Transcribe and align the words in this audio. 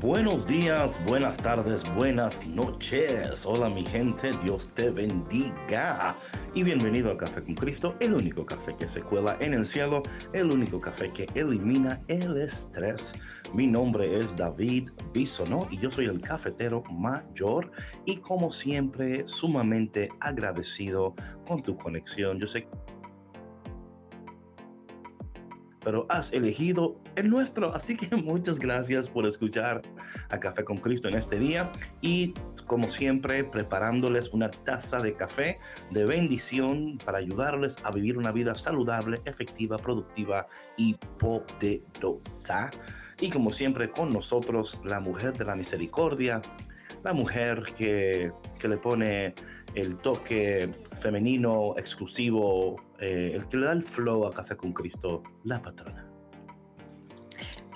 Buenos 0.00 0.46
días, 0.46 1.00
buenas 1.06 1.38
tardes, 1.38 1.82
buenas 1.96 2.46
noches. 2.46 3.44
Hola 3.44 3.68
mi 3.68 3.84
gente, 3.84 4.30
Dios 4.44 4.68
te 4.72 4.90
bendiga. 4.90 6.16
Y 6.54 6.62
bienvenido 6.62 7.10
a 7.10 7.18
Café 7.18 7.42
con 7.42 7.56
Cristo, 7.56 7.96
el 7.98 8.14
único 8.14 8.46
café 8.46 8.76
que 8.76 8.86
se 8.86 9.02
cuela 9.02 9.36
en 9.40 9.54
el 9.54 9.66
cielo, 9.66 10.04
el 10.32 10.52
único 10.52 10.80
café 10.80 11.12
que 11.12 11.26
elimina 11.34 12.00
el 12.06 12.36
estrés. 12.36 13.12
Mi 13.52 13.66
nombre 13.66 14.20
es 14.20 14.36
David 14.36 14.88
Bisonó 15.12 15.66
y 15.68 15.78
yo 15.78 15.90
soy 15.90 16.04
el 16.04 16.20
cafetero 16.20 16.84
mayor 16.92 17.72
y 18.04 18.18
como 18.18 18.52
siempre 18.52 19.26
sumamente 19.26 20.10
agradecido 20.20 21.16
con 21.44 21.60
tu 21.60 21.76
conexión. 21.76 22.38
Yo 22.38 22.46
sé 22.46 22.68
pero 25.84 26.06
has 26.08 26.32
elegido 26.32 26.96
el 27.16 27.30
nuestro. 27.30 27.74
Así 27.74 27.96
que 27.96 28.14
muchas 28.16 28.58
gracias 28.58 29.08
por 29.08 29.26
escuchar 29.26 29.82
a 30.28 30.38
Café 30.38 30.64
con 30.64 30.78
Cristo 30.78 31.08
en 31.08 31.14
este 31.14 31.38
día 31.38 31.70
y 32.00 32.34
como 32.66 32.90
siempre 32.90 33.44
preparándoles 33.44 34.28
una 34.30 34.50
taza 34.50 34.98
de 34.98 35.14
café 35.14 35.58
de 35.90 36.04
bendición 36.04 36.98
para 37.04 37.18
ayudarles 37.18 37.76
a 37.82 37.90
vivir 37.90 38.18
una 38.18 38.32
vida 38.32 38.54
saludable, 38.54 39.20
efectiva, 39.24 39.78
productiva 39.78 40.46
y 40.76 40.94
poderosa. 41.18 42.70
Y 43.20 43.30
como 43.30 43.50
siempre 43.50 43.90
con 43.90 44.12
nosotros 44.12 44.78
la 44.84 45.00
mujer 45.00 45.36
de 45.36 45.44
la 45.44 45.56
misericordia, 45.56 46.40
la 47.02 47.12
mujer 47.12 47.62
que, 47.76 48.32
que 48.58 48.68
le 48.68 48.76
pone 48.76 49.34
el 49.74 49.96
toque 49.96 50.70
femenino 50.96 51.74
exclusivo, 51.76 52.76
eh, 52.98 53.32
el 53.34 53.46
que 53.48 53.56
le 53.56 53.66
da 53.66 53.72
el 53.72 53.82
flow 53.82 54.26
a 54.26 54.32
Café 54.32 54.56
con 54.56 54.72
Cristo, 54.72 55.22
la 55.44 55.62
patrona. 55.62 56.06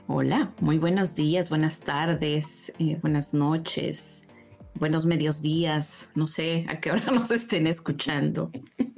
Hola, 0.08 0.52
muy 0.60 0.78
buenos 0.78 1.14
días, 1.14 1.48
buenas 1.48 1.80
tardes, 1.80 2.72
eh, 2.78 2.98
buenas 3.00 3.32
noches, 3.32 4.26
buenos 4.74 5.06
medios 5.06 5.40
días, 5.42 6.10
no 6.14 6.26
sé 6.26 6.66
a 6.68 6.78
qué 6.78 6.90
hora 6.90 7.10
nos 7.12 7.30
estén 7.30 7.66
escuchando. 7.66 8.50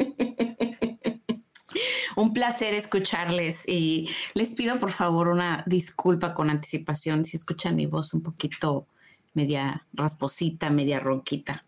Un 2.16 2.32
placer 2.32 2.74
escucharles 2.74 3.68
y 3.68 4.08
les 4.34 4.50
pido 4.52 4.78
por 4.78 4.92
favor 4.92 5.26
una 5.28 5.64
disculpa 5.66 6.32
con 6.32 6.48
anticipación 6.48 7.24
si 7.24 7.36
escuchan 7.36 7.74
mi 7.74 7.86
voz 7.86 8.14
un 8.14 8.22
poquito 8.22 8.86
media 9.34 9.84
rasposita, 9.92 10.70
media 10.70 11.00
ronquita. 11.00 11.60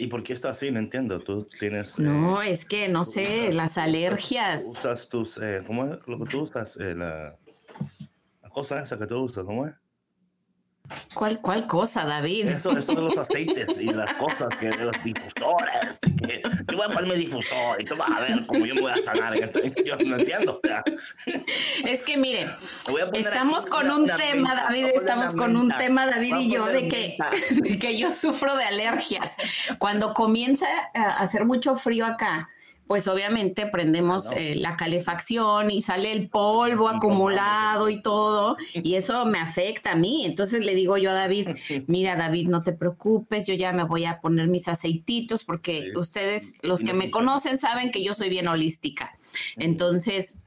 ¿Y 0.00 0.06
por 0.06 0.22
qué 0.22 0.32
está 0.32 0.50
así? 0.50 0.70
No 0.70 0.78
entiendo. 0.78 1.18
Tú 1.18 1.48
tienes. 1.58 1.98
No, 1.98 2.40
eh, 2.40 2.52
es 2.52 2.64
que 2.64 2.88
no 2.88 3.04
sé, 3.04 3.52
las 3.52 3.76
alergias. 3.76 4.62
Usas 4.64 5.08
tus. 5.08 5.38
Eh, 5.38 5.60
¿Cómo 5.66 5.86
es 5.86 5.98
lo 6.06 6.18
que 6.20 6.30
tú 6.30 6.42
usas? 6.42 6.76
Eh, 6.76 6.94
la, 6.94 7.36
la, 8.42 8.48
cosa 8.48 8.80
esa 8.80 8.96
que 8.96 9.08
tú 9.08 9.18
usas, 9.18 9.44
¿cómo 9.44 9.66
es? 9.66 9.74
¿Cuál, 11.14 11.40
¿Cuál 11.40 11.66
cosa, 11.66 12.04
David? 12.04 12.48
Eso, 12.48 12.76
eso 12.76 12.94
de 12.94 13.02
los 13.02 13.18
aceites 13.18 13.80
y 13.80 13.92
las 13.92 14.14
cosas 14.14 14.48
que 14.58 14.70
de 14.70 14.84
los 14.84 15.04
difusores. 15.04 15.98
Que 16.00 16.40
yo 16.42 16.76
voy 16.76 16.86
a 16.86 16.88
ponerme 16.88 17.16
difusor 17.16 17.80
y 17.80 17.84
tú 17.84 17.96
vas 17.96 18.10
a 18.10 18.20
ver 18.20 18.46
cómo 18.46 18.64
yo 18.66 18.74
me 18.74 18.80
voy 18.82 18.92
a 18.92 19.02
sanar. 19.02 19.34
Yo 19.84 19.96
no 19.96 20.16
entiendo. 20.16 20.60
Es 21.84 22.02
que 22.02 22.16
miren, 22.16 22.50
estamos 23.12 23.66
con 23.66 23.90
un 23.90 24.06
tema, 24.06 24.54
David, 24.54 24.86
estamos 24.94 25.34
con 25.34 25.56
un 25.56 25.70
tema, 25.76 26.06
David 26.06 26.36
y 26.36 26.50
yo, 26.50 26.66
de 26.66 26.88
que, 26.88 27.16
de 27.50 27.78
que 27.78 27.98
yo 27.98 28.12
sufro 28.12 28.56
de 28.56 28.64
alergias. 28.64 29.34
Cuando 29.78 30.14
comienza 30.14 30.66
a 30.94 31.18
hacer 31.18 31.44
mucho 31.44 31.76
frío 31.76 32.06
acá, 32.06 32.48
pues 32.88 33.06
obviamente 33.06 33.66
prendemos 33.66 34.32
eh, 34.32 34.54
la 34.56 34.76
calefacción 34.76 35.70
y 35.70 35.82
sale 35.82 36.10
el 36.10 36.28
polvo 36.30 36.88
acumulado 36.88 37.90
y 37.90 38.00
todo, 38.00 38.56
y 38.72 38.94
eso 38.94 39.26
me 39.26 39.38
afecta 39.38 39.92
a 39.92 39.94
mí. 39.94 40.24
Entonces 40.24 40.64
le 40.64 40.74
digo 40.74 40.96
yo 40.96 41.10
a 41.10 41.14
David, 41.14 41.50
mira 41.86 42.16
David, 42.16 42.48
no 42.48 42.62
te 42.62 42.72
preocupes, 42.72 43.46
yo 43.46 43.54
ya 43.54 43.72
me 43.72 43.84
voy 43.84 44.06
a 44.06 44.20
poner 44.20 44.48
mis 44.48 44.68
aceititos 44.68 45.44
porque 45.44 45.92
ustedes, 45.96 46.54
los 46.62 46.80
que 46.80 46.94
me 46.94 47.10
conocen, 47.10 47.58
saben 47.58 47.90
que 47.92 48.02
yo 48.02 48.14
soy 48.14 48.30
bien 48.30 48.48
holística. 48.48 49.12
Entonces 49.56 50.42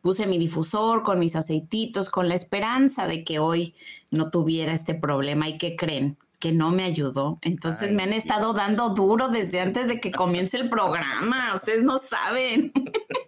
puse 0.00 0.26
mi 0.26 0.38
difusor 0.38 1.02
con 1.02 1.18
mis 1.18 1.36
aceititos, 1.36 2.08
con 2.08 2.28
la 2.28 2.34
esperanza 2.34 3.06
de 3.06 3.22
que 3.22 3.38
hoy 3.38 3.74
no 4.10 4.30
tuviera 4.30 4.72
este 4.72 4.94
problema. 4.94 5.48
¿Y 5.48 5.58
qué 5.58 5.76
creen? 5.76 6.16
Que 6.44 6.52
no 6.52 6.72
me 6.72 6.84
ayudó. 6.84 7.38
Entonces 7.40 7.92
me 7.92 8.02
han 8.02 8.12
estado 8.12 8.52
dando 8.52 8.90
duro 8.90 9.28
desde 9.28 9.60
antes 9.60 9.88
de 9.88 9.98
que 9.98 10.12
comience 10.12 10.58
el 10.58 10.68
programa. 10.68 11.54
Ustedes 11.54 11.82
no 11.84 11.96
saben. 11.96 12.70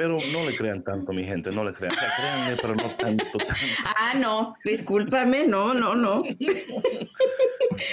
Pero 0.00 0.16
no 0.32 0.48
le 0.48 0.56
crean 0.56 0.82
tanto, 0.82 1.12
mi 1.12 1.24
gente, 1.24 1.50
no 1.50 1.62
le 1.62 1.74
crean. 1.74 1.94
créanle, 1.94 2.56
pero 2.58 2.74
no 2.74 2.90
tanto, 2.96 3.36
tanto. 3.36 3.54
Ah, 3.84 4.14
no, 4.18 4.54
discúlpame, 4.64 5.46
no, 5.46 5.74
no, 5.74 5.94
no. 5.94 6.22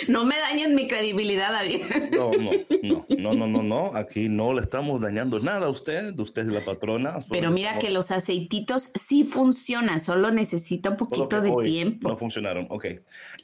No 0.07 0.23
me 0.23 0.38
dañen 0.38 0.73
mi 0.73 0.88
credibilidad, 0.88 1.51
David. 1.51 1.81
No, 2.12 2.31
no, 2.31 2.51
no, 2.81 3.06
no, 3.09 3.34
no, 3.34 3.47
no, 3.47 3.63
no. 3.63 3.95
Aquí 3.95 4.29
no 4.29 4.53
le 4.53 4.62
estamos 4.62 5.01
dañando 5.01 5.40
nada 5.40 5.68
a 5.68 5.69
usted. 5.69 6.18
Usted 6.18 6.44
es 6.44 6.47
la 6.47 6.63
patrona. 6.63 7.19
Pero 7.29 7.51
mira 7.51 7.78
que 7.78 7.90
los 7.91 8.12
aceititos 8.12 8.89
sí 9.00 9.25
funcionan, 9.25 10.00
solo 10.00 10.31
necesita 10.31 10.91
un 10.91 10.97
poquito 10.97 11.41
de 11.41 11.51
tiempo. 11.63 12.07
No 12.07 12.16
funcionaron, 12.16 12.68
ok. 12.69 12.85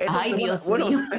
Ay, 0.08 0.34
Dios 0.34 0.70
mío. 0.70 1.00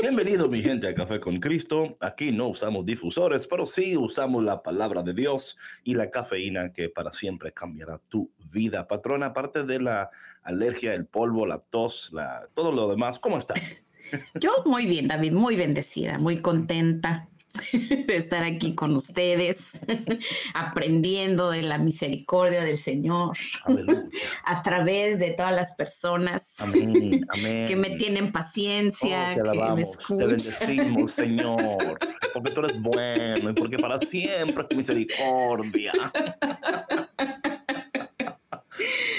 Bienvenido, 0.00 0.48
mi 0.48 0.62
gente, 0.62 0.86
a 0.86 0.94
Café 0.94 1.18
con 1.18 1.40
Cristo. 1.40 1.96
Aquí 2.00 2.30
no 2.30 2.48
usamos 2.48 2.86
difusores, 2.86 3.48
pero 3.48 3.66
sí 3.66 3.96
usamos 3.96 4.44
la 4.44 4.62
palabra 4.62 5.02
de 5.02 5.12
Dios 5.12 5.58
y 5.82 5.94
la 5.94 6.08
cafeína 6.22 6.72
que 6.72 6.88
para 6.88 7.12
siempre 7.12 7.52
cambiará 7.52 7.98
tu 8.08 8.30
vida. 8.52 8.88
Patrona, 8.88 9.26
aparte 9.26 9.64
de 9.64 9.80
la 9.80 10.10
alergia, 10.42 10.94
el 10.94 11.06
polvo, 11.06 11.46
la 11.46 11.58
tos, 11.58 12.10
la, 12.12 12.48
todo 12.54 12.72
lo 12.72 12.88
demás, 12.88 13.18
¿cómo 13.18 13.38
estás? 13.38 13.76
Yo 14.34 14.50
muy 14.64 14.86
bien, 14.86 15.06
David, 15.06 15.32
muy 15.32 15.56
bendecida, 15.56 16.18
muy 16.18 16.38
contenta 16.38 17.28
de 17.72 18.16
estar 18.16 18.42
aquí 18.44 18.74
con 18.74 18.94
ustedes, 18.94 19.80
aprendiendo 20.54 21.50
de 21.50 21.62
la 21.62 21.78
misericordia 21.78 22.62
del 22.62 22.78
Señor 22.78 23.36
a 24.44 24.62
través 24.62 25.18
de 25.18 25.30
todas 25.30 25.54
las 25.54 25.74
personas 25.74 26.56
que 26.72 27.76
me 27.76 27.90
tienen 27.96 28.32
paciencia, 28.32 29.36
oh, 29.38 29.52
que 29.52 29.72
me 29.74 29.82
escuchan. 29.82 30.18
Te 30.18 30.26
bendecimos, 30.26 31.12
Señor, 31.12 31.98
porque 32.32 32.50
tú 32.50 32.60
eres 32.60 32.80
bueno 32.80 33.50
y 33.50 33.54
porque 33.54 33.78
para 33.78 33.98
siempre 33.98 34.64
es 34.68 34.76
misericordia. 34.76 35.92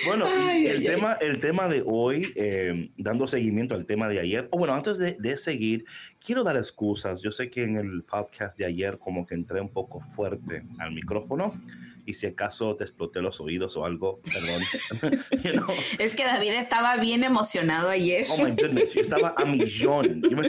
Bueno, 0.09 0.27
el, 0.27 0.83
tema, 0.83 1.13
el 1.21 1.39
tema 1.39 1.67
de 1.67 1.83
hoy, 1.85 2.33
eh, 2.35 2.89
dando 2.97 3.27
seguimiento 3.27 3.75
al 3.75 3.85
tema 3.85 4.07
de 4.07 4.19
ayer, 4.19 4.47
o 4.51 4.57
bueno, 4.57 4.73
antes 4.73 4.97
de, 4.97 5.15
de, 5.19 5.37
seguir, 5.37 5.85
quiero 6.23 6.43
dar 6.43 6.57
excusas. 6.57 7.21
Yo 7.21 7.31
sé 7.31 7.49
que 7.49 7.63
en 7.63 7.77
el 7.77 8.03
podcast 8.03 8.57
de 8.57 8.65
ayer 8.65 8.97
como 8.97 9.25
que 9.25 9.35
entré 9.35 9.61
un 9.61 9.69
poco 9.69 10.01
fuerte 10.01 10.63
al 10.79 10.91
micrófono 10.93 11.53
y 12.05 12.13
si 12.15 12.25
acaso 12.25 12.75
te 12.75 12.83
exploté 12.83 13.21
los 13.21 13.39
oídos 13.39 13.77
o 13.77 13.85
algo, 13.85 14.19
perdón. 14.23 14.63
Es 15.99 16.15
que 16.15 16.23
David 16.23 16.53
estaba 16.53 16.97
bien 16.97 17.23
emocionado 17.23 17.89
ayer. 17.89 18.25
Oh 18.31 18.37
my 18.37 18.51
goodness, 18.51 18.95
yo 18.95 19.01
estaba 19.01 19.35
a 19.37 19.45
millón. 19.45 20.23
Yo 20.23 20.35
me 20.35 20.47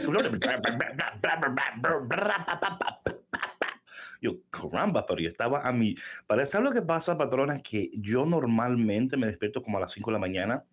yo, 4.21 4.37
caramba, 4.51 5.05
pero 5.05 5.19
yo 5.19 5.27
estaba 5.27 5.67
a 5.67 5.73
mí. 5.73 5.95
Para 6.27 6.45
saber 6.45 6.69
lo 6.69 6.73
que 6.73 6.83
pasa, 6.83 7.17
patrona, 7.17 7.55
es 7.55 7.63
que 7.63 7.89
yo 7.93 8.25
normalmente 8.25 9.17
me 9.17 9.25
despierto 9.25 9.63
como 9.63 9.77
a 9.77 9.81
las 9.81 9.91
5 9.91 10.11
de 10.11 10.13
la 10.13 10.19
mañana 10.19 10.63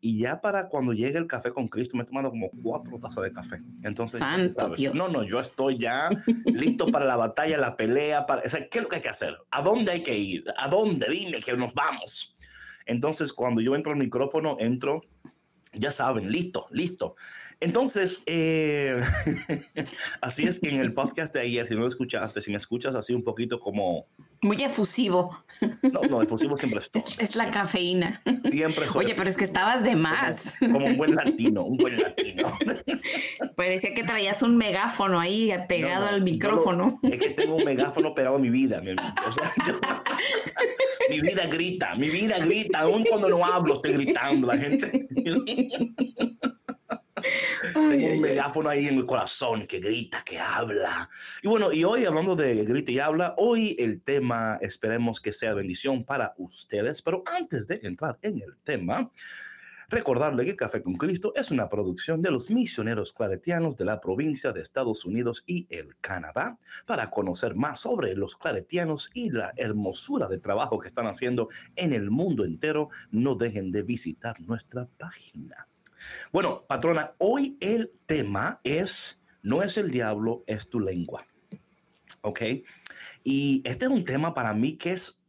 y 0.00 0.18
ya 0.18 0.40
para 0.40 0.68
cuando 0.68 0.92
llegue 0.92 1.18
el 1.18 1.26
café 1.26 1.50
con 1.50 1.68
Cristo 1.68 1.96
me 1.96 2.02
he 2.02 2.06
tomado 2.06 2.30
como 2.30 2.50
cuatro 2.62 2.98
tazas 2.98 3.24
de 3.24 3.32
café. 3.32 3.60
Entonces, 3.82 4.20
Santo 4.20 4.70
Dios. 4.70 4.94
no, 4.94 5.08
no, 5.08 5.22
yo 5.22 5.38
estoy 5.38 5.78
ya 5.78 6.08
listo 6.46 6.86
para 6.86 7.04
la 7.04 7.16
batalla, 7.16 7.58
la 7.58 7.76
pelea. 7.76 8.26
Para, 8.26 8.42
o 8.42 8.48
sea, 8.48 8.68
¿Qué 8.68 8.78
es 8.78 8.82
lo 8.82 8.88
que 8.88 8.96
hay 8.96 9.02
que 9.02 9.10
hacer? 9.10 9.36
¿A 9.50 9.62
dónde 9.62 9.92
hay 9.92 10.02
que 10.02 10.16
ir? 10.16 10.44
¿A 10.56 10.68
dónde? 10.68 11.06
Dime 11.10 11.40
que 11.40 11.54
nos 11.56 11.74
vamos. 11.74 12.34
Entonces, 12.86 13.32
cuando 13.32 13.60
yo 13.60 13.74
entro 13.74 13.92
al 13.92 13.98
micrófono, 13.98 14.56
entro 14.60 15.02
ya 15.76 15.90
saben, 15.90 16.30
listo, 16.30 16.66
listo. 16.70 17.16
Entonces, 17.64 18.22
eh, 18.26 19.00
así 20.20 20.44
es 20.44 20.60
que 20.60 20.68
en 20.68 20.82
el 20.82 20.92
podcast 20.92 21.32
de 21.32 21.40
ayer, 21.40 21.66
si 21.66 21.74
no 21.74 21.80
lo 21.80 21.88
escuchaste, 21.88 22.42
si 22.42 22.50
me 22.50 22.58
escuchas 22.58 22.94
así 22.94 23.14
un 23.14 23.24
poquito 23.24 23.58
como... 23.58 24.06
Muy 24.42 24.62
efusivo. 24.62 25.42
No, 25.80 26.02
no, 26.02 26.20
efusivo 26.20 26.58
siempre 26.58 26.80
estoy. 26.80 27.00
Es, 27.18 27.18
es 27.18 27.36
la 27.36 27.50
cafeína. 27.50 28.22
Siempre 28.50 28.84
Oye, 28.94 29.14
pero 29.14 29.30
es 29.30 29.38
que 29.38 29.44
estabas 29.44 29.82
de 29.82 29.96
más. 29.96 30.54
Como, 30.60 30.84
un 30.84 30.98
buen 30.98 31.14
latino, 31.14 31.64
un 31.64 31.78
buen 31.78 31.98
latino. 32.02 32.52
Parecía 33.56 33.94
que 33.94 34.04
traías 34.04 34.42
un 34.42 34.58
megáfono 34.58 35.18
ahí 35.18 35.50
pegado 35.66 36.08
al 36.08 36.20
micrófono. 36.20 37.00
es 37.02 37.16
que 37.16 37.30
tengo 37.30 37.56
un 37.56 37.64
megáfono 37.64 38.14
pegado 38.14 38.36
a 38.36 38.38
mi 38.38 38.50
vida. 38.50 38.82
Mi, 38.82 38.90
o 38.90 39.32
sea, 39.32 39.50
mi 41.08 41.20
vida 41.22 41.46
grita, 41.46 41.94
mi 41.94 42.10
vida 42.10 42.38
grita. 42.44 42.80
Aún 42.80 43.04
cuando 43.04 43.30
no 43.30 43.42
hablo, 43.42 43.76
estoy 43.76 43.94
gritando. 43.94 44.48
La 44.48 44.58
gente... 44.58 45.08
Tengo 47.74 48.06
un 48.12 48.20
megáfono 48.20 48.68
ahí 48.68 48.86
en 48.86 48.96
el 48.96 49.06
corazón 49.06 49.66
que 49.66 49.80
grita, 49.80 50.22
que 50.24 50.38
habla. 50.38 51.08
Y 51.42 51.48
bueno, 51.48 51.72
y 51.72 51.84
hoy 51.84 52.04
hablando 52.04 52.36
de 52.36 52.64
grita 52.64 52.92
y 52.92 52.98
habla, 52.98 53.34
hoy 53.38 53.76
el 53.78 54.02
tema 54.02 54.58
esperemos 54.60 55.20
que 55.20 55.32
sea 55.32 55.54
bendición 55.54 56.04
para 56.04 56.34
ustedes. 56.38 57.02
Pero 57.02 57.22
antes 57.26 57.66
de 57.66 57.80
entrar 57.82 58.18
en 58.22 58.42
el 58.42 58.56
tema, 58.62 59.10
Recordarle 59.88 60.46
que 60.46 60.56
Café 60.56 60.82
con 60.82 60.94
Cristo 60.94 61.32
es 61.36 61.50
una 61.50 61.68
producción 61.68 62.22
de 62.22 62.30
los 62.30 62.50
misioneros 62.50 63.12
claretianos 63.12 63.76
de 63.76 63.84
la 63.84 64.00
provincia 64.00 64.52
de 64.52 64.62
Estados 64.62 65.04
Unidos 65.04 65.44
y 65.46 65.66
el 65.70 65.96
Canadá. 66.00 66.58
Para 66.86 67.10
conocer 67.10 67.54
más 67.54 67.80
sobre 67.80 68.14
los 68.14 68.36
claretianos 68.36 69.10
y 69.12 69.30
la 69.30 69.52
hermosura 69.56 70.26
de 70.28 70.38
trabajo 70.38 70.78
que 70.78 70.88
están 70.88 71.06
haciendo 71.06 71.48
en 71.76 71.92
el 71.92 72.10
mundo 72.10 72.44
entero, 72.44 72.88
no 73.10 73.34
dejen 73.34 73.70
de 73.72 73.82
visitar 73.82 74.40
nuestra 74.40 74.88
página 74.98 75.68
bueno, 76.32 76.64
patrona, 76.66 77.14
hoy 77.18 77.56
el 77.60 77.90
tema 78.06 78.60
es, 78.64 79.20
no 79.42 79.62
es 79.62 79.78
el 79.78 79.90
diablo, 79.90 80.44
es 80.46 80.68
tu 80.68 80.80
lengua. 80.80 81.26
¿Ok? 82.22 82.40
Y 83.22 83.62
este 83.64 83.86
es 83.86 83.90
un 83.90 84.04
tema 84.04 84.34
para 84.34 84.54
mí 84.54 84.76
que 84.76 84.92
es 84.92 85.20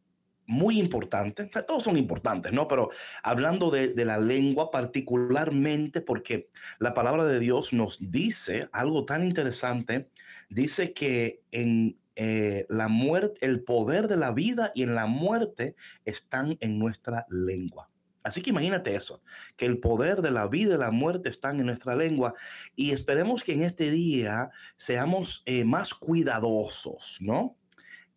muy 0.47 0.79
importante. 0.79 1.49
Todos 1.67 1.83
son 1.83 1.97
importantes, 1.97 2.53
¿no? 2.53 2.67
Pero 2.67 2.89
hablando 3.23 3.71
de, 3.71 3.93
la 4.05 4.19
lengua 4.19 4.71
particularmente 4.71 6.01
porque 6.01 6.49
la 6.79 6.93
palabra 6.93 7.25
de 7.25 7.39
Dios 7.39 7.73
nos 7.73 7.97
dice 7.99 8.69
algo 8.71 9.05
tan 9.05 9.23
interesante. 9.23 10.09
Dice 10.49 10.93
que 10.93 11.41
en 11.51 11.97
eh, 12.15 12.65
la 12.69 12.87
muerte, 12.87 13.45
el 13.45 13.63
poder 13.63 14.07
de 14.07 14.17
la 14.17 14.31
vida 14.31 14.71
y 14.75 14.83
en 14.83 14.95
la 14.95 15.07
muerte 15.07 15.75
están 16.05 16.57
en 16.61 16.79
nuestra 16.79 17.25
lengua. 17.29 17.89
Así 18.25 18.41
que 18.41 18.49
imagínate 18.49 18.95
eso, 18.95 19.21
que 19.55 19.67
el 19.67 19.77
poder 19.77 20.23
de 20.23 20.31
la 20.31 20.47
vida 20.47 20.73
y 20.73 20.77
la 20.79 20.89
muerte 20.89 21.29
están 21.29 21.59
en 21.59 21.67
nuestra 21.67 21.95
lengua 21.95 22.33
y 22.75 22.89
esperemos 22.89 23.43
que 23.43 23.53
en 23.53 23.61
este 23.61 23.91
día 23.91 24.49
seamos 24.77 25.43
eh, 25.45 25.63
más 25.63 25.93
cuidadosos, 25.93 27.19
¿no? 27.21 27.55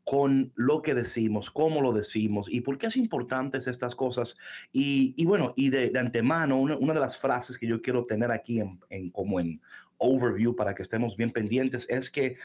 con 0.04 0.50
lo 0.56 0.80
que 0.80 0.94
decimos, 0.94 1.50
cómo 1.50 1.82
lo 1.82 1.92
decimos 1.92 2.46
y 2.50 2.62
por 2.62 2.78
qué 2.78 2.86
es 2.86 2.96
importantes 2.96 3.66
estas 3.66 3.94
cosas. 3.94 4.38
Y, 4.72 5.22
bueno, 5.26 5.52
y 5.54 5.68
de, 5.68 5.92
antemano, 5.98 6.58
una, 6.58 6.94
de 6.94 7.00
las 7.00 7.18
frases 7.18 7.58
que 7.58 7.66
yo 7.66 7.82
quiero 7.82 8.06
tener 8.06 8.30
aquí 8.30 8.60
en, 8.60 8.80
en, 8.88 9.10
como 9.10 9.38
en 9.38 9.60
overview 9.98 10.56
para 10.56 10.74
que 10.74 10.82
estemos 10.82 11.18
bien 11.18 11.28
pendientes 11.28 11.84
es 11.90 12.10
que 12.10 12.38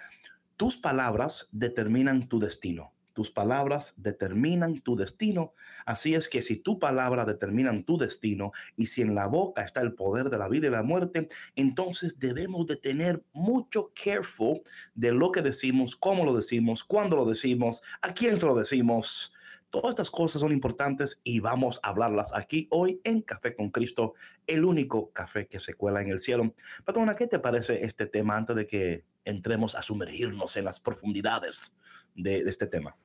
tus 0.57 0.75
palabras 0.75 1.47
determinan 1.53 2.27
tu 2.27 2.37
destino. 2.37 2.92
Tus 3.13 3.29
palabras 3.29 3.93
determinan 3.95 4.81
tu 4.81 4.95
destino. 4.95 5.53
Así 5.85 6.15
es 6.15 6.27
que 6.27 6.41
si 6.41 6.57
tu 6.57 6.79
palabra 6.79 7.25
determinan 7.25 7.83
tu 7.83 7.97
destino 7.97 8.51
y 8.75 8.87
si 8.87 9.03
en 9.03 9.13
la 9.13 9.27
boca 9.27 9.63
está 9.63 9.81
el 9.81 9.93
poder 9.93 10.31
de 10.31 10.39
la 10.39 10.49
vida 10.49 10.67
y 10.67 10.71
la 10.71 10.81
muerte, 10.81 11.27
entonces 11.55 12.17
debemos 12.17 12.65
de 12.65 12.75
tener 12.75 13.23
mucho 13.33 13.91
careful 13.93 14.61
de 14.95 15.11
lo 15.11 15.31
que 15.31 15.43
decimos, 15.43 15.95
cómo 15.95 16.25
lo 16.25 16.35
decimos, 16.35 16.83
cuándo 16.83 17.15
lo 17.15 17.25
decimos, 17.25 17.83
a 18.01 18.13
quién 18.13 18.37
se 18.37 18.47
lo 18.47 18.55
decimos. 18.55 19.31
Todas 19.69 19.91
estas 19.91 20.11
cosas 20.11 20.41
son 20.41 20.51
importantes 20.51 21.19
y 21.23 21.39
vamos 21.39 21.79
a 21.81 21.89
hablarlas 21.89 22.31
aquí 22.33 22.67
hoy 22.69 23.01
en 23.03 23.21
Café 23.21 23.55
con 23.55 23.71
Cristo, 23.71 24.13
el 24.45 24.65
único 24.65 25.11
café 25.11 25.47
que 25.47 25.59
se 25.59 25.73
cuela 25.73 26.01
en 26.01 26.09
el 26.09 26.19
cielo. 26.19 26.53
Patrona, 26.85 27.15
¿qué 27.15 27.25
te 27.25 27.39
parece 27.39 27.83
este 27.83 28.05
tema 28.05 28.37
antes 28.37 28.55
de 28.55 28.67
que 28.67 29.05
entremos 29.25 29.73
a 29.75 29.81
sumergirnos 29.81 30.57
en 30.57 30.65
las 30.65 30.79
profundidades 30.79 31.75
de, 32.15 32.39
este 32.41 32.67
tema? 32.67 32.95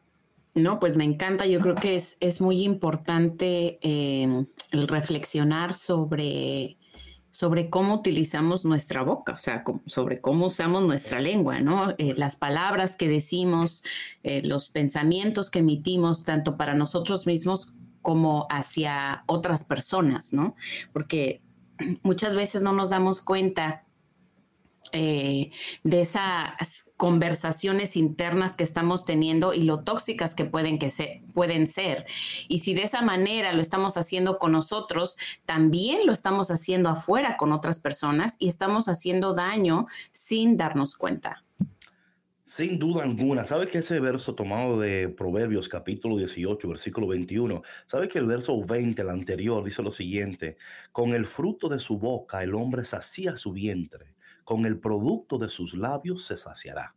No, 0.54 0.80
pues 0.80 0.96
me 0.96 1.04
encanta. 1.04 1.46
Yo 1.46 1.60
creo 1.60 1.74
que 1.74 1.94
es, 1.94 2.16
es 2.20 2.40
muy 2.40 2.62
importante 2.62 3.78
em, 3.80 4.46
el 4.72 4.88
reflexionar 4.88 5.74
sobre, 5.74 6.78
sobre 7.30 7.70
cómo 7.70 7.94
utilizamos 7.94 8.64
nuestra 8.64 9.02
boca, 9.02 9.34
o 9.34 9.38
sea, 9.38 9.62
sobre 9.86 10.20
cómo 10.20 10.46
usamos 10.46 10.82
nuestra 10.82 11.20
lengua, 11.20 11.60
¿no? 11.60 11.94
Eh, 11.98 12.14
las 12.16 12.36
palabras 12.36 12.96
que 12.96 13.08
decimos, 13.08 13.84
eh, 14.22 14.42
los 14.42 14.70
pensamientos 14.70 15.50
que 15.50 15.60
emitimos, 15.60 16.24
tanto 16.24 16.56
para 16.56 16.74
nosotros 16.74 17.26
mismos 17.26 17.68
como 18.02 18.46
hacia 18.50 19.24
otras 19.26 19.64
personas, 19.64 20.32
¿no? 20.32 20.56
Porque 20.92 21.42
muchas 22.02 22.34
veces 22.34 22.62
no 22.62 22.72
nos 22.72 22.90
damos 22.90 23.22
cuenta 23.22 23.84
eh, 24.92 25.50
de 25.82 26.00
esas 26.00 26.92
conversaciones 26.96 27.96
internas 27.96 28.56
que 28.56 28.64
estamos 28.64 29.04
teniendo 29.04 29.52
y 29.52 29.62
lo 29.62 29.80
tóxicas 29.80 30.34
que 30.34 30.44
pueden, 30.44 30.78
que 30.78 30.90
se, 30.90 31.22
pueden 31.34 31.66
ser. 31.66 32.06
Y 32.48 32.60
si 32.60 32.74
de 32.74 32.84
esa 32.84 33.02
manera 33.02 33.52
lo 33.52 33.60
estamos 33.60 33.96
haciendo 33.96 34.38
con 34.38 34.52
nosotros, 34.52 35.16
también 35.44 36.06
lo 36.06 36.12
estamos 36.12 36.50
haciendo 36.50 36.88
afuera 36.88 37.36
con 37.36 37.52
otras 37.52 37.80
personas 37.80 38.36
y 38.38 38.48
estamos 38.48 38.88
haciendo 38.88 39.34
daño 39.34 39.86
sin 40.12 40.56
darnos 40.56 40.96
cuenta. 40.96 41.44
Sin 42.44 42.78
duda 42.78 43.02
alguna. 43.02 43.44
¿Sabe 43.44 43.68
que 43.68 43.78
ese 43.78 44.00
verso 44.00 44.34
tomado 44.34 44.80
de 44.80 45.10
Proverbios 45.10 45.68
capítulo 45.68 46.16
18, 46.16 46.66
versículo 46.66 47.06
21? 47.08 47.62
¿Sabe 47.86 48.08
que 48.08 48.18
el 48.18 48.24
verso 48.24 48.58
20, 48.64 49.02
el 49.02 49.10
anterior, 49.10 49.62
dice 49.62 49.82
lo 49.82 49.90
siguiente? 49.90 50.56
Con 50.90 51.12
el 51.12 51.26
fruto 51.26 51.68
de 51.68 51.78
su 51.78 51.98
boca 51.98 52.42
el 52.42 52.54
hombre 52.54 52.86
sacía 52.86 53.36
su 53.36 53.52
vientre 53.52 54.17
con 54.48 54.64
el 54.64 54.80
producto 54.80 55.36
de 55.36 55.50
sus 55.50 55.74
labios 55.74 56.24
se 56.24 56.38
saciará. 56.38 56.94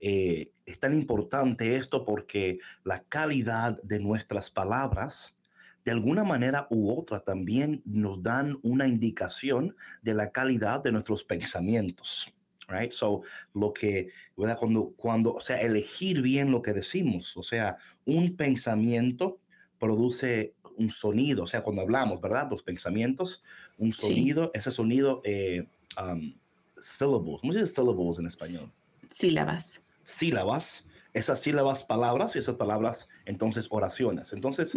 Eh, 0.00 0.52
es 0.66 0.78
tan 0.78 0.92
importante 0.92 1.76
esto 1.76 2.04
porque 2.04 2.58
la 2.84 3.04
calidad 3.04 3.82
de 3.82 3.98
nuestras 4.00 4.50
palabras, 4.50 5.38
de 5.82 5.92
alguna 5.92 6.24
manera 6.24 6.66
u 6.68 6.92
otra, 6.92 7.20
también 7.20 7.80
nos 7.86 8.22
dan 8.22 8.58
una 8.64 8.86
indicación 8.86 9.74
de 10.02 10.12
la 10.12 10.30
calidad 10.30 10.82
de 10.82 10.92
nuestros 10.92 11.24
pensamientos. 11.24 12.30
Right? 12.68 12.92
So, 12.92 13.22
lo 13.54 13.72
que, 13.72 14.08
¿verdad? 14.36 14.58
Cuando, 14.58 14.92
cuando, 14.94 15.32
o 15.32 15.40
sea, 15.40 15.58
elegir 15.58 16.20
bien 16.20 16.50
lo 16.50 16.60
que 16.60 16.74
decimos, 16.74 17.34
o 17.38 17.42
sea, 17.42 17.78
un 18.04 18.36
pensamiento 18.36 19.40
produce 19.78 20.54
un 20.76 20.90
sonido, 20.90 21.44
o 21.44 21.46
sea, 21.46 21.62
cuando 21.62 21.80
hablamos, 21.80 22.20
¿verdad? 22.20 22.48
Los 22.50 22.62
pensamientos, 22.62 23.42
un 23.78 23.92
sonido, 23.92 24.50
ese 24.52 24.70
sonido 24.70 25.22
eh, 25.24 25.66
um, 25.98 26.34
syllables. 26.82 27.40
¿Cómo 27.40 27.52
se 27.52 27.60
dice 27.60 27.74
syllables 27.74 28.18
en 28.18 28.26
español? 28.26 28.72
Sílabas. 29.10 29.82
Sílabas. 30.04 30.84
Esas 31.14 31.40
sílabas, 31.40 31.84
palabras 31.84 32.36
y 32.36 32.38
esas 32.38 32.54
palabras, 32.54 33.10
entonces 33.26 33.66
oraciones. 33.70 34.32
Entonces, 34.32 34.72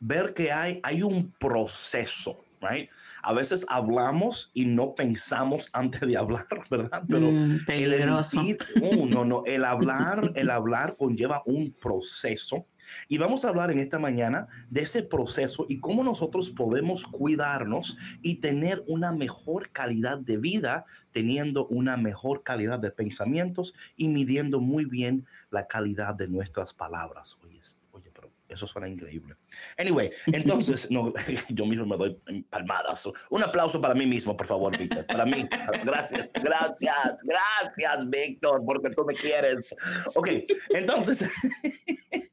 ver 0.00 0.34
que 0.34 0.50
hay, 0.50 0.80
hay 0.82 1.02
un 1.02 1.32
proceso, 1.38 2.44
right? 2.60 2.90
A 3.22 3.32
veces 3.32 3.64
hablamos 3.68 4.50
y 4.54 4.64
no 4.64 4.96
pensamos 4.96 5.70
antes 5.72 6.00
de 6.00 6.16
hablar, 6.16 6.46
¿verdad? 6.70 7.04
Pero 7.08 7.30
mm, 7.30 7.64
peligroso. 7.64 8.40
El, 8.40 8.58
uh, 8.82 9.06
no, 9.06 9.24
no, 9.24 9.44
el 9.46 9.64
hablar, 9.64 10.32
el 10.34 10.50
hablar 10.50 10.96
conlleva 10.98 11.42
un 11.46 11.72
proceso 11.80 12.66
y 13.08 13.18
vamos 13.18 13.44
a 13.44 13.48
hablar 13.48 13.70
en 13.70 13.78
esta 13.78 13.98
mañana 13.98 14.48
de 14.70 14.82
ese 14.82 15.02
proceso 15.02 15.66
y 15.68 15.80
cómo 15.80 16.04
nosotros 16.04 16.50
podemos 16.50 17.04
cuidarnos 17.06 17.96
y 18.22 18.36
tener 18.36 18.84
una 18.86 19.12
mejor 19.12 19.70
calidad 19.70 20.18
de 20.18 20.36
vida, 20.36 20.84
teniendo 21.10 21.66
una 21.66 21.96
mejor 21.96 22.42
calidad 22.42 22.78
de 22.78 22.90
pensamientos 22.90 23.74
y 23.96 24.08
midiendo 24.08 24.60
muy 24.60 24.84
bien 24.84 25.26
la 25.50 25.66
calidad 25.66 26.14
de 26.14 26.28
nuestras 26.28 26.74
palabras. 26.74 27.38
Oye, 27.42 27.60
oye 27.92 28.10
pero 28.12 28.30
eso 28.48 28.66
suena 28.66 28.88
increíble. 28.88 29.36
Anyway, 29.76 30.10
entonces, 30.26 30.90
no, 30.90 31.12
yo 31.48 31.66
mismo 31.66 31.86
me 31.86 31.96
doy 31.96 32.44
palmadas. 32.50 33.08
Un 33.30 33.42
aplauso 33.42 33.80
para 33.80 33.94
mí 33.94 34.06
mismo, 34.06 34.36
por 34.36 34.46
favor, 34.46 34.76
Víctor. 34.76 35.06
Para 35.06 35.24
mí. 35.24 35.48
Gracias, 35.84 36.30
gracias, 36.32 37.22
gracias, 37.22 38.08
Víctor, 38.08 38.62
porque 38.64 38.90
tú 38.90 39.04
me 39.04 39.14
quieres. 39.14 39.74
Ok, 40.14 40.28
entonces. 40.70 41.24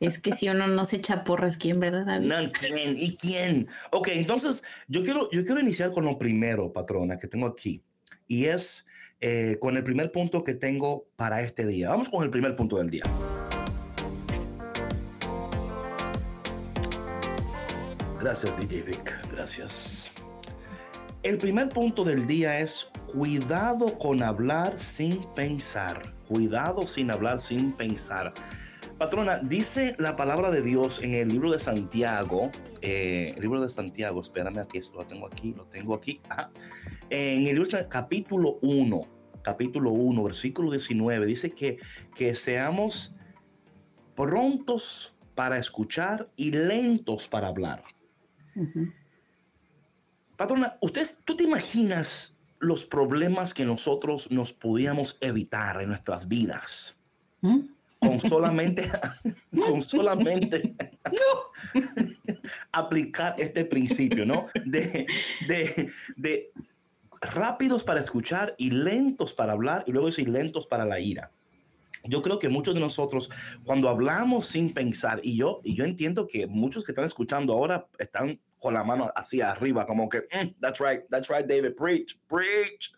Es 0.00 0.20
que 0.20 0.32
si 0.34 0.48
uno 0.48 0.68
no 0.68 0.84
se 0.84 0.96
echa 0.96 1.24
porras, 1.24 1.56
¿quién, 1.56 1.80
verdad, 1.80 2.06
David? 2.06 2.28
No, 2.28 2.52
¿quién? 2.52 2.96
¿Y 2.96 3.16
quién? 3.16 3.68
Ok, 3.90 4.08
entonces 4.12 4.62
yo 4.86 5.02
quiero, 5.02 5.28
yo 5.32 5.44
quiero 5.44 5.60
iniciar 5.60 5.90
con 5.90 6.04
lo 6.04 6.18
primero, 6.18 6.72
patrona, 6.72 7.18
que 7.18 7.26
tengo 7.26 7.46
aquí. 7.46 7.82
Y 8.28 8.44
es 8.44 8.86
eh, 9.20 9.58
con 9.60 9.76
el 9.76 9.82
primer 9.82 10.12
punto 10.12 10.44
que 10.44 10.54
tengo 10.54 11.08
para 11.16 11.42
este 11.42 11.66
día. 11.66 11.88
Vamos 11.88 12.08
con 12.08 12.22
el 12.22 12.30
primer 12.30 12.54
punto 12.54 12.76
del 12.76 12.90
día. 12.90 13.02
Gracias, 18.20 18.56
DJ 18.58 18.82
Vic. 18.82 19.28
Gracias. 19.32 20.10
El 21.24 21.38
primer 21.38 21.68
punto 21.68 22.04
del 22.04 22.26
día 22.28 22.60
es 22.60 22.86
cuidado 23.12 23.98
con 23.98 24.22
hablar 24.22 24.78
sin 24.78 25.24
pensar. 25.34 26.02
Cuidado 26.28 26.86
sin 26.86 27.10
hablar 27.10 27.40
sin 27.40 27.72
pensar. 27.72 28.32
Patrona, 28.98 29.38
dice 29.38 29.94
la 29.98 30.16
palabra 30.16 30.50
de 30.50 30.60
Dios 30.60 31.00
en 31.04 31.14
el 31.14 31.28
libro 31.28 31.52
de 31.52 31.60
Santiago, 31.60 32.50
eh, 32.82 33.32
el 33.36 33.42
libro 33.42 33.60
de 33.60 33.68
Santiago, 33.68 34.20
espérame 34.20 34.58
aquí, 34.58 34.78
esto 34.78 34.98
lo 34.98 35.06
tengo 35.06 35.28
aquí, 35.28 35.54
lo 35.54 35.66
tengo 35.66 35.94
aquí, 35.94 36.20
en 37.08 37.46
el 37.46 37.54
libro 37.54 37.70
de 37.70 37.86
capítulo 37.86 38.58
1, 38.60 39.08
capítulo 39.42 39.92
1, 39.92 40.24
versículo 40.24 40.72
19, 40.72 41.26
dice 41.26 41.52
que, 41.52 41.78
que 42.16 42.34
seamos 42.34 43.14
prontos 44.16 45.14
para 45.36 45.58
escuchar 45.58 46.28
y 46.34 46.50
lentos 46.50 47.28
para 47.28 47.46
hablar. 47.46 47.84
Patrona, 50.36 50.76
usted, 50.80 51.06
¿tú 51.24 51.36
te 51.36 51.44
imaginas 51.44 52.36
los 52.58 52.84
problemas 52.84 53.54
que 53.54 53.64
nosotros 53.64 54.28
nos 54.32 54.52
podíamos 54.52 55.16
evitar 55.20 55.80
en 55.82 55.90
nuestras 55.90 56.26
vidas? 56.26 56.96
¿Mm? 57.42 57.77
Con 58.00 58.20
solamente, 58.20 58.88
con 59.50 59.82
solamente 59.82 60.74
aplicar 62.72 63.34
este 63.38 63.64
principio, 63.64 64.24
¿no? 64.24 64.46
De, 64.64 65.06
de, 65.48 65.90
de 66.16 66.52
rápidos 67.20 67.82
para 67.82 68.00
escuchar 68.00 68.54
y 68.56 68.70
lentos 68.70 69.34
para 69.34 69.52
hablar, 69.52 69.84
y 69.86 69.92
luego 69.92 70.06
decir 70.06 70.28
lentos 70.28 70.66
para 70.66 70.84
la 70.84 71.00
ira 71.00 71.32
yo 72.04 72.22
creo 72.22 72.38
que 72.38 72.48
muchos 72.48 72.74
de 72.74 72.80
nosotros, 72.80 73.30
cuando 73.64 73.88
hablamos 73.88 74.46
sin 74.46 74.72
pensar, 74.72 75.20
y 75.22 75.36
yo, 75.36 75.60
y 75.62 75.74
yo 75.74 75.84
entiendo 75.84 76.26
que 76.26 76.46
muchos 76.46 76.84
que 76.84 76.92
están 76.92 77.04
escuchando 77.04 77.52
ahora 77.52 77.86
están 77.98 78.40
con 78.58 78.74
la 78.74 78.82
mano 78.82 79.12
hacia 79.14 79.50
arriba, 79.50 79.86
como 79.86 80.08
que, 80.08 80.20
mm, 80.20 80.60
that's 80.60 80.80
right, 80.80 81.02
that's 81.10 81.28
right, 81.28 81.46
David, 81.46 81.74
preach, 81.76 82.18
preach. 82.26 82.92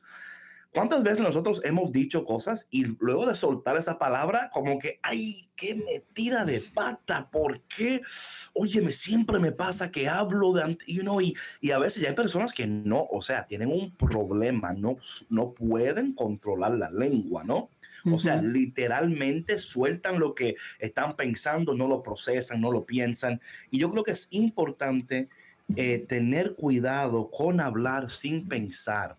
¿Cuántas 0.72 1.02
veces 1.02 1.20
nosotros 1.20 1.60
hemos 1.64 1.90
dicho 1.90 2.22
cosas 2.22 2.68
y 2.70 2.84
luego 3.00 3.26
de 3.26 3.34
soltar 3.34 3.76
esa 3.76 3.98
palabra, 3.98 4.50
como 4.52 4.78
que, 4.78 5.00
ay, 5.02 5.48
qué 5.56 5.74
metida 5.74 6.44
de 6.44 6.60
pata, 6.60 7.28
¿por 7.28 7.62
qué? 7.62 8.02
Óyeme, 8.52 8.92
siempre 8.92 9.40
me 9.40 9.50
pasa 9.50 9.90
que 9.90 10.08
hablo 10.08 10.52
de, 10.52 10.78
you 10.86 11.02
know, 11.02 11.20
y, 11.20 11.34
y 11.60 11.72
a 11.72 11.78
veces 11.80 12.02
ya 12.02 12.10
hay 12.10 12.14
personas 12.14 12.52
que 12.52 12.68
no, 12.68 13.08
o 13.10 13.20
sea, 13.20 13.46
tienen 13.46 13.70
un 13.72 13.96
problema, 13.96 14.72
no, 14.72 14.96
no 15.28 15.52
pueden 15.54 16.14
controlar 16.14 16.72
la 16.78 16.90
lengua, 16.90 17.42
¿no? 17.42 17.70
O 18.10 18.18
sea, 18.18 18.40
literalmente 18.40 19.58
sueltan 19.58 20.18
lo 20.18 20.34
que 20.34 20.56
están 20.78 21.16
pensando, 21.16 21.74
no 21.74 21.88
lo 21.88 22.02
procesan, 22.02 22.60
no 22.60 22.70
lo 22.70 22.86
piensan. 22.86 23.40
Y 23.70 23.78
yo 23.78 23.90
creo 23.90 24.04
que 24.04 24.12
es 24.12 24.28
importante 24.30 25.28
eh, 25.76 26.04
tener 26.08 26.54
cuidado 26.54 27.28
con 27.28 27.60
hablar 27.60 28.08
sin 28.08 28.48
pensar. 28.48 29.16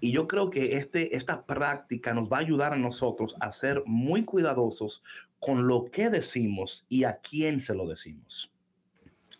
Y 0.00 0.12
yo 0.12 0.26
creo 0.26 0.50
que 0.50 0.76
este, 0.76 1.16
esta 1.16 1.44
práctica 1.44 2.14
nos 2.14 2.30
va 2.30 2.38
a 2.38 2.40
ayudar 2.40 2.72
a 2.72 2.76
nosotros 2.76 3.36
a 3.40 3.50
ser 3.52 3.82
muy 3.86 4.24
cuidadosos 4.24 5.02
con 5.38 5.66
lo 5.66 5.90
que 5.90 6.10
decimos 6.10 6.86
y 6.88 7.04
a 7.04 7.16
quién 7.16 7.60
se 7.60 7.74
lo 7.74 7.86
decimos. 7.86 8.52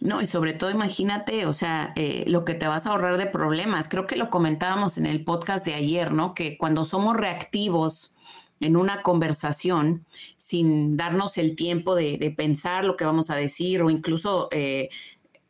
No, 0.01 0.23
y 0.23 0.27
sobre 0.27 0.55
todo 0.55 0.71
imagínate, 0.71 1.45
o 1.45 1.53
sea, 1.53 1.93
eh, 1.95 2.25
lo 2.27 2.47
que 2.47 2.55
te 2.55 2.67
vas 2.67 2.87
a 2.87 2.91
ahorrar 2.91 3.19
de 3.19 3.27
problemas. 3.27 3.87
Creo 3.87 4.07
que 4.07 4.17
lo 4.17 4.31
comentábamos 4.31 4.97
en 4.97 5.05
el 5.05 5.25
podcast 5.25 5.65
de 5.67 5.75
ayer, 5.75 6.11
¿no? 6.13 6.35
Que 6.35 6.57
cuando 6.57 6.87
somos 6.87 7.17
reactivos 7.17 8.17
en 8.61 8.77
una 8.77 9.03
conversación 9.03 10.07
sin 10.39 10.97
darnos 10.97 11.37
el 11.39 11.55
tiempo 11.57 11.95
de, 11.95 12.33
pensar 12.37 12.85
lo 12.85 12.97
que 12.97 13.05
vamos 13.05 13.31
a 13.31 13.37
decir 13.37 13.83
o 13.83 13.91
incluso 13.91 14.49
eh, 14.53 14.89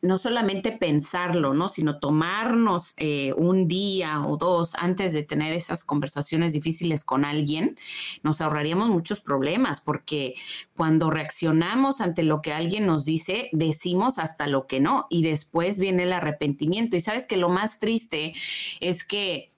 no 0.01 0.17
solamente 0.17 0.71
pensarlo, 0.71 1.53
¿no? 1.53 1.69
Sino 1.69 1.99
tomarnos 1.99 2.93
eh, 2.97 3.33
un 3.37 3.67
día 3.67 4.25
o 4.25 4.37
dos 4.37 4.73
antes 4.75 5.13
de 5.13 5.23
tener 5.23 5.53
esas 5.53 5.83
conversaciones 5.83 6.53
difíciles 6.53 7.03
con 7.03 7.25
alguien, 7.25 7.77
nos 8.23 8.41
ahorraríamos 8.41 8.89
muchos 8.89 9.21
problemas 9.21 9.81
porque 9.81 10.35
cuando 10.75 11.09
reaccionamos 11.09 12.01
ante 12.01 12.23
lo 12.23 12.41
que 12.41 12.53
alguien 12.53 12.87
nos 12.87 13.05
dice, 13.05 13.49
decimos 13.51 14.17
hasta 14.17 14.47
lo 14.47 14.67
que 14.67 14.79
no 14.79 15.07
y 15.09 15.23
después 15.23 15.77
viene 15.77 16.03
el 16.03 16.13
arrepentimiento. 16.13 16.95
Y 16.95 17.01
sabes 17.01 17.27
que 17.27 17.37
lo 17.37 17.49
más 17.49 17.79
triste 17.79 18.33
es 18.79 19.03
que, 19.03 19.53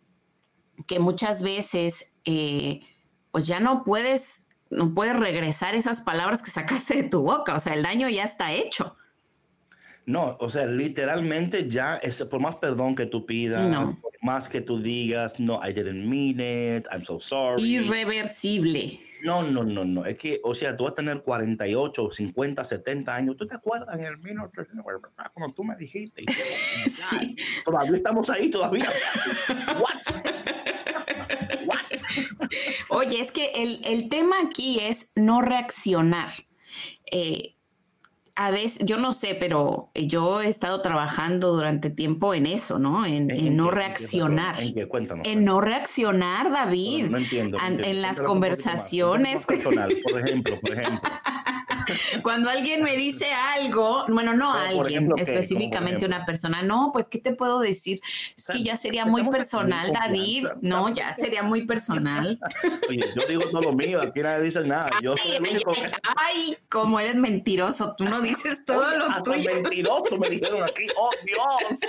que 0.88 1.00
muchas 1.00 1.44
veces... 1.44 2.14
Eh, 2.26 2.82
pues 3.34 3.48
ya 3.48 3.60
no 3.60 3.84
puedes, 3.84 4.48
no 4.70 4.94
puedes 4.94 5.16
regresar 5.16 5.74
esas 5.74 6.02
palabras 6.02 6.44
que 6.44 6.52
sacaste 6.52 7.02
de 7.02 7.10
tu 7.10 7.24
boca, 7.24 7.56
o 7.56 7.60
sea, 7.60 7.74
el 7.74 7.82
daño 7.82 8.08
ya 8.08 8.26
está 8.26 8.54
hecho. 8.54 8.96
No, 10.06 10.38
o 10.40 10.50
sea, 10.50 10.66
literalmente 10.66 11.70
ya, 11.70 11.96
es, 11.98 12.22
por 12.24 12.40
más 12.40 12.58
perdón 12.58 12.96
que 12.96 13.06
tú 13.06 13.26
pidas, 13.26 13.76
por 14.02 14.12
más 14.22 14.50
que 14.50 14.62
tú 14.62 14.82
digas, 14.82 15.40
no, 15.40 15.62
I 15.66 15.72
didn't 15.72 16.06
mean 16.06 16.40
it, 16.40 16.88
I'm 16.92 17.04
so 17.04 17.20
sorry. 17.20 17.64
Irreversible. 17.64 19.00
No, 19.24 19.42
no, 19.42 19.64
no, 19.64 19.86
no. 19.86 20.06
Es 20.06 20.18
que, 20.18 20.42
o 20.44 20.54
sea, 20.54 20.76
tú 20.76 20.84
vas 20.84 20.92
a 20.92 20.96
tener 20.96 21.22
48, 21.22 22.12
50, 22.12 22.66
70 22.66 23.16
años. 23.16 23.38
¿Tú 23.38 23.48
te 23.48 23.56
acuerdas 23.56 23.98
en 23.98 24.04
el 24.04 24.18
1900, 24.18 24.84
cuando 25.34 25.56
tú 25.56 25.64
me 25.64 25.78
dijiste? 25.78 26.26
sí. 27.10 27.38
Todavía 27.64 27.96
estamos 27.96 28.30
ahí, 28.30 28.50
todavía. 28.50 28.92
What? 29.80 30.02
Oye, 32.90 33.22
es 33.22 33.32
que 33.32 33.52
el, 33.56 34.10
tema 34.10 34.36
aquí 34.46 34.80
es 34.82 35.08
no 35.16 35.42
reaccionar. 35.42 36.30
Eh, 37.10 37.56
a 38.36 38.50
veces, 38.50 38.84
yo 38.86 38.98
no 38.98 39.14
sé, 39.14 39.38
pero 39.40 39.92
yo 39.94 40.42
he 40.42 40.50
estado 40.50 40.82
trabajando 40.82 41.54
durante 41.54 41.92
tiempo 41.92 42.34
en 42.34 42.48
eso, 42.48 42.80
¿no? 42.80 43.06
En, 43.06 43.28
no 43.56 43.70
reaccionar. 43.70 44.56
¿En, 45.24 45.46
no 45.46 45.62
reaccionar, 45.62 46.52
David. 46.52 47.10
No, 47.10 47.18
entiendo. 47.18 47.58
En, 47.60 48.02
las 48.02 48.20
conversaciones. 48.20 49.46
por 49.46 49.56
ejemplo, 50.20 50.60
por 50.60 50.74
ejemplo. 50.74 51.10
Cuando 52.24 52.50
alguien 52.50 52.84
me 52.84 52.96
dice 52.96 53.32
algo, 53.34 54.06
bueno, 54.08 54.34
no 54.34 54.54
alguien, 54.54 55.12
específicamente 55.18 56.06
una 56.06 56.26
persona, 56.26 56.62
no, 56.62 56.92
pues, 56.94 57.08
¿qué 57.10 57.20
te 57.20 57.34
puedo 57.34 57.60
decir? 57.60 58.00
Es 58.38 58.48
que 58.48 58.64
ya 58.64 58.78
sería 58.78 59.06
muy 59.06 59.30
personal, 59.30 59.92
David. 59.92 60.48
No, 60.62 60.94
ya 60.94 61.16
sería 61.16 61.44
muy 61.44 61.66
personal. 61.66 62.40
Oye, 62.90 63.06
yo 63.16 63.28
digo 63.28 63.50
todo 63.50 63.62
lo 63.62 63.74
mío, 63.74 64.02
aquí 64.02 64.22
nadie 64.22 64.46
dice 64.46 64.64
nada. 64.64 64.90
Yo 65.02 65.16
ay, 65.24 65.62
ay, 66.18 66.58
como 66.70 67.00
eres 67.00 67.16
mentiroso, 67.16 67.96
tú 67.98 68.06
no 68.06 68.22
dices 68.22 68.64
todo 68.66 68.98
lo 68.98 69.22
tuyo. 69.24 69.54
mentiroso 69.54 70.18
me 70.18 70.30
dijeron 70.30 70.64
aquí, 70.64 70.88
oh 70.96 71.12
Dios. 71.26 71.80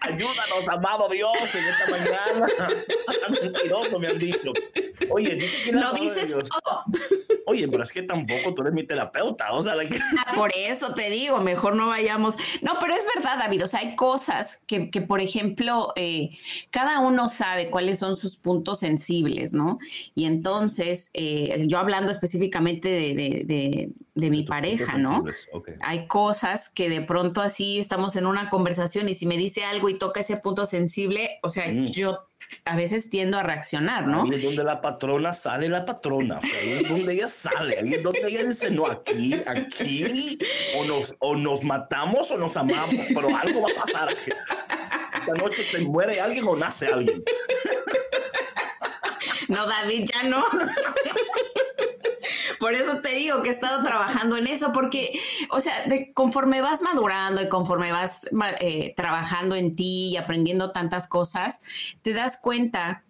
Ayúdanos, 0.00 0.68
amado 0.68 1.08
Dios, 1.08 1.32
en 1.54 1.64
esta 1.64 1.90
mañana. 1.90 2.46
mentiroso 3.42 3.98
me 3.98 4.08
han 4.08 4.18
dicho. 4.18 4.52
Oye, 5.10 5.34
dice 5.34 5.64
que 5.64 5.72
no 5.72 5.92
dices 5.92 6.36
todo. 6.38 6.84
Oye, 7.50 7.66
pero 7.66 7.82
es 7.82 7.92
que 7.92 8.04
tampoco 8.04 8.54
tú 8.54 8.62
eres 8.62 8.74
mi 8.74 8.84
terapeuta, 8.84 9.52
o 9.52 9.60
sea, 9.60 9.74
ah, 9.74 10.32
por 10.36 10.52
eso 10.56 10.94
te 10.94 11.10
digo, 11.10 11.40
mejor 11.40 11.74
no 11.74 11.88
vayamos. 11.88 12.36
No, 12.62 12.74
pero 12.80 12.94
es 12.94 13.04
verdad, 13.12 13.40
David, 13.40 13.64
o 13.64 13.66
sea, 13.66 13.80
hay 13.80 13.96
cosas 13.96 14.64
que, 14.68 14.86
por 15.00 15.20
ejemplo, 15.20 15.92
eh, 15.96 16.30
cada 16.70 17.00
uno 17.00 17.28
sabe 17.28 17.68
cuáles 17.68 17.98
son 17.98 18.16
sus 18.16 18.36
puntos 18.36 18.78
sensibles, 18.78 19.52
¿no? 19.52 19.80
Y 20.14 20.26
entonces, 20.26 21.10
eh, 21.12 21.64
yo 21.66 21.78
hablando 21.78 22.12
específicamente 22.12 22.88
de, 22.88 23.90
mi 24.14 24.44
pareja, 24.44 24.96
¿no? 24.96 25.24
Hay 25.80 26.06
cosas 26.06 26.68
que 26.68 26.88
de 26.88 27.00
pronto 27.00 27.40
así 27.40 27.80
estamos 27.80 28.14
en 28.14 28.26
una 28.26 28.48
conversación 28.48 29.08
y 29.08 29.14
si 29.14 29.26
me 29.26 29.36
dice 29.36 29.64
algo 29.64 29.88
y 29.88 29.98
toca 29.98 30.20
ese 30.20 30.36
punto 30.36 30.66
sensible, 30.66 31.40
o 31.42 31.50
sea, 31.50 31.66
mm. 31.66 31.86
yo 31.86 32.29
a 32.64 32.76
veces 32.76 33.08
tiendo 33.10 33.38
a 33.38 33.42
reaccionar, 33.42 34.06
¿no? 34.06 34.22
Ahí 34.24 34.34
es 34.34 34.42
donde 34.42 34.64
la 34.64 34.80
patrona 34.80 35.32
sale 35.32 35.68
la 35.68 35.84
patrona, 35.84 36.40
ahí 36.42 36.80
es 36.82 36.88
donde 36.88 37.14
ella 37.14 37.28
sale, 37.28 37.78
ahí 37.78 37.94
es 37.94 38.02
donde 38.02 38.22
ella 38.26 38.44
dice, 38.44 38.70
no, 38.70 38.86
aquí, 38.86 39.34
aquí, 39.46 40.38
o 40.76 40.84
nos, 40.84 41.14
o 41.18 41.36
nos 41.36 41.62
matamos 41.62 42.30
o 42.30 42.36
nos 42.36 42.56
amamos, 42.56 43.06
pero 43.08 43.36
algo 43.36 43.62
va 43.62 43.68
a 43.70 43.84
pasar. 43.84 44.10
Esta 44.10 45.34
noche 45.34 45.64
se 45.64 45.80
muere 45.80 46.20
alguien 46.20 46.46
o 46.46 46.56
nace 46.56 46.86
alguien. 46.86 47.22
No, 49.48 49.66
David, 49.66 50.08
ya 50.12 50.28
no. 50.28 50.44
Por 52.60 52.74
eso 52.74 53.00
te 53.00 53.14
digo 53.14 53.42
que 53.42 53.48
he 53.48 53.52
estado 53.52 53.82
trabajando 53.82 54.36
en 54.36 54.46
eso, 54.46 54.70
porque, 54.72 55.18
o 55.48 55.62
sea, 55.62 55.72
conforme 56.12 56.60
vas 56.60 56.82
madurando 56.82 57.40
y 57.40 57.48
conforme 57.48 57.90
vas 57.90 58.20
eh, 58.60 58.92
trabajando 58.94 59.56
en 59.56 59.74
ti 59.74 60.10
y 60.10 60.16
aprendiendo 60.18 60.70
tantas 60.70 61.08
cosas, 61.08 61.62
te 62.02 62.12
das 62.12 62.36
cuenta 62.36 63.02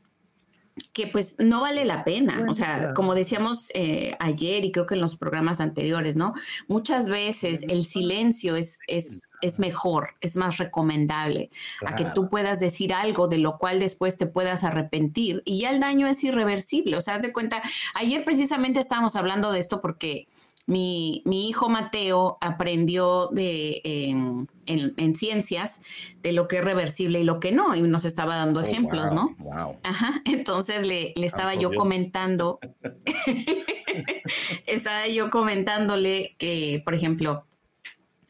que 0.92 1.06
pues 1.06 1.36
no 1.38 1.60
vale 1.60 1.84
la 1.84 2.04
pena. 2.04 2.46
O 2.48 2.54
sea, 2.54 2.94
como 2.94 3.14
decíamos 3.14 3.70
eh, 3.74 4.16
ayer 4.18 4.64
y 4.64 4.72
creo 4.72 4.86
que 4.86 4.94
en 4.94 5.00
los 5.00 5.16
programas 5.16 5.60
anteriores, 5.60 6.16
¿no? 6.16 6.32
Muchas 6.68 7.08
veces 7.08 7.64
el 7.68 7.86
silencio 7.86 8.56
es, 8.56 8.80
es, 8.86 9.30
es 9.40 9.58
mejor, 9.58 10.14
es 10.20 10.36
más 10.36 10.58
recomendable 10.58 11.50
a 11.84 11.96
que 11.96 12.06
tú 12.14 12.28
puedas 12.28 12.60
decir 12.60 12.92
algo 12.92 13.28
de 13.28 13.38
lo 13.38 13.58
cual 13.58 13.80
después 13.80 14.16
te 14.16 14.26
puedas 14.26 14.64
arrepentir 14.64 15.42
y 15.44 15.60
ya 15.60 15.70
el 15.70 15.80
daño 15.80 16.06
es 16.06 16.22
irreversible. 16.24 16.96
O 16.96 17.00
sea, 17.00 17.14
haz 17.14 17.22
de 17.22 17.32
cuenta, 17.32 17.62
ayer 17.94 18.24
precisamente 18.24 18.80
estábamos 18.80 19.16
hablando 19.16 19.52
de 19.52 19.60
esto 19.60 19.80
porque 19.80 20.26
mi, 20.70 21.22
hijo 21.48 21.68
Mateo 21.68 22.38
aprendió 22.40 23.28
de, 23.28 23.80
en, 23.84 25.14
ciencias 25.14 25.80
de 26.22 26.32
lo 26.32 26.46
que 26.46 26.58
es 26.58 26.64
reversible 26.64 27.20
y 27.20 27.24
lo 27.24 27.40
que 27.40 27.50
no, 27.50 27.74
y 27.74 27.82
nos 27.82 28.04
estaba 28.04 28.36
dando 28.36 28.60
oh, 28.60 28.62
ejemplos, 28.62 29.12
¿no? 29.12 29.36
Ajá, 29.82 30.22
entonces 30.24 30.86
le, 30.86 31.12
le 31.16 31.26
estaba 31.26 31.56
yo 31.56 31.72
comentando, 31.74 32.60
estaba 34.66 35.08
yo 35.08 35.28
comentándole 35.30 36.36
que, 36.38 36.80
por 36.84 36.94
ejemplo, 36.94 37.46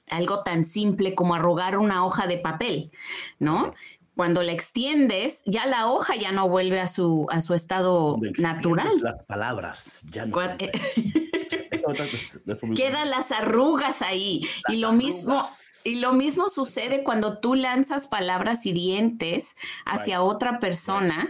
algo 0.09 0.41
tan 0.41 0.65
simple 0.65 1.15
como 1.15 1.35
arrugar 1.35 1.77
una 1.77 2.07
hoja 2.07 2.27
de 2.27 2.39
papel, 2.39 2.91
¿no? 3.39 3.75
Cuando 4.17 4.43
la 4.43 4.53
extiendes, 4.53 5.43
ya 5.45 5.67
la 5.67 5.89
hoja 5.89 6.17
ya 6.17 6.33
no 6.33 6.49
vuelve 6.49 6.81
a 6.81 6.89
su, 6.89 7.27
a 7.31 7.43
su 7.43 7.53
estado 7.55 8.19
natural. 8.39 8.89
Las 9.03 9.23
palabras 9.25 10.03
ya 10.11 10.25
no. 10.25 10.37
Quedan 12.75 13.11
las 13.11 13.33
arrugas 13.33 14.03
ahí. 14.03 14.47
y 14.69 14.77
lo 14.77 14.93
mismo, 14.93 15.43
y 15.85 16.01
lo 16.01 16.13
mismo 16.13 16.49
sucede 16.49 17.03
cuando 17.03 17.39
tú 17.39 17.55
lanzas 17.55 18.07
palabras 18.07 18.67
hirientes 18.67 19.57
hacia 19.85 20.23
otra 20.23 20.59
persona. 20.59 21.29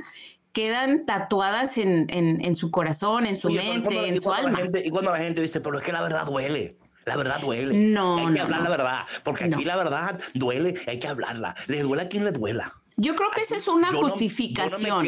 Quedan 0.53 1.07
tatuadas 1.07 1.79
en, 1.79 2.07
en, 2.11 2.57
su 2.57 2.73
corazón, 2.73 3.25
en 3.27 3.39
su 3.39 3.51
mente, 3.51 4.09
en 4.09 4.21
su 4.21 4.33
alma. 4.33 4.61
y 4.85 4.91
cuando 4.91 5.13
la 5.13 5.19
gente 5.19 5.41
dice, 5.41 5.61
pero 5.61 5.79
es 5.79 5.85
que 5.85 5.93
la 5.93 6.03
verdad 6.03 6.27
duele. 6.27 6.77
La 7.05 7.17
verdad 7.17 7.41
duele. 7.41 7.75
No. 7.75 8.19
Hay 8.19 8.35
que 8.35 8.41
hablar 8.41 8.63
la 8.63 8.71
verdad. 8.71 9.07
Porque 9.25 9.45
aquí 9.45 9.65
la 9.65 9.77
verdad 9.77 10.21
duele, 10.35 10.75
hay 10.87 10.99
que 10.99 11.09
hablarla. 11.09 11.55
Le 11.67 11.83
duele 11.83 12.03
a 12.03 12.09
quien 12.09 12.25
le 12.25 12.33
duela. 12.33 12.81
Yo 12.97 13.17
creo 13.17 13.31
que 13.31 13.41
esa 13.41 13.57
es 13.57 13.67
una 13.67 13.91
justificación. 13.93 15.07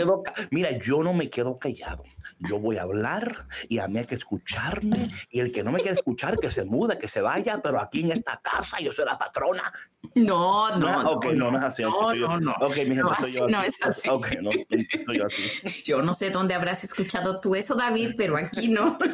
mira, 0.50 0.78
yo 0.78 1.02
no 1.02 1.12
me 1.12 1.28
quedo 1.28 1.58
callado. 1.58 2.04
Yo 2.48 2.58
voy 2.58 2.76
a 2.76 2.82
hablar 2.82 3.46
y 3.68 3.78
a 3.78 3.88
mí 3.88 3.98
hay 3.98 4.06
que 4.06 4.14
escucharme. 4.14 5.08
Y 5.30 5.40
el 5.40 5.52
que 5.52 5.62
no 5.62 5.72
me 5.72 5.80
quiere 5.80 5.94
escuchar, 5.94 6.38
que 6.38 6.50
se 6.50 6.64
muda, 6.64 6.98
que 6.98 7.08
se 7.08 7.20
vaya. 7.20 7.60
Pero 7.62 7.80
aquí 7.80 8.00
en 8.02 8.12
esta 8.12 8.40
casa 8.42 8.80
yo 8.80 8.92
soy 8.92 9.04
la 9.04 9.18
patrona. 9.18 9.72
No, 10.14 10.76
no. 10.76 11.02
no 11.02 11.10
ok, 11.12 11.26
no, 11.34 11.50
no, 11.50 11.58
es 11.58 11.64
así. 11.64 11.82
No, 11.82 12.14
no, 12.14 12.40
no. 12.40 12.52
Ok, 12.60 12.76
mi 12.78 12.96
gente, 12.96 13.14
soy 13.20 13.32
yo. 13.32 13.48
No 13.48 13.62
es 13.62 13.76
así. 13.82 14.08
Ok, 14.08 14.28
no, 14.40 14.50
soy 14.50 15.18
yo 15.18 15.26
así. 15.26 15.42
Yo 15.84 16.02
no 16.02 16.14
sé 16.14 16.30
dónde 16.30 16.54
habrás 16.54 16.84
escuchado 16.84 17.40
tú 17.40 17.54
eso, 17.54 17.74
David, 17.74 18.14
pero 18.16 18.36
aquí 18.36 18.68
no. 18.68 18.98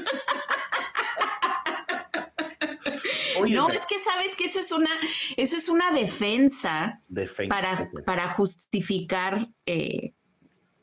no, 3.46 3.68
es 3.68 3.86
que 3.86 3.98
sabes 3.98 4.34
que 4.36 4.46
eso 4.46 4.60
es 4.60 4.72
una, 4.72 4.90
eso 5.36 5.56
es 5.56 5.68
una 5.68 5.90
defensa, 5.92 7.00
para, 7.48 7.90
para 8.04 8.28
justificar 8.28 9.48
eh, 9.66 10.14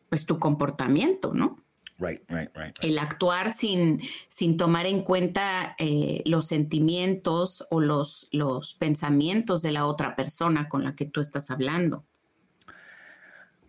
pues 0.10 0.26
tu 0.26 0.40
comportamiento, 0.40 1.34
¿no? 1.34 1.65
Right, 1.98 2.22
right, 2.30 2.50
right, 2.58 2.76
El 2.82 3.00
actuar 3.00 3.54
sin, 3.54 4.02
sin 4.28 4.58
tomar 4.58 4.86
en 4.86 5.02
cuenta 5.02 5.76
eh, 5.80 6.24
los 6.26 6.48
sentimientos 6.48 7.66
o 7.72 7.80
los, 7.80 8.28
los 8.32 8.74
pensamientos 8.76 9.62
de 9.62 9.72
la 9.72 9.86
otra 9.86 10.16
persona 10.16 10.68
con 10.68 10.84
la 10.84 10.96
que 10.96 11.06
tú 11.06 11.22
estás 11.22 11.50
hablando. 11.52 12.06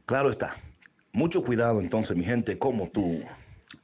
Claro 0.07 0.31
está. 0.31 0.57
Mucho 1.13 1.45
cuidado 1.45 1.81
entonces, 1.81 2.17
mi 2.17 2.25
gente, 2.25 2.59
como 2.59 2.91
tú 2.91 3.21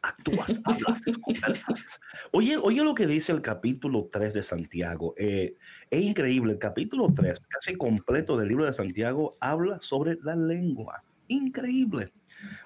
actúas, 0.02 0.60
hablas, 0.64 1.00
conversas. 1.20 2.00
Oye, 2.32 2.56
oye 2.56 2.82
lo 2.82 2.94
que 2.94 3.06
dice 3.06 3.32
el 3.32 3.42
capítulo 3.42 4.08
3 4.10 4.34
de 4.34 4.42
Santiago. 4.42 5.14
Eh, 5.16 5.56
es 5.88 6.02
increíble, 6.02 6.52
el 6.52 6.58
capítulo 6.58 7.12
3, 7.14 7.40
casi 7.48 7.76
completo 7.76 8.36
del 8.36 8.48
libro 8.48 8.66
de 8.66 8.72
Santiago, 8.72 9.30
habla 9.40 9.78
sobre 9.80 10.18
la 10.22 10.34
lengua. 10.34 11.04
Increíble. 11.28 12.12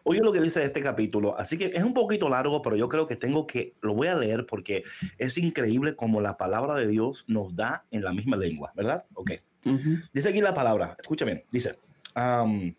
Oye 0.04 0.20
lo 0.20 0.32
que 0.32 0.40
dice 0.40 0.64
este 0.64 0.80
capítulo, 0.82 1.38
así 1.38 1.58
que 1.58 1.72
es 1.74 1.82
un 1.82 1.94
poquito 1.94 2.28
largo, 2.28 2.62
pero 2.62 2.76
yo 2.76 2.88
creo 2.88 3.06
que 3.06 3.16
tengo 3.16 3.46
que, 3.46 3.74
lo 3.80 3.94
voy 3.94 4.08
a 4.08 4.14
leer 4.14 4.46
porque 4.46 4.84
es 5.18 5.38
increíble 5.38 5.96
como 5.96 6.20
la 6.20 6.36
palabra 6.36 6.76
de 6.76 6.86
Dios 6.86 7.24
nos 7.28 7.54
da 7.56 7.84
en 7.90 8.04
la 8.04 8.12
misma 8.12 8.36
lengua, 8.36 8.72
¿verdad? 8.74 9.04
Ok. 9.14 9.32
Dice 10.12 10.28
aquí 10.28 10.40
la 10.40 10.54
palabra, 10.54 10.96
escúchame, 10.96 11.44
dice, 11.50 11.78
um, 12.14 12.72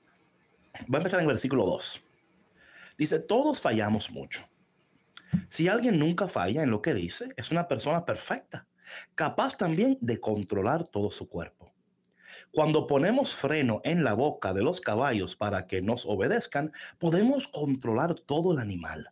va 0.84 0.94
a 0.94 0.98
empezar 0.98 1.20
en 1.20 1.26
el 1.26 1.28
versículo 1.28 1.66
2. 1.66 2.02
Dice, 2.98 3.20
todos 3.20 3.60
fallamos 3.60 4.10
mucho. 4.10 4.48
Si 5.50 5.68
alguien 5.68 6.00
nunca 6.00 6.28
falla 6.28 6.64
en 6.64 6.72
lo 6.72 6.82
que 6.82 6.94
dice, 6.94 7.30
es 7.36 7.52
una 7.52 7.68
persona 7.68 8.06
perfecta, 8.06 8.68
capaz 9.16 9.58
también 9.58 9.98
de 10.02 10.20
controlar 10.20 10.88
todo 10.88 11.12
su 11.12 11.28
cuerpo. 11.28 11.74
Cuando 12.52 12.88
ponemos 12.88 13.34
freno 13.34 13.82
en 13.84 14.04
la 14.04 14.14
boca 14.14 14.54
de 14.54 14.64
los 14.64 14.82
caballos 14.82 15.36
para 15.36 15.68
que 15.68 15.82
nos 15.82 16.06
obedezcan, 16.06 16.72
podemos 16.98 17.48
controlar 17.48 18.16
todo 18.16 18.54
el 18.54 18.60
animal. 18.60 19.12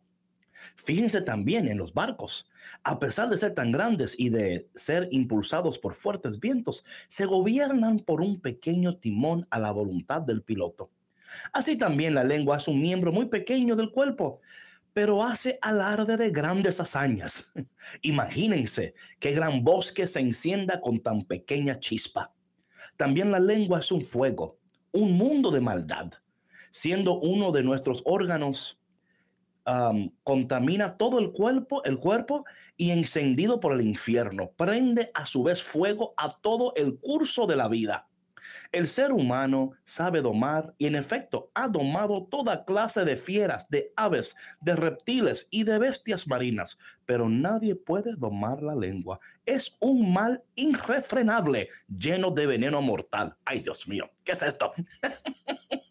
Fíjense 0.75 1.21
también 1.21 1.67
en 1.67 1.77
los 1.77 1.93
barcos. 1.93 2.49
A 2.83 2.99
pesar 2.99 3.29
de 3.29 3.37
ser 3.37 3.53
tan 3.53 3.71
grandes 3.71 4.15
y 4.17 4.29
de 4.29 4.67
ser 4.73 5.07
impulsados 5.11 5.77
por 5.77 5.93
fuertes 5.93 6.39
vientos, 6.39 6.83
se 7.07 7.25
gobiernan 7.25 7.99
por 7.99 8.21
un 8.21 8.39
pequeño 8.39 8.97
timón 8.97 9.45
a 9.51 9.59
la 9.59 9.71
voluntad 9.71 10.21
del 10.21 10.41
piloto. 10.41 10.89
Así 11.53 11.77
también 11.77 12.15
la 12.15 12.23
lengua 12.23 12.57
es 12.57 12.67
un 12.67 12.81
miembro 12.81 13.11
muy 13.11 13.27
pequeño 13.27 13.75
del 13.75 13.91
cuerpo, 13.91 14.41
pero 14.93 15.23
hace 15.23 15.59
alarde 15.61 16.17
de 16.17 16.29
grandes 16.29 16.79
hazañas. 16.79 17.51
Imagínense 18.01 18.95
qué 19.19 19.33
gran 19.33 19.63
bosque 19.63 20.07
se 20.07 20.21
encienda 20.21 20.81
con 20.81 20.99
tan 20.99 21.25
pequeña 21.25 21.79
chispa. 21.79 22.34
También 22.97 23.31
la 23.31 23.39
lengua 23.39 23.79
es 23.79 23.91
un 23.91 24.01
fuego, 24.01 24.57
un 24.91 25.13
mundo 25.13 25.51
de 25.51 25.61
maldad. 25.61 26.11
Siendo 26.71 27.19
uno 27.19 27.51
de 27.51 27.63
nuestros 27.63 28.01
órganos, 28.05 28.79
contamina 30.23 30.97
todo 30.97 31.19
el 31.19 31.31
cuerpo, 31.31 31.83
el 31.85 31.97
cuerpo 31.97 32.45
y 32.77 32.91
encendido 32.91 33.59
por 33.59 33.73
el 33.73 33.81
infierno, 33.81 34.51
prende 34.55 35.09
a 35.13 35.25
su 35.25 35.43
vez 35.43 35.63
fuego 35.63 36.13
a 36.17 36.37
todo 36.37 36.73
el 36.75 36.99
curso 36.99 37.47
de 37.47 37.55
la 37.55 37.67
vida. 37.67 38.07
El 38.75 38.89
ser 38.89 39.13
humano 39.13 39.71
sabe 39.85 40.21
domar 40.21 40.75
y 40.77 40.87
en 40.87 40.95
efecto 40.95 41.49
ha 41.53 41.69
domado 41.69 42.27
toda 42.29 42.65
clase 42.65 43.05
de 43.05 43.15
fieras, 43.15 43.69
de 43.69 43.93
aves, 43.95 44.35
de 44.59 44.75
reptiles 44.75 45.47
y 45.49 45.63
de 45.63 45.79
bestias 45.79 46.27
marinas, 46.27 46.77
pero 47.05 47.29
nadie 47.29 47.75
puede 47.75 48.17
domar 48.17 48.61
la 48.61 48.75
lengua. 48.75 49.21
Es 49.45 49.77
un 49.79 50.11
mal 50.11 50.43
irrefrenable, 50.55 51.69
lleno 51.87 52.31
de 52.31 52.47
veneno 52.47 52.81
mortal. 52.81 53.37
Ay, 53.45 53.61
Dios 53.61 53.87
mío, 53.87 54.11
¿qué 54.25 54.33
es 54.33 54.43
esto? 54.43 54.73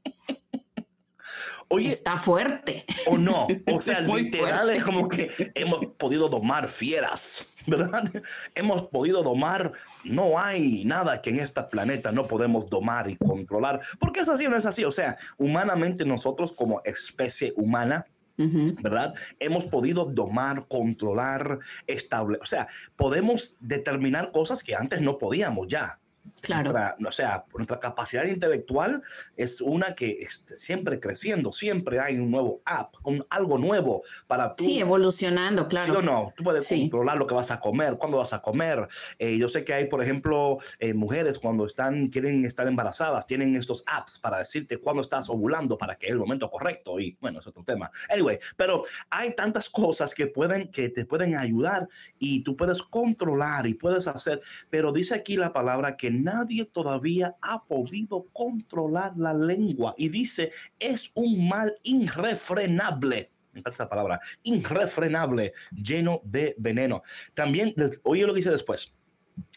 Oye, 1.68 1.92
está 1.92 2.16
fuerte. 2.16 2.85
O 3.07 3.18
no, 3.18 3.46
o 3.66 3.81
sea, 3.81 4.00
literal 4.00 4.70
es 4.70 4.85
como 4.85 5.09
que 5.09 5.31
hemos 5.55 5.87
podido 5.98 6.29
domar 6.29 6.68
fieras, 6.68 7.46
¿verdad? 7.66 8.11
Hemos 8.55 8.88
podido 8.88 9.22
domar, 9.22 9.72
no 10.05 10.38
hay 10.38 10.85
nada 10.85 11.20
que 11.20 11.31
en 11.31 11.40
este 11.40 11.62
planeta 11.64 12.12
no 12.12 12.24
podemos 12.24 12.68
domar 12.68 13.11
y 13.11 13.16
controlar, 13.16 13.81
porque 13.98 14.20
es 14.20 14.29
así 14.29 14.46
o 14.46 14.50
no 14.50 14.57
es 14.57 14.66
así, 14.66 14.85
o 14.85 14.92
sea, 14.92 15.16
humanamente 15.38 16.05
nosotros 16.05 16.53
como 16.53 16.81
especie 16.85 17.53
humana, 17.57 18.07
¿verdad? 18.37 19.14
Hemos 19.38 19.66
podido 19.66 20.07
domar, 20.07 20.66
controlar, 20.66 21.61
establecer, 21.87 22.42
o 22.42 22.46
sea, 22.46 22.66
podemos 22.96 23.55
determinar 23.61 24.33
cosas 24.33 24.64
que 24.64 24.74
antes 24.74 25.00
no 25.00 25.18
podíamos 25.18 25.68
ya. 25.68 26.00
Claro. 26.41 26.73
Nuestra, 26.73 26.97
o 27.09 27.13
sea, 27.13 27.45
nuestra 27.55 27.79
capacidad 27.79 28.25
intelectual 28.25 29.03
es 29.37 29.61
una 29.61 29.95
que 29.95 30.19
está 30.21 30.55
siempre 30.57 31.01
creciendo, 31.01 31.53
siempre 31.53 32.01
hay 32.01 32.19
un 32.19 32.31
nuevo 32.31 32.61
app, 32.65 32.95
un, 33.03 33.25
algo 33.31 33.59
nuevo 33.59 34.03
para 34.27 34.55
tú. 34.55 34.65
Sí, 34.65 34.79
evolucionando, 34.79 35.69
claro. 35.69 35.93
Sí 35.93 35.99
o 35.99 36.03
no, 36.03 36.33
tú 36.37 36.45
puedes 36.45 36.69
controlar 36.69 37.17
lo 37.17 37.27
que 37.27 37.35
vas 37.35 37.51
a 37.51 37.59
comer, 37.59 37.97
cuándo 37.97 38.19
vas 38.19 38.33
a 38.33 38.41
comer. 38.43 38.87
Eh, 39.19 39.39
yo 39.39 39.49
sé 39.49 39.65
que 39.65 39.75
hay, 39.75 39.87
por 39.87 40.03
ejemplo, 40.03 40.59
eh, 40.79 40.95
mujeres 40.95 41.39
cuando 41.39 41.67
están, 41.67 42.09
quieren 42.09 42.45
estar 42.45 42.67
embarazadas, 42.67 43.27
tienen 43.27 43.57
estos 43.57 43.83
apps 43.87 44.19
para 44.19 44.39
decirte 44.39 44.79
cuándo 44.79 45.03
estás 45.03 45.29
ovulando 45.31 45.79
para 45.79 45.97
que 45.97 46.07
es 46.07 46.13
el 46.13 46.19
momento 46.19 46.51
correcto 46.51 47.01
y 47.01 47.17
bueno, 47.21 47.41
es 47.41 47.47
otro 47.47 47.65
tema. 47.65 47.91
Anyway, 48.11 48.39
pero 48.57 48.83
hay 49.11 49.35
tantas 49.35 49.69
cosas 49.71 50.15
que 50.15 50.27
pueden, 50.27 50.71
que 50.71 50.89
te 50.89 51.05
pueden 51.05 51.37
ayudar 51.37 51.89
y 52.19 52.43
tú 52.43 52.57
puedes 52.57 52.83
controlar 52.83 53.67
y 53.67 53.75
puedes 53.75 54.07
hacer, 54.09 54.41
pero 54.71 54.93
dice 54.93 55.15
aquí 55.15 55.37
la 55.37 55.53
palabra 55.53 55.97
que 55.97 56.13
nadie 56.22 56.64
todavía 56.66 57.37
ha 57.40 57.64
podido 57.64 58.27
controlar 58.33 59.16
la 59.16 59.35
lengua 59.35 59.94
y 59.96 60.09
dice, 60.09 60.53
es 60.79 61.11
un 61.14 61.48
mal 61.48 61.74
irrefrenable. 61.83 63.31
Me 63.53 63.62
esa 63.64 63.88
palabra, 63.88 64.18
irrefrenable, 64.42 65.53
lleno 65.70 66.20
de 66.24 66.55
veneno. 66.59 67.03
También, 67.35 67.74
oye 68.03 68.27
lo 68.27 68.35
que 68.35 68.38
dice 68.38 68.50
después. 68.50 68.92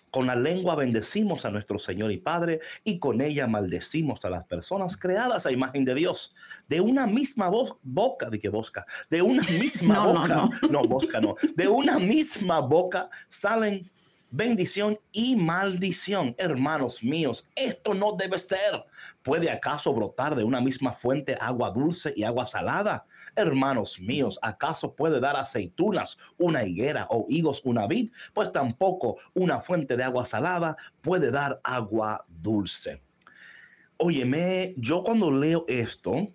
Con 0.09 0.27
la 0.27 0.35
lengua 0.35 0.75
bendecimos 0.75 1.45
a 1.45 1.51
nuestro 1.51 1.77
Señor 1.77 2.11
y 2.11 2.17
Padre 2.17 2.59
y 2.83 2.97
con 2.97 3.21
ella 3.21 3.45
maldecimos 3.45 4.23
a 4.23 4.29
las 4.29 4.45
personas 4.45 4.97
creadas 4.97 5.45
a 5.45 5.51
imagen 5.51 5.83
de 5.83 5.95
Dios. 5.95 6.33
De 6.67 6.79
una 6.79 7.05
misma 7.05 7.51
boca, 7.83 8.29
de 8.29 8.39
que 8.39 8.49
bosca, 8.49 8.85
de 9.09 9.21
una 9.21 9.43
misma 9.43 10.05
boca, 10.05 10.27
no, 10.27 10.49
no. 10.61 10.83
no, 10.83 11.21
no, 11.21 11.35
de 11.55 11.67
una 11.67 11.99
misma 11.99 12.61
boca 12.61 13.09
salen 13.27 13.89
bendición 14.29 14.99
y 15.11 15.35
maldición. 15.35 16.35
Hermanos 16.37 17.03
míos, 17.03 17.47
esto 17.55 17.93
no 17.93 18.13
debe 18.13 18.39
ser. 18.39 18.85
¿Puede 19.23 19.49
acaso 19.49 19.93
brotar 19.93 20.35
de 20.35 20.43
una 20.43 20.61
misma 20.61 20.93
fuente 20.93 21.37
agua 21.39 21.71
dulce 21.71 22.13
y 22.15 22.23
agua 22.23 22.45
salada? 22.45 23.05
Hermanos 23.35 23.99
míos, 23.99 24.39
¿acaso 24.41 24.95
puede 24.95 25.19
dar 25.19 25.35
aceitunas 25.35 26.17
una 26.37 26.65
higuera 26.65 27.07
o 27.09 27.25
higos 27.29 27.61
una 27.63 27.87
vid? 27.87 28.11
Pues 28.33 28.51
tampoco 28.51 29.17
una 29.33 29.59
fuente 29.59 29.95
de 29.95 30.03
agua 30.03 30.25
salada 30.25 30.77
puede 31.01 31.31
dar 31.31 31.59
agua 31.63 32.25
dulce. 32.27 33.01
Óyeme, 33.97 34.75
yo 34.77 35.03
cuando 35.03 35.31
leo 35.31 35.65
esto, 35.67 36.31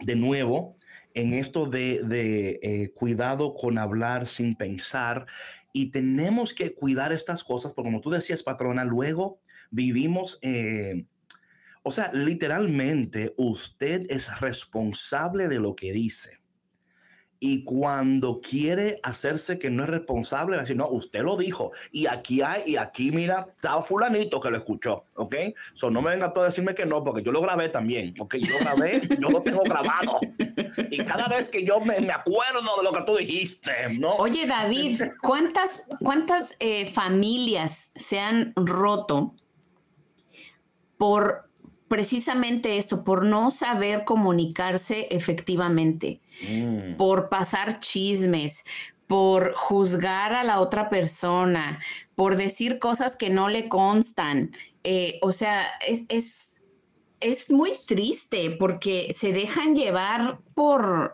de 0.00 0.16
nuevo, 0.16 0.74
en 1.14 1.34
esto 1.34 1.66
de, 1.66 2.58
eh, 2.62 2.92
cuidado 2.94 3.52
con 3.54 3.78
hablar 3.78 4.26
sin 4.26 4.54
pensar, 4.54 5.26
y 5.72 5.90
tenemos 5.90 6.54
que 6.54 6.74
cuidar 6.74 7.12
estas 7.12 7.44
cosas, 7.44 7.72
porque 7.72 7.88
como 7.88 8.00
tú 8.00 8.10
decías, 8.10 8.42
patrona, 8.42 8.84
luego 8.84 9.40
vivimos, 9.70 10.38
eh, 10.42 11.06
o 11.82 11.90
sea, 11.90 12.12
literalmente 12.12 13.34
usted 13.36 14.06
es 14.08 14.40
responsable 14.40 15.48
de 15.48 15.60
lo 15.60 15.74
que 15.76 15.92
dice. 15.92 16.39
Y 17.42 17.64
cuando 17.64 18.40
quiere 18.42 19.00
hacerse 19.02 19.58
que 19.58 19.70
no 19.70 19.84
es 19.84 19.90
responsable, 19.90 20.56
va 20.56 20.62
a 20.62 20.64
decir, 20.64 20.76
no, 20.76 20.88
usted 20.88 21.22
lo 21.22 21.38
dijo. 21.38 21.72
Y 21.90 22.06
aquí 22.06 22.42
hay, 22.42 22.62
y 22.66 22.76
aquí 22.76 23.12
mira, 23.12 23.46
estaba 23.48 23.82
fulanito 23.82 24.40
que 24.40 24.50
lo 24.50 24.58
escuchó, 24.58 25.06
¿ok? 25.16 25.36
So, 25.72 25.90
no 25.90 26.02
me 26.02 26.10
venga 26.10 26.32
todo 26.34 26.44
a 26.44 26.48
decirme 26.48 26.74
que 26.74 26.84
no, 26.84 27.02
porque 27.02 27.22
yo 27.22 27.32
lo 27.32 27.40
grabé 27.40 27.70
también, 27.70 28.14
¿ok? 28.20 28.36
Yo 28.36 28.52
lo 28.52 28.58
grabé, 28.58 29.00
yo 29.18 29.30
lo 29.30 29.42
tengo 29.42 29.62
grabado. 29.62 30.20
Y 30.90 30.98
cada 31.04 31.28
vez 31.28 31.48
que 31.48 31.64
yo 31.64 31.80
me, 31.80 32.00
me, 32.00 32.12
acuerdo 32.12 32.76
de 32.76 32.82
lo 32.84 32.92
que 32.92 33.02
tú 33.02 33.16
dijiste, 33.16 33.72
¿no? 33.98 34.16
Oye, 34.16 34.46
David, 34.46 35.00
¿cuántas, 35.22 35.86
cuántas 36.00 36.54
eh, 36.60 36.86
familias 36.86 37.90
se 37.94 38.20
han 38.20 38.52
roto 38.54 39.34
por 40.98 41.49
precisamente 41.90 42.78
esto, 42.78 43.02
por 43.02 43.24
no 43.24 43.50
saber 43.50 44.04
comunicarse 44.04 45.08
efectivamente, 45.10 46.20
mm. 46.48 46.94
por 46.96 47.28
pasar 47.28 47.80
chismes, 47.80 48.62
por 49.08 49.54
juzgar 49.54 50.32
a 50.34 50.44
la 50.44 50.60
otra 50.60 50.88
persona, 50.88 51.80
por 52.14 52.36
decir 52.36 52.78
cosas 52.78 53.16
que 53.16 53.28
no 53.28 53.48
le 53.48 53.68
constan. 53.68 54.52
Eh, 54.84 55.18
o 55.20 55.32
sea, 55.32 55.66
es, 55.84 56.62
es, 57.18 57.50
muy 57.50 57.72
triste 57.88 58.52
porque 58.52 59.12
se 59.18 59.32
dejan 59.32 59.74
llevar 59.74 60.38
por 60.54 61.12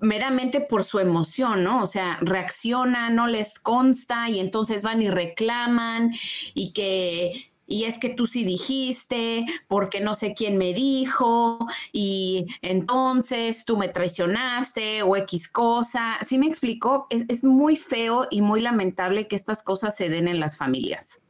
meramente 0.00 0.60
por 0.60 0.82
su 0.82 0.98
emoción, 0.98 1.62
¿no? 1.62 1.84
O 1.84 1.86
sea, 1.86 2.18
reaccionan, 2.22 3.14
no 3.14 3.28
les 3.28 3.60
consta 3.60 4.28
y 4.28 4.40
entonces 4.40 4.82
van 4.82 5.00
y 5.00 5.10
reclaman 5.10 6.12
y 6.54 6.72
que 6.72 7.52
y 7.66 7.84
es 7.84 7.98
que 7.98 8.10
tú 8.10 8.26
sí 8.26 8.44
dijiste, 8.44 9.44
porque 9.66 10.00
no 10.00 10.14
sé 10.14 10.34
quién 10.34 10.56
me 10.56 10.72
dijo, 10.72 11.58
y 11.92 12.46
entonces 12.62 13.64
tú 13.64 13.76
me 13.76 13.88
traicionaste 13.88 15.02
o 15.02 15.16
X 15.16 15.48
cosa. 15.48 16.18
¿Sí 16.24 16.38
me 16.38 16.46
explicó? 16.46 17.06
Es, 17.10 17.44
muy 17.44 17.76
feo 17.76 18.26
y 18.30 18.40
muy 18.40 18.60
lamentable 18.60 19.26
que 19.26 19.36
estas 19.36 19.62
cosas 19.62 19.96
se 19.96 20.08
den 20.08 20.28
en 20.28 20.40
las 20.40 20.56
familias. 20.56 21.24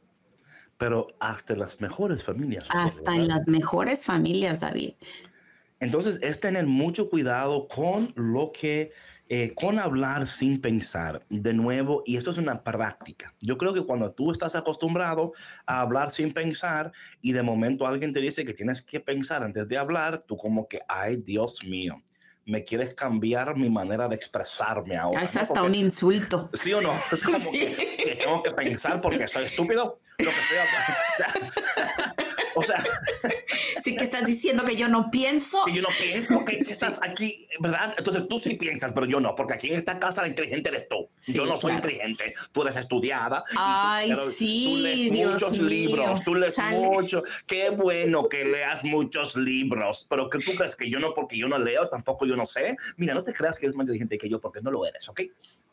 Pero 0.77 1.07
hasta 1.19 1.55
las 1.55 1.81
mejores 1.81 2.23
familias. 2.23 2.65
Hasta 2.69 3.15
en 3.15 3.27
las 3.27 3.47
mejores 3.47 4.05
familias, 4.05 4.59
David. 4.59 4.93
Entonces, 5.79 6.19
es 6.21 6.39
tener 6.39 6.65
mucho 6.65 7.07
cuidado 7.09 7.67
con 7.67 8.13
lo 8.15 8.51
que 8.51 8.91
eh, 9.29 9.53
con 9.55 9.77
hablar 9.77 10.25
sin 10.27 10.61
pensar, 10.61 11.25
de 11.29 11.53
nuevo, 11.53 12.03
y 12.05 12.17
esto 12.17 12.31
es 12.31 12.37
una 12.37 12.63
práctica. 12.63 13.33
Yo 13.41 13.57
creo 13.57 13.73
que 13.73 13.83
cuando 13.83 14.11
tú 14.11 14.31
estás 14.31 14.55
acostumbrado 14.55 15.33
a 15.65 15.81
hablar 15.81 16.11
sin 16.11 16.31
pensar 16.31 16.91
y 17.21 17.33
de 17.33 17.43
momento 17.43 17.85
alguien 17.85 18.13
te 18.13 18.21
dice 18.21 18.45
que 18.45 18.53
tienes 18.53 18.81
que 18.81 18.99
pensar 18.99 19.43
antes 19.43 19.67
de 19.67 19.77
hablar, 19.77 20.19
tú 20.19 20.37
como 20.37 20.67
que, 20.67 20.81
ay, 20.87 21.17
Dios 21.17 21.63
mío, 21.65 22.01
me 22.45 22.63
quieres 22.63 22.95
cambiar 22.95 23.57
mi 23.57 23.69
manera 23.69 24.07
de 24.07 24.15
expresarme 24.15 24.95
ahora. 24.97 25.21
Es 25.21 25.35
hasta 25.35 25.61
un 25.61 25.75
insulto. 25.75 26.49
¿Sí 26.53 26.73
o 26.73 26.81
no? 26.81 26.93
Es 27.11 27.21
como 27.21 27.39
que, 27.51 28.17
tengo 28.19 28.41
que 28.41 28.51
pensar 28.51 29.01
porque 29.01 29.27
soy 29.27 29.43
estúpido. 29.43 29.99
Lo 30.19 30.31
que 30.31 30.37
estoy 30.39 30.57
o 32.57 32.63
sea. 32.63 32.83
Sí 33.83 33.95
que 33.95 34.03
estás 34.03 34.25
diciendo 34.25 34.65
que 34.65 34.75
yo 34.75 34.89
no 34.89 35.09
pienso. 35.11 35.63
Que 35.65 35.73
yo 35.73 35.81
no 35.81 35.89
pienso, 35.97 36.43
que 36.43 36.57
estás 36.59 36.99
aquí, 37.01 37.47
¿verdad? 37.59 37.93
Entonces 37.97 38.27
tú 38.27 38.37
sí 38.37 38.55
piensas, 38.55 38.91
pero 38.91 39.05
yo 39.05 39.21
no, 39.21 39.33
porque 39.35 39.53
aquí 39.53 39.67
en 39.67 39.75
esta 39.75 39.97
casa 39.97 40.23
la 40.23 40.27
inteligente 40.27 40.69
eres 40.69 40.89
tú. 40.89 41.09
yo 41.27 41.45
no 41.45 41.55
soy 41.55 41.73
inteligente, 41.73 42.33
tú 42.51 42.63
eres 42.63 42.75
estudiada. 42.75 43.43
Ay, 43.55 44.13
sí. 44.35 44.65
Tú 44.65 44.77
lees 44.81 45.31
muchos 45.31 45.59
libros, 45.59 46.23
tú 46.23 46.35
lees 46.35 46.57
mucho. 46.57 47.23
Qué 47.45 47.69
bueno 47.69 48.27
que 48.27 48.43
leas 48.43 48.83
muchos 48.83 49.37
libros, 49.37 50.05
pero 50.09 50.29
que 50.29 50.39
tú 50.39 50.53
crees 50.55 50.75
que 50.75 50.89
yo 50.89 50.99
no, 50.99 51.13
porque 51.13 51.37
yo 51.37 51.47
no 51.47 51.57
leo, 51.57 51.87
tampoco 51.87 52.25
yo 52.25 52.35
no 52.35 52.45
sé. 52.45 52.75
Mira, 52.97 53.13
no 53.13 53.23
te 53.23 53.31
creas 53.33 53.57
que 53.57 53.67
eres 53.67 53.75
más 53.75 53.85
inteligente 53.85 54.17
que 54.17 54.27
yo, 54.27 54.41
porque 54.41 54.59
no 54.61 54.71
lo 54.71 54.85
eres, 54.85 55.07
¿ok? 55.07 55.21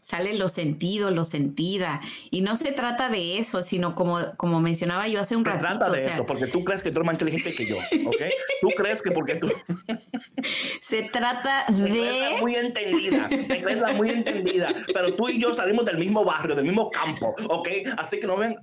Sale 0.05 0.35
lo 0.35 0.51
sentido, 0.51 1.11
lo 1.11 1.25
sentida. 1.25 2.01
Y 2.31 2.43
no 2.43 2.57
se 2.57 2.73
trata 2.73 3.09
de 3.09 3.39
eso, 3.39 3.63
sino 3.63 3.95
como, 3.95 4.19
como 4.37 4.61
mencionaba 4.61 5.09
yo 5.09 5.21
hace 5.21 5.35
un 5.35 5.47
rato. 5.47 5.61
Se 5.61 5.65
trata 5.65 5.91
de 5.91 6.07
eso, 6.07 6.27
porque 6.27 6.47
tú 6.47 6.63
crees 6.63 6.83
que 6.83 6.91
tú 6.91 6.99
eres 6.99 7.07
más 7.07 7.15
inteligente 7.15 7.55
que 7.55 7.67
yo, 7.67 7.77
¿ok? 7.77 8.23
tú 8.61 8.69
crees 8.77 9.03
que 9.03 9.11
porque 9.13 9.37
tú... 9.37 9.51
se 10.81 11.05
trata 11.05 11.65
de... 11.73 12.37
muy 12.41 12.55
entendida, 12.55 13.29
crees 13.29 13.79
la 13.79 13.93
muy 13.95 14.11
entendida, 14.11 14.75
pero 14.93 15.15
tú 15.17 15.31
y 15.31 15.41
yo 15.41 15.55
salimos 15.55 15.87
del 15.87 15.97
mismo 15.97 16.23
barrio, 16.23 16.55
del 16.55 16.67
mismo 16.67 16.91
campo, 16.91 17.35
¿ok? 17.49 17.69
Así 17.97 18.21
que 18.21 18.27
no 18.27 18.37
ven... 18.37 18.57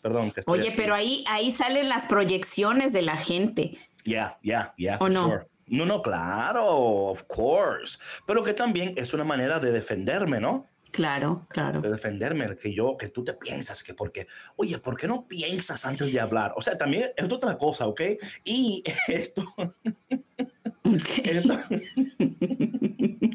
perdón. 0.00 0.32
Oye, 0.46 0.72
pero 0.74 0.94
ahí, 0.94 1.24
ahí 1.28 1.52
salen 1.52 1.90
las 1.90 2.06
proyecciones 2.06 2.94
de 2.94 3.02
la 3.02 3.18
gente. 3.18 3.76
Ya, 4.06 4.38
ya, 4.42 4.72
ya. 4.78 4.96
¿O 5.00 5.10
no? 5.10 5.44
No, 5.66 5.86
no, 5.86 6.02
claro, 6.02 6.66
of 6.66 7.22
course. 7.24 7.98
Pero 8.26 8.42
que 8.42 8.54
también 8.54 8.94
es 8.96 9.14
una 9.14 9.24
manera 9.24 9.60
de 9.60 9.72
defenderme, 9.72 10.40
¿no? 10.40 10.68
Claro, 10.94 11.46
claro. 11.48 11.80
De 11.80 11.90
defenderme, 11.90 12.56
que 12.56 12.72
yo, 12.72 12.96
que 12.96 13.08
tú 13.08 13.24
te 13.24 13.34
piensas 13.34 13.82
que 13.82 13.94
porque, 13.94 14.28
oye, 14.54 14.78
¿por 14.78 14.96
qué 14.96 15.08
no 15.08 15.26
piensas 15.26 15.84
antes 15.84 16.12
de 16.12 16.20
hablar? 16.20 16.54
O 16.56 16.62
sea, 16.62 16.78
también 16.78 17.10
es 17.16 17.32
otra 17.32 17.58
cosa, 17.58 17.88
¿ok? 17.88 18.00
Y 18.44 18.84
esto... 19.08 19.44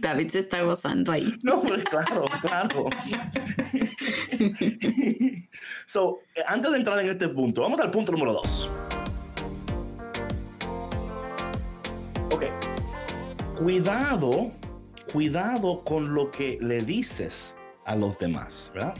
David 0.01 0.29
se 0.29 0.39
está 0.39 0.61
gozando 0.61 1.11
ahí. 1.11 1.33
No, 1.43 1.61
pues 1.61 1.83
claro, 1.83 2.23
claro. 2.41 2.85
so, 5.85 6.19
eh, 6.35 6.43
antes 6.47 6.71
de 6.71 6.77
entrar 6.77 6.97
en 6.99 7.09
este 7.09 7.27
punto, 7.27 7.63
vamos 7.63 7.81
al 7.81 7.91
punto 7.91 8.13
número 8.13 8.31
dos. 8.33 8.69
Cuidado, 13.59 14.53
cuidado 15.11 15.83
con 15.83 16.13
lo 16.13 16.31
que 16.31 16.57
le 16.61 16.81
dices 16.81 17.53
a 17.83 17.93
los 17.97 18.17
demás, 18.17 18.71
¿verdad? 18.73 18.93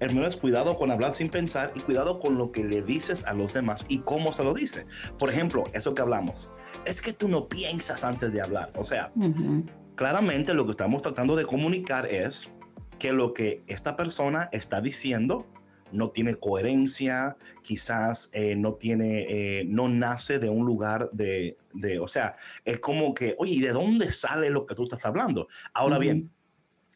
el 0.00 0.06
primero 0.08 0.26
es 0.26 0.36
cuidado 0.36 0.76
con 0.76 0.90
hablar 0.90 1.14
sin 1.14 1.28
pensar 1.28 1.72
y 1.76 1.78
cuidado 1.78 2.18
con 2.18 2.36
lo 2.36 2.50
que 2.50 2.64
le 2.64 2.82
dices 2.82 3.24
a 3.24 3.34
los 3.34 3.54
demás 3.54 3.86
y 3.86 4.00
cómo 4.00 4.32
se 4.32 4.42
lo 4.42 4.52
dice. 4.52 4.84
Por 5.16 5.30
ejemplo, 5.30 5.62
eso 5.74 5.94
que 5.94 6.02
hablamos, 6.02 6.50
es 6.86 7.00
que 7.00 7.12
tú 7.12 7.28
no 7.28 7.48
piensas 7.48 8.02
antes 8.02 8.32
de 8.32 8.42
hablar. 8.42 8.72
O 8.74 8.84
sea, 8.84 9.12
claramente 9.94 10.54
lo 10.54 10.64
que 10.64 10.72
estamos 10.72 11.02
tratando 11.02 11.36
de 11.36 11.46
comunicar 11.46 12.06
es 12.06 12.50
que 12.98 13.12
lo 13.12 13.32
que 13.32 13.62
esta 13.68 13.94
persona 13.94 14.48
está 14.50 14.80
diciendo 14.80 15.46
no 15.92 16.10
tiene 16.10 16.36
coherencia, 16.36 17.36
quizás 17.62 18.30
eh, 18.32 18.56
no 18.56 18.74
tiene, 18.74 19.26
eh, 19.28 19.64
no 19.66 19.88
nace 19.88 20.38
de 20.38 20.48
un 20.48 20.64
lugar 20.64 21.10
de, 21.12 21.56
de, 21.72 21.98
o 21.98 22.08
sea, 22.08 22.36
es 22.64 22.80
como 22.80 23.14
que, 23.14 23.34
oye, 23.38 23.54
¿y 23.54 23.60
de 23.60 23.72
dónde 23.72 24.10
sale 24.10 24.50
lo 24.50 24.66
que 24.66 24.74
tú 24.74 24.84
estás 24.84 25.04
hablando? 25.06 25.48
Ahora 25.72 25.98
bien, 25.98 26.30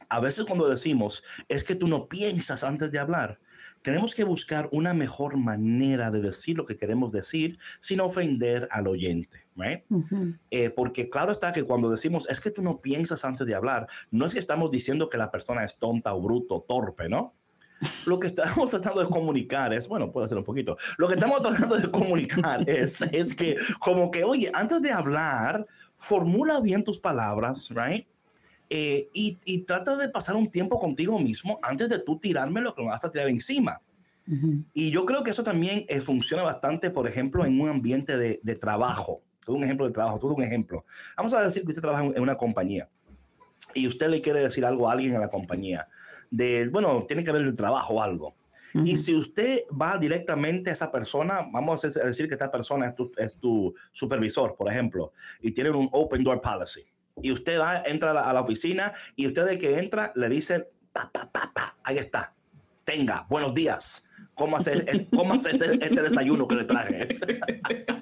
a 0.09 0.21
veces 0.21 0.45
cuando 0.45 0.69
decimos, 0.69 1.23
es 1.49 1.65
que 1.65 1.75
tú 1.75 1.89
no 1.89 2.09
piensas 2.09 2.65
antes 2.65 2.91
de 2.91 2.99
hablar, 2.99 3.41
tenemos 3.85 4.15
que 4.15 4.25
buscar 4.25 4.71
una 4.73 4.95
mejor 4.95 5.37
manera 5.37 6.11
de 6.11 6.23
decir 6.23 6.57
lo 6.57 6.65
que 6.65 6.77
queremos 6.77 7.13
decir 7.13 7.59
sin 7.81 8.01
ofender 8.01 8.67
al 8.71 8.89
oyente, 8.89 9.47
right? 9.57 9.85
Eh, 10.51 10.71
porque 10.71 11.11
claro 11.11 11.33
está 11.33 11.53
que 11.53 11.65
cuando 11.65 11.91
decimos 11.91 12.27
es 12.31 12.41
que 12.41 12.51
tú 12.51 12.63
no 12.63 12.81
piensas 12.81 13.27
antes 13.27 13.47
de 13.47 13.55
hablar, 13.55 13.87
no 14.11 14.25
es 14.25 14.33
que 14.33 14.39
estamos 14.39 14.71
diciendo 14.71 15.09
que 15.09 15.19
la 15.19 15.31
persona 15.31 15.65
es 15.65 15.77
tonta 15.79 16.15
o 16.15 16.23
bruto, 16.23 16.65
torpe, 16.67 17.11
¿no? 17.11 17.35
Lo 18.07 18.19
que 18.19 18.29
estamos 18.29 18.71
tratando 18.71 19.01
de 19.01 19.09
comunicar 19.09 19.73
es, 19.73 19.89
bueno, 19.89 20.11
puede 20.11 20.29
ser 20.29 20.39
un 20.39 20.45
poquito, 20.45 20.77
lo 20.97 21.09
que 21.09 21.15
estamos 21.15 21.41
tratando 21.43 21.77
de 21.77 21.91
comunicar 21.91 22.65
es, 22.69 23.01
es 23.13 23.35
que 23.35 23.57
como 23.79 24.11
que, 24.11 24.25
oye, 24.25 24.51
antes 24.55 24.81
de 24.83 24.93
hablar, 24.93 25.67
formula 25.95 26.61
bien 26.61 26.85
tus 26.85 26.99
palabras, 26.99 27.69
right? 27.71 28.07
Eh, 28.71 29.09
y, 29.13 29.39
y, 29.45 29.59
trata 29.61 29.97
de 29.97 30.09
pasar 30.09 30.37
un 30.37 30.51
tiempo 30.51 30.79
contigo 30.79 31.19
mismo 31.19 31.59
antes 31.63 31.89
de 31.89 31.99
tú 31.99 32.19
tirarme 32.19 32.61
lo 32.61 32.75
que 32.75 32.83
me 32.83 32.89
vas 32.89 33.05
a 33.05 33.11
tirar 33.11 33.29
encima. 33.29 33.81
Y 34.73 34.91
yo 34.91 35.05
creo 35.05 35.23
que 35.23 35.33
eso 35.33 35.43
también 35.43 35.85
eh, 35.87 36.01
funciona 36.01 36.43
bastante, 36.43 36.89
por 36.89 37.07
ejemplo, 37.07 37.45
en 37.45 37.61
un 37.61 37.69
ambiente 37.69 38.17
de, 38.17 38.41
de 38.43 38.57
trabajo. 38.57 39.21
Todo 39.45 39.57
un 39.57 39.65
ejemplo 39.65 39.87
de 39.87 39.93
trabajo, 39.93 40.19
todo 40.19 40.35
un 40.35 40.43
ejemplo. 40.43 40.87
Vamos 41.15 41.35
a 41.35 41.43
decir 41.43 41.63
que 41.63 41.69
usted 41.69 41.83
trabaja 41.83 42.05
en 42.05 42.23
una 42.23 42.35
compañía 42.35 42.89
y 43.75 43.87
usted 43.87 44.09
le 44.09 44.23
quiere 44.23 44.41
decir 44.41 44.65
algo 44.65 44.89
a 44.89 44.93
alguien 44.93 45.15
en 45.15 45.21
la 45.21 45.29
compañía 45.29 45.89
de, 46.31 46.69
bueno, 46.69 47.05
tiene 47.07 47.25
que 47.25 47.33
ver 47.33 47.43
el 47.43 47.55
trabajo 47.55 47.95
o 47.95 48.03
algo. 48.03 48.35
Y 48.83 48.97
si 48.97 49.15
usted 49.15 49.61
va 49.71 49.97
directamente 49.99 50.71
a 50.71 50.73
esa 50.73 50.91
persona, 50.91 51.47
vamos 51.53 51.85
a 51.85 51.89
decir 52.07 52.27
que 52.27 52.35
esta 52.35 52.51
persona 52.51 52.89
es 52.89 52.97
tu, 52.97 53.13
es 53.17 53.37
tu 53.37 53.73
supervisor, 53.93 54.57
por 54.57 54.69
ejemplo, 54.69 55.13
y 55.41 55.53
tienen 55.53 55.77
un 55.77 55.89
open 55.93 56.25
door 56.25 56.41
policy. 56.41 56.85
Y 57.23 57.31
usted 57.31 57.61
va, 57.61 57.85
entra 57.87 58.11
a 58.11 58.33
la, 58.33 58.41
oficina 58.41 58.93
y 59.15 59.29
usted 59.29 59.47
de 59.47 59.59
que 59.59 59.79
entra 59.79 60.13
le 60.17 60.29
dice, 60.29 60.69
pa, 60.93 61.09
pa, 61.13 61.31
pa, 61.31 61.53
pa, 61.55 61.77
ahí 61.85 61.99
está, 61.99 62.35
tenga, 62.85 63.25
buenos 63.29 63.55
días. 63.55 64.05
¿Cómo 64.35 64.57
hacer, 64.57 65.07
cómo 65.15 65.35
hacer 65.35 65.55
este, 65.55 65.75
este, 65.75 66.03
desayuno 66.03 66.49
que 66.49 66.55
le 66.57 66.65
traje? 66.65 67.09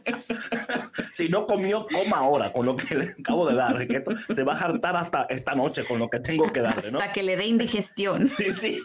si 1.13 1.29
no 1.29 1.47
comió, 1.47 1.87
coma 1.87 2.19
ahora 2.19 2.53
con 2.53 2.67
lo 2.67 2.77
que 2.77 2.95
le 2.95 3.11
acabo 3.19 3.49
de 3.49 3.55
dar. 3.55 3.87
Que 3.87 4.03
se 4.35 4.43
va 4.43 4.55
a 4.55 4.65
hartar 4.65 4.97
hasta 4.97 5.27
esta 5.31 5.55
noche 5.55 5.85
con 5.85 5.99
lo 5.99 6.09
que 6.09 6.21
tengo 6.21 6.53
que 6.53 6.61
darle. 6.61 6.91
¿no? 6.91 6.99
Hasta 6.99 7.13
que 7.13 7.23
le 7.23 7.37
dé 7.37 7.47
indigestión. 7.47 8.27
Sí, 8.27 8.51
sí 8.53 8.83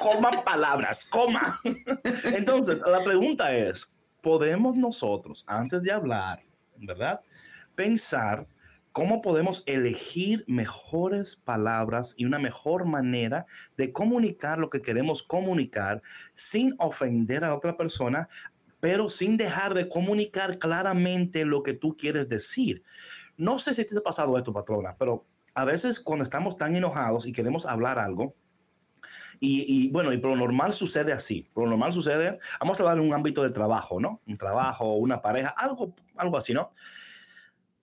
coma 0.00 0.42
palabras, 0.44 1.04
coma. 1.04 1.60
Entonces, 2.24 2.78
la 2.84 3.04
pregunta 3.04 3.54
es, 3.54 3.92
¿podemos 4.22 4.74
nosotros, 4.74 5.44
antes 5.46 5.82
de 5.82 5.92
hablar, 5.92 6.42
verdad, 6.78 7.20
pensar 7.74 8.46
cómo 8.92 9.22
podemos 9.22 9.62
elegir 9.66 10.44
mejores 10.48 11.36
palabras 11.36 12.14
y 12.16 12.24
una 12.24 12.38
mejor 12.38 12.86
manera 12.86 13.46
de 13.76 13.92
comunicar 13.92 14.58
lo 14.58 14.68
que 14.68 14.82
queremos 14.82 15.22
comunicar 15.22 16.02
sin 16.32 16.74
ofender 16.78 17.44
a 17.44 17.54
otra 17.54 17.76
persona, 17.76 18.28
pero 18.80 19.08
sin 19.08 19.36
dejar 19.36 19.74
de 19.74 19.88
comunicar 19.88 20.58
claramente 20.58 21.44
lo 21.44 21.62
que 21.62 21.74
tú 21.74 21.96
quieres 21.96 22.28
decir? 22.28 22.82
No 23.36 23.58
sé 23.58 23.74
si 23.74 23.84
te 23.84 23.96
ha 23.96 24.02
pasado 24.02 24.36
esto, 24.36 24.52
patrona, 24.52 24.96
pero 24.98 25.26
a 25.54 25.64
veces 25.64 26.00
cuando 26.00 26.24
estamos 26.24 26.56
tan 26.56 26.74
enojados 26.76 27.26
y 27.26 27.32
queremos 27.32 27.66
hablar 27.66 27.98
algo, 27.98 28.34
y, 29.42 29.90
bueno, 29.90 30.12
y 30.12 30.18
por 30.18 30.30
lo 30.30 30.36
normal 30.36 30.74
sucede 30.74 31.12
así. 31.12 31.48
Por 31.54 31.64
lo 31.64 31.70
normal 31.70 31.94
sucede, 31.94 32.38
vamos 32.60 32.78
a 32.78 32.82
hablar 32.82 32.98
en 32.98 33.06
un 33.08 33.14
ámbito 33.14 33.42
de 33.42 33.48
trabajo, 33.48 33.98
¿no? 33.98 34.20
Un 34.26 34.36
trabajo, 34.36 34.96
una 34.96 35.22
pareja, 35.22 35.48
algo, 35.56 35.94
algo 36.16 36.36
así, 36.36 36.52
¿no? 36.52 36.68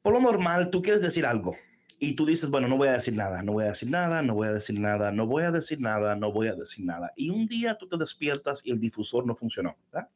Por 0.04 0.14
lo 0.14 0.20
normal, 0.20 0.70
tú 0.70 0.84
quieres 0.84 1.02
decir 1.02 1.26
algo 1.26 1.56
y 2.00 2.16
tú 2.16 2.26
dices, 2.26 2.50
bueno, 2.50 2.68
no 2.68 2.78
voy 2.78 2.90
a 2.90 2.94
decir 2.94 3.16
nada, 3.16 3.42
no 3.42 3.54
voy 3.54 3.66
a 3.66 3.70
decir 3.70 3.90
nada, 3.90 4.22
no 4.22 4.36
voy 4.36 4.48
a 4.48 4.52
decir 4.54 4.80
nada, 4.80 5.12
no 5.12 5.26
voy 5.26 5.44
a 5.44 5.52
decir 5.52 5.82
nada, 5.82 6.16
no 6.16 6.32
voy 6.32 6.48
a 6.48 6.54
decir 6.54 6.86
nada. 6.86 7.12
Y 7.16 7.32
un 7.32 7.48
día 7.48 7.76
tú 7.76 7.88
te 7.88 7.98
despiertas 7.98 8.62
y 8.64 8.72
el 8.72 8.80
difusor 8.80 9.26
no 9.26 9.36
funcionó, 9.36 9.76
¿verdad? 9.92 10.10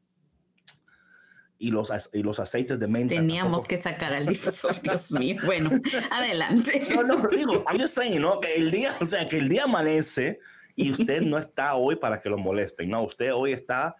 Y 1.61 1.69
los, 1.69 1.91
y 2.11 2.23
los 2.23 2.39
aceites 2.39 2.79
de 2.79 2.87
menta. 2.87 3.15
Teníamos 3.15 3.65
que 3.65 3.77
sacar 3.77 4.13
al 4.13 4.25
difusor, 4.25 4.75
Dios 4.81 5.11
mío. 5.11 5.37
Bueno, 5.45 5.69
adelante. 6.11 6.87
No, 6.89 7.03
no, 7.03 7.21
digo, 7.29 7.63
I'm 7.67 7.79
just 7.79 7.93
saying, 7.93 8.19
¿no? 8.19 8.39
Que 8.39 8.55
el 8.55 8.71
día, 8.71 8.95
o 8.99 9.05
sea, 9.05 9.27
que 9.27 9.37
el 9.37 9.47
día 9.47 9.65
amanece 9.65 10.39
y 10.75 10.91
usted 10.91 11.21
no 11.21 11.37
está 11.37 11.75
hoy 11.75 11.97
para 11.97 12.19
que 12.19 12.29
lo 12.29 12.37
molesten, 12.37 12.89
no, 12.89 13.03
usted 13.03 13.31
hoy 13.33 13.51
está, 13.51 13.95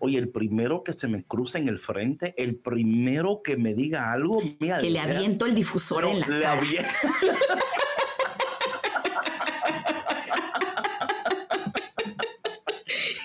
oye, 0.00 0.18
el 0.18 0.30
primero 0.30 0.82
que 0.82 0.92
se 0.92 1.08
me 1.08 1.24
cruza 1.24 1.58
en 1.58 1.68
el 1.68 1.78
frente, 1.78 2.34
el 2.36 2.56
primero 2.56 3.40
que 3.42 3.56
me 3.56 3.72
diga 3.72 4.12
algo, 4.12 4.42
mira, 4.58 4.78
que 4.78 4.90
le 4.90 4.98
aviento 4.98 5.46
el 5.46 5.54
difusor 5.54 6.04
en 6.04 6.20
la 6.20 6.28
le 6.28 6.46
Aviento. 6.46 6.90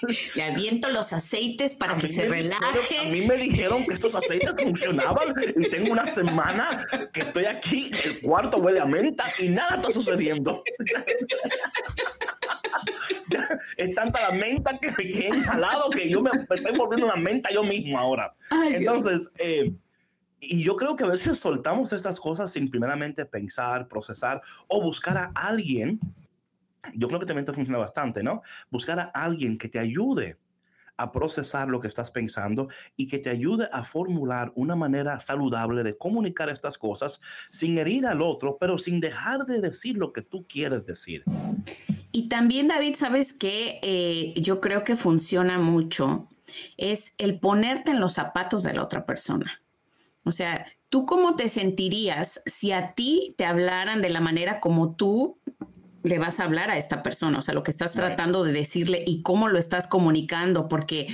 Le 0.35 0.43
aviento 0.43 0.89
los 0.89 1.13
aceites 1.13 1.75
para 1.75 1.95
que 1.95 2.07
se 2.07 2.27
relaje. 2.27 2.99
a 2.99 3.09
mí 3.09 3.21
me 3.21 3.37
dijeron 3.37 3.85
que 3.85 3.93
estos 3.93 4.15
aceites 4.15 4.53
funcionaban 4.61 5.33
y 5.55 5.69
tengo 5.69 5.91
una 5.91 6.05
semana 6.05 6.85
que 7.13 7.21
estoy 7.21 7.45
aquí, 7.45 7.91
el 8.03 8.19
cuarto 8.21 8.57
huele 8.57 8.79
a 8.79 8.85
menta 8.85 9.25
y 9.39 9.49
nada 9.49 9.75
está 9.75 9.91
sucediendo. 9.91 10.63
es 13.77 13.95
tanta 13.95 14.21
la 14.21 14.31
menta 14.31 14.77
que 14.79 14.91
me 14.91 15.03
he 15.03 15.29
instalado 15.29 15.89
que 15.89 16.09
yo 16.09 16.21
me 16.21 16.31
estoy 16.31 16.77
volviendo 16.77 17.05
una 17.05 17.15
menta 17.15 17.51
yo 17.51 17.63
mismo 17.63 17.97
ahora. 17.97 18.33
Entonces, 18.71 19.29
eh, 19.37 19.73
y 20.39 20.63
yo 20.63 20.75
creo 20.75 20.95
que 20.95 21.03
a 21.03 21.07
veces 21.07 21.39
soltamos 21.39 21.93
estas 21.93 22.19
cosas 22.19 22.51
sin 22.51 22.67
primeramente 22.67 23.25
pensar, 23.25 23.87
procesar 23.87 24.41
o 24.67 24.81
buscar 24.81 25.17
a 25.17 25.31
alguien. 25.35 25.99
Yo 26.93 27.07
creo 27.07 27.19
que 27.19 27.25
también 27.25 27.45
te 27.45 27.53
funciona 27.53 27.77
bastante, 27.77 28.23
¿no? 28.23 28.41
Buscar 28.69 28.99
a 28.99 29.03
alguien 29.13 29.57
que 29.57 29.69
te 29.69 29.79
ayude 29.79 30.37
a 30.97 31.11
procesar 31.11 31.67
lo 31.67 31.79
que 31.79 31.87
estás 31.87 32.11
pensando 32.11 32.67
y 32.95 33.07
que 33.07 33.17
te 33.17 33.29
ayude 33.29 33.67
a 33.71 33.83
formular 33.83 34.51
una 34.55 34.75
manera 34.75 35.19
saludable 35.19 35.83
de 35.83 35.97
comunicar 35.97 36.49
estas 36.49 36.77
cosas 36.77 37.19
sin 37.49 37.77
herir 37.77 38.05
al 38.05 38.21
otro, 38.21 38.57
pero 38.59 38.77
sin 38.77 38.99
dejar 38.99 39.45
de 39.45 39.61
decir 39.61 39.97
lo 39.97 40.13
que 40.13 40.21
tú 40.21 40.45
quieres 40.47 40.85
decir. 40.85 41.23
Y 42.11 42.29
también, 42.29 42.67
David, 42.67 42.95
sabes 42.95 43.33
que 43.33 43.79
eh, 43.81 44.39
yo 44.39 44.61
creo 44.61 44.83
que 44.83 44.95
funciona 44.95 45.57
mucho, 45.57 46.29
es 46.77 47.13
el 47.17 47.39
ponerte 47.39 47.91
en 47.91 47.99
los 47.99 48.13
zapatos 48.13 48.63
de 48.63 48.73
la 48.73 48.83
otra 48.83 49.05
persona. 49.05 49.61
O 50.23 50.31
sea, 50.31 50.67
¿tú 50.89 51.05
cómo 51.05 51.35
te 51.35 51.49
sentirías 51.49 52.41
si 52.45 52.71
a 52.73 52.93
ti 52.93 53.33
te 53.37 53.45
hablaran 53.45 54.01
de 54.01 54.09
la 54.09 54.21
manera 54.21 54.59
como 54.59 54.95
tú 54.95 55.39
le 56.03 56.19
vas 56.19 56.39
a 56.39 56.45
hablar 56.45 56.71
a 56.71 56.77
esta 56.77 57.03
persona? 57.03 57.39
O 57.39 57.41
sea, 57.41 57.53
lo 57.53 57.63
que 57.63 57.71
estás 57.71 57.91
tratando 57.91 58.43
de 58.43 58.53
decirle 58.53 59.03
y 59.05 59.21
cómo 59.21 59.47
lo 59.47 59.57
estás 59.57 59.87
comunicando, 59.87 60.67
porque 60.67 61.07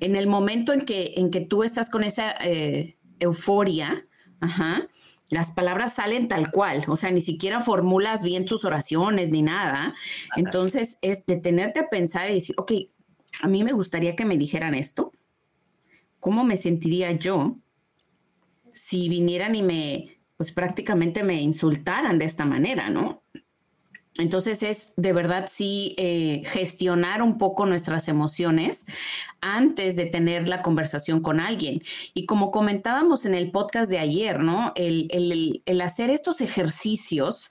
en 0.00 0.16
el 0.16 0.26
momento 0.26 0.72
en 0.72 0.82
que, 0.82 1.14
en 1.16 1.30
que 1.30 1.40
tú 1.40 1.62
estás 1.62 1.90
con 1.90 2.04
esa 2.04 2.32
eh, 2.40 2.96
euforia, 3.18 4.06
ajá, 4.40 4.88
las 5.30 5.50
palabras 5.50 5.94
salen 5.94 6.28
tal 6.28 6.50
cual, 6.50 6.84
o 6.86 6.96
sea, 6.96 7.10
ni 7.10 7.20
siquiera 7.20 7.60
formulas 7.60 8.22
bien 8.22 8.44
tus 8.44 8.64
oraciones 8.64 9.30
ni 9.30 9.42
nada. 9.42 9.94
Entonces, 10.36 10.98
es 11.02 11.26
detenerte 11.26 11.80
a 11.80 11.88
pensar 11.88 12.30
y 12.30 12.34
decir, 12.34 12.54
ok, 12.58 12.72
a 13.42 13.48
mí 13.48 13.64
me 13.64 13.72
gustaría 13.72 14.14
que 14.14 14.24
me 14.24 14.38
dijeran 14.38 14.74
esto. 14.74 15.12
¿Cómo 16.20 16.44
me 16.44 16.56
sentiría 16.56 17.12
yo 17.12 17.56
si 18.72 19.08
vinieran 19.08 19.54
y 19.54 19.62
me, 19.62 20.20
pues 20.36 20.52
prácticamente 20.52 21.24
me 21.24 21.40
insultaran 21.40 22.18
de 22.18 22.26
esta 22.26 22.44
manera, 22.44 22.88
¿no? 22.88 23.22
Entonces 24.18 24.62
es 24.62 24.94
de 24.96 25.12
verdad 25.12 25.48
sí 25.50 25.94
eh, 25.98 26.42
gestionar 26.46 27.22
un 27.22 27.38
poco 27.38 27.66
nuestras 27.66 28.08
emociones 28.08 28.86
antes 29.40 29.96
de 29.96 30.06
tener 30.06 30.48
la 30.48 30.62
conversación 30.62 31.20
con 31.20 31.40
alguien. 31.40 31.82
Y 32.14 32.26
como 32.26 32.50
comentábamos 32.50 33.26
en 33.26 33.34
el 33.34 33.50
podcast 33.50 33.90
de 33.90 33.98
ayer, 33.98 34.40
¿no? 34.40 34.72
El, 34.74 35.62
hacer 35.82 36.10
estos 36.10 36.40
ejercicios 36.40 37.50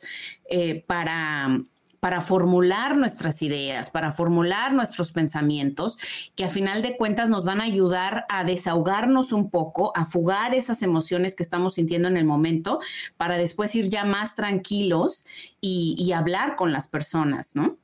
eh, 0.50 0.84
para 0.88 1.62
para 2.06 2.22
formular 2.22 2.96
nuestras 2.98 3.42
ideas, 3.42 3.90
para 3.90 4.12
formular 4.12 4.74
nuestros 4.74 5.12
pensamientos, 5.12 5.98
que 6.36 6.46
a 6.46 6.50
final 6.50 6.84
de 6.84 6.98
cuentas 6.98 7.30
nos 7.30 7.46
van 7.46 7.62
a 7.62 7.64
ayudar 7.64 8.26
a 8.30 8.44
desahogarnos 8.44 9.34
un 9.34 9.50
poco, 9.50 9.92
a 9.98 10.06
fugar 10.06 10.54
esas 10.54 10.84
emociones 10.84 11.34
que 11.34 11.42
estamos 11.42 11.74
sintiendo 11.74 12.08
en 12.08 12.18
el 12.18 12.26
momento, 12.26 12.80
para 13.18 13.40
después 13.40 13.74
ir 13.74 13.90
ya 13.90 14.06
más 14.06 14.36
tranquilos 14.36 15.26
y, 15.60 16.12
hablar 16.12 16.56
con 16.56 16.72
las 16.72 16.88
personas, 16.88 17.56
¿no? 17.56 17.80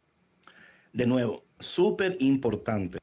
De 0.93 1.07
nuevo, 1.07 1.43
súper 1.59 2.15
importante. 2.19 2.99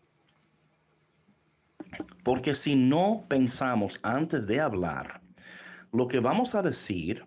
Porque 2.22 2.54
si 2.54 2.76
no 2.76 3.24
pensamos 3.26 3.98
antes 4.04 4.46
de 4.46 4.60
hablar, 4.60 5.20
lo 5.90 6.06
que 6.06 6.20
vamos 6.20 6.54
a 6.54 6.62
decir, 6.62 7.26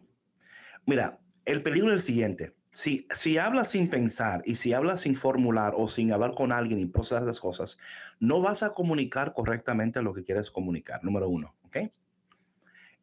mira, 0.85 1.19
el 1.43 1.61
peligro 1.61 1.89
es 1.89 1.95
el 1.95 2.01
siguiente 2.01 2.60
si, 2.71 3.05
si 3.13 3.37
hablas 3.37 3.69
sin 3.69 3.89
pensar 3.89 4.41
y 4.45 4.55
si 4.55 4.73
hablas 4.73 5.01
sin 5.01 5.15
formular 5.15 5.73
o 5.75 5.87
sin 5.87 6.13
hablar 6.13 6.33
con 6.33 6.51
alguien 6.51 6.79
y 6.79 6.85
procesar 6.85 7.23
las 7.23 7.39
cosas, 7.39 7.77
no 8.19 8.41
vas 8.41 8.63
a 8.63 8.71
comunicar 8.71 9.33
correctamente 9.33 10.01
lo 10.01 10.13
que 10.13 10.23
quieres 10.23 10.49
comunicar, 10.49 11.03
número 11.03 11.27
uno, 11.27 11.53
¿ok? 11.63 11.77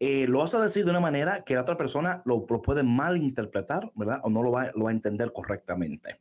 Eh, 0.00 0.26
lo 0.28 0.38
vas 0.38 0.54
a 0.54 0.62
decir 0.62 0.84
de 0.84 0.90
una 0.90 1.00
manera 1.00 1.44
que 1.44 1.54
la 1.54 1.62
otra 1.62 1.76
persona 1.76 2.22
lo, 2.24 2.46
puede 2.46 2.82
malinterpretar, 2.82 3.90
¿verdad? 3.94 4.20
O 4.22 4.30
no 4.30 4.42
lo 4.42 4.52
va, 4.52 4.70
lo 4.74 4.84
va 4.84 4.90
a 4.90 4.94
entender 4.94 5.32
correctamente. 5.32 6.20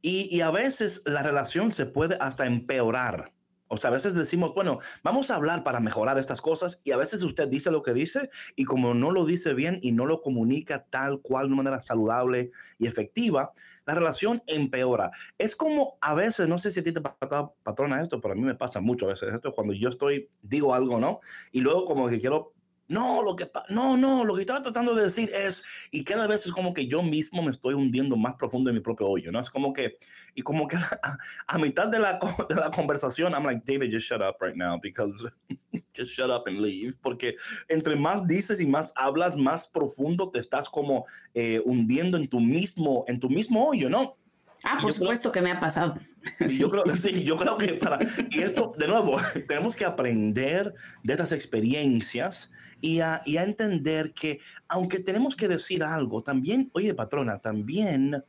Y, 0.00 0.34
y, 0.34 0.40
a 0.40 0.50
veces 0.50 1.02
la 1.04 1.22
relación 1.22 1.72
se 1.72 1.84
puede 1.84 2.16
hasta 2.20 2.46
empeorar 2.46 3.32
o 3.72 3.76
sea, 3.76 3.90
a 3.90 3.92
veces 3.92 4.14
decimos, 4.14 4.52
bueno, 4.52 4.80
vamos 5.04 5.30
a 5.30 5.36
hablar 5.36 5.62
para 5.62 5.78
mejorar 5.78 6.18
estas 6.18 6.40
cosas 6.40 6.80
y 6.82 6.90
a 6.90 6.96
veces 6.96 7.22
usted 7.22 7.46
dice 7.46 7.70
lo 7.70 7.82
que 7.82 7.94
dice 7.94 8.28
y 8.56 8.64
como 8.64 8.94
no 8.94 9.12
lo 9.12 9.24
dice 9.24 9.54
bien 9.54 9.78
y 9.80 9.92
no 9.92 10.06
lo 10.06 10.20
comunica 10.20 10.86
tal 10.90 11.20
cual 11.22 11.48
de 11.48 11.54
manera 11.54 11.80
saludable 11.80 12.50
y 12.78 12.88
efectiva, 12.88 13.52
la 13.86 13.94
relación 13.94 14.42
empeora. 14.48 15.12
Es 15.38 15.54
como 15.54 15.98
a 16.00 16.14
veces, 16.14 16.48
no 16.48 16.58
sé 16.58 16.72
si 16.72 16.80
a 16.80 16.82
ti 16.82 16.92
te 16.92 17.00
patrona 17.00 18.02
esto, 18.02 18.20
pero 18.20 18.32
a 18.32 18.36
mí 18.36 18.42
me 18.42 18.56
pasa 18.56 18.80
mucho 18.80 19.06
a 19.06 19.10
veces 19.10 19.32
esto, 19.32 19.52
cuando 19.52 19.72
yo 19.72 19.88
estoy, 19.88 20.28
digo 20.42 20.74
algo, 20.74 20.98
¿no? 20.98 21.20
Y 21.52 21.60
luego 21.60 21.84
como 21.84 22.08
que 22.08 22.20
quiero 22.20 22.52
no, 22.90 23.22
lo 23.22 23.36
que 23.36 23.48
no, 23.68 23.96
no, 23.96 24.24
lo 24.24 24.34
que 24.34 24.40
estaba 24.40 24.64
tratando 24.64 24.96
de 24.96 25.04
decir 25.04 25.30
es, 25.32 25.62
y 25.92 26.02
cada 26.02 26.26
vez 26.26 26.44
es 26.44 26.50
como 26.50 26.74
que 26.74 26.88
yo 26.88 27.04
mismo 27.04 27.40
me 27.40 27.52
estoy 27.52 27.74
hundiendo 27.74 28.16
más 28.16 28.34
profundo 28.34 28.68
en 28.68 28.74
mi 28.74 28.82
propio 28.82 29.06
hoyo, 29.06 29.30
¿no? 29.30 29.38
Es 29.38 29.48
como 29.48 29.72
que, 29.72 29.96
y 30.34 30.42
como 30.42 30.66
que 30.66 30.76
a, 31.46 31.58
mitad 31.58 31.86
de 31.86 32.00
la, 32.00 32.18
de 32.48 32.54
la 32.56 32.68
conversación, 32.72 33.32
I'm 33.32 33.44
like, 33.44 33.62
David, 33.64 33.92
just 33.92 34.08
shut 34.08 34.20
up 34.20 34.38
right 34.40 34.56
now, 34.56 34.76
because 34.82 35.12
just 35.96 36.10
shut 36.10 36.30
up 36.30 36.48
and 36.48 36.58
leave, 36.58 36.96
porque 37.00 37.36
entre 37.68 37.94
más 37.94 38.26
dices 38.26 38.60
y 38.60 38.66
más 38.66 38.92
hablas, 38.96 39.36
más 39.36 39.68
profundo 39.68 40.28
te 40.28 40.40
estás 40.40 40.68
como 40.68 41.04
eh, 41.34 41.62
hundiendo 41.64 42.16
en 42.16 42.26
tu 42.26 42.40
mismo, 42.40 43.04
en 43.06 43.20
tu 43.20 43.30
mismo 43.30 43.68
hoyo, 43.68 43.88
¿no? 43.88 44.16
Ah, 44.64 44.78
por 44.82 44.92
supuesto 44.92 45.30
que 45.30 45.40
me 45.40 45.52
ha 45.52 45.60
pasado. 45.60 45.94
Yo, 46.58 46.70
creo, 46.70 46.84
sí, 46.96 47.24
yo 47.24 47.36
creo 47.36 47.56
que 47.56 47.74
para... 47.74 47.98
Y 48.30 48.40
esto, 48.40 48.72
de 48.76 48.88
nuevo, 48.88 49.16
tenemos 49.48 49.74
que 49.74 49.84
aprender 49.84 50.74
de 51.02 51.12
estas 51.14 51.32
experiencias 51.32 52.50
y 52.80 53.00
a, 53.00 53.22
y 53.24 53.38
a 53.38 53.44
entender 53.44 54.12
que, 54.12 54.40
aunque 54.68 55.00
tenemos 55.00 55.34
que 55.34 55.48
decir 55.48 55.82
algo, 55.82 56.22
también, 56.22 56.70
oye, 56.74 56.94
patrona, 56.94 57.38
también, 57.38 58.22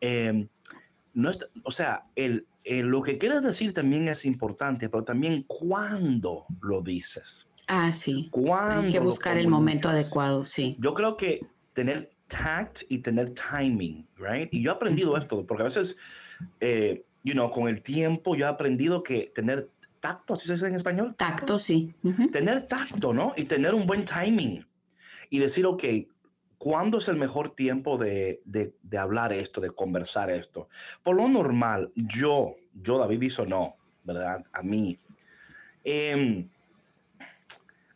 eh, 0.00 0.48
no 1.14 1.30
o 1.62 1.70
sea, 1.70 2.04
el, 2.16 2.46
lo 2.64 3.02
que 3.02 3.18
quieres 3.18 3.42
decir 3.42 3.72
también 3.72 4.08
es 4.08 4.24
importante, 4.24 4.88
pero 4.88 5.04
también 5.04 5.44
cuándo 5.46 6.46
lo 6.60 6.82
dices. 6.82 7.46
Ah, 7.68 7.92
sí. 7.92 8.30
Hay 8.50 8.90
que 8.90 9.00
buscar 9.00 9.38
el 9.38 9.48
momento 9.48 9.88
adecuado, 9.88 10.44
sí. 10.44 10.76
Yo 10.78 10.94
creo 10.94 11.16
que 11.16 11.46
tener 11.72 12.10
tact 12.28 12.82
y 12.88 12.98
tener 12.98 13.30
timing, 13.30 14.06
right? 14.16 14.48
Y 14.52 14.62
yo 14.62 14.72
he 14.72 14.74
aprendido 14.74 15.16
esto, 15.16 15.46
porque 15.46 15.62
a 15.62 15.64
veces, 15.64 15.96
eh, 16.60 17.04
you 17.26 17.32
know, 17.32 17.50
con 17.50 17.68
el 17.68 17.82
tiempo 17.82 18.36
yo 18.36 18.46
he 18.46 18.48
aprendido 18.48 19.02
que 19.02 19.32
tener 19.34 19.68
tacto, 19.98 20.34
¿así 20.34 20.46
se 20.46 20.52
dice 20.52 20.68
en 20.68 20.76
español? 20.76 21.16
Tacto, 21.16 21.58
sí. 21.58 21.92
Tener 22.30 22.68
tacto, 22.68 23.12
¿no? 23.12 23.34
Y 23.36 23.44
tener 23.44 23.74
un 23.74 23.84
buen 23.84 24.04
timing. 24.04 24.64
Y 25.28 25.40
decir, 25.40 25.66
ok, 25.66 25.82
¿cuándo 26.56 26.98
es 26.98 27.08
el 27.08 27.16
mejor 27.16 27.50
tiempo 27.56 27.98
de, 27.98 28.42
de, 28.44 28.76
de 28.80 28.98
hablar 28.98 29.32
esto, 29.32 29.60
de 29.60 29.72
conversar 29.72 30.30
esto? 30.30 30.68
Por 31.02 31.16
lo 31.16 31.28
normal, 31.28 31.90
yo, 31.96 32.54
yo, 32.72 32.96
David 32.96 33.18
Biso, 33.18 33.44
no, 33.44 33.76
¿verdad? 34.04 34.44
A 34.52 34.62
mí. 34.62 34.96
Eh, 35.82 36.46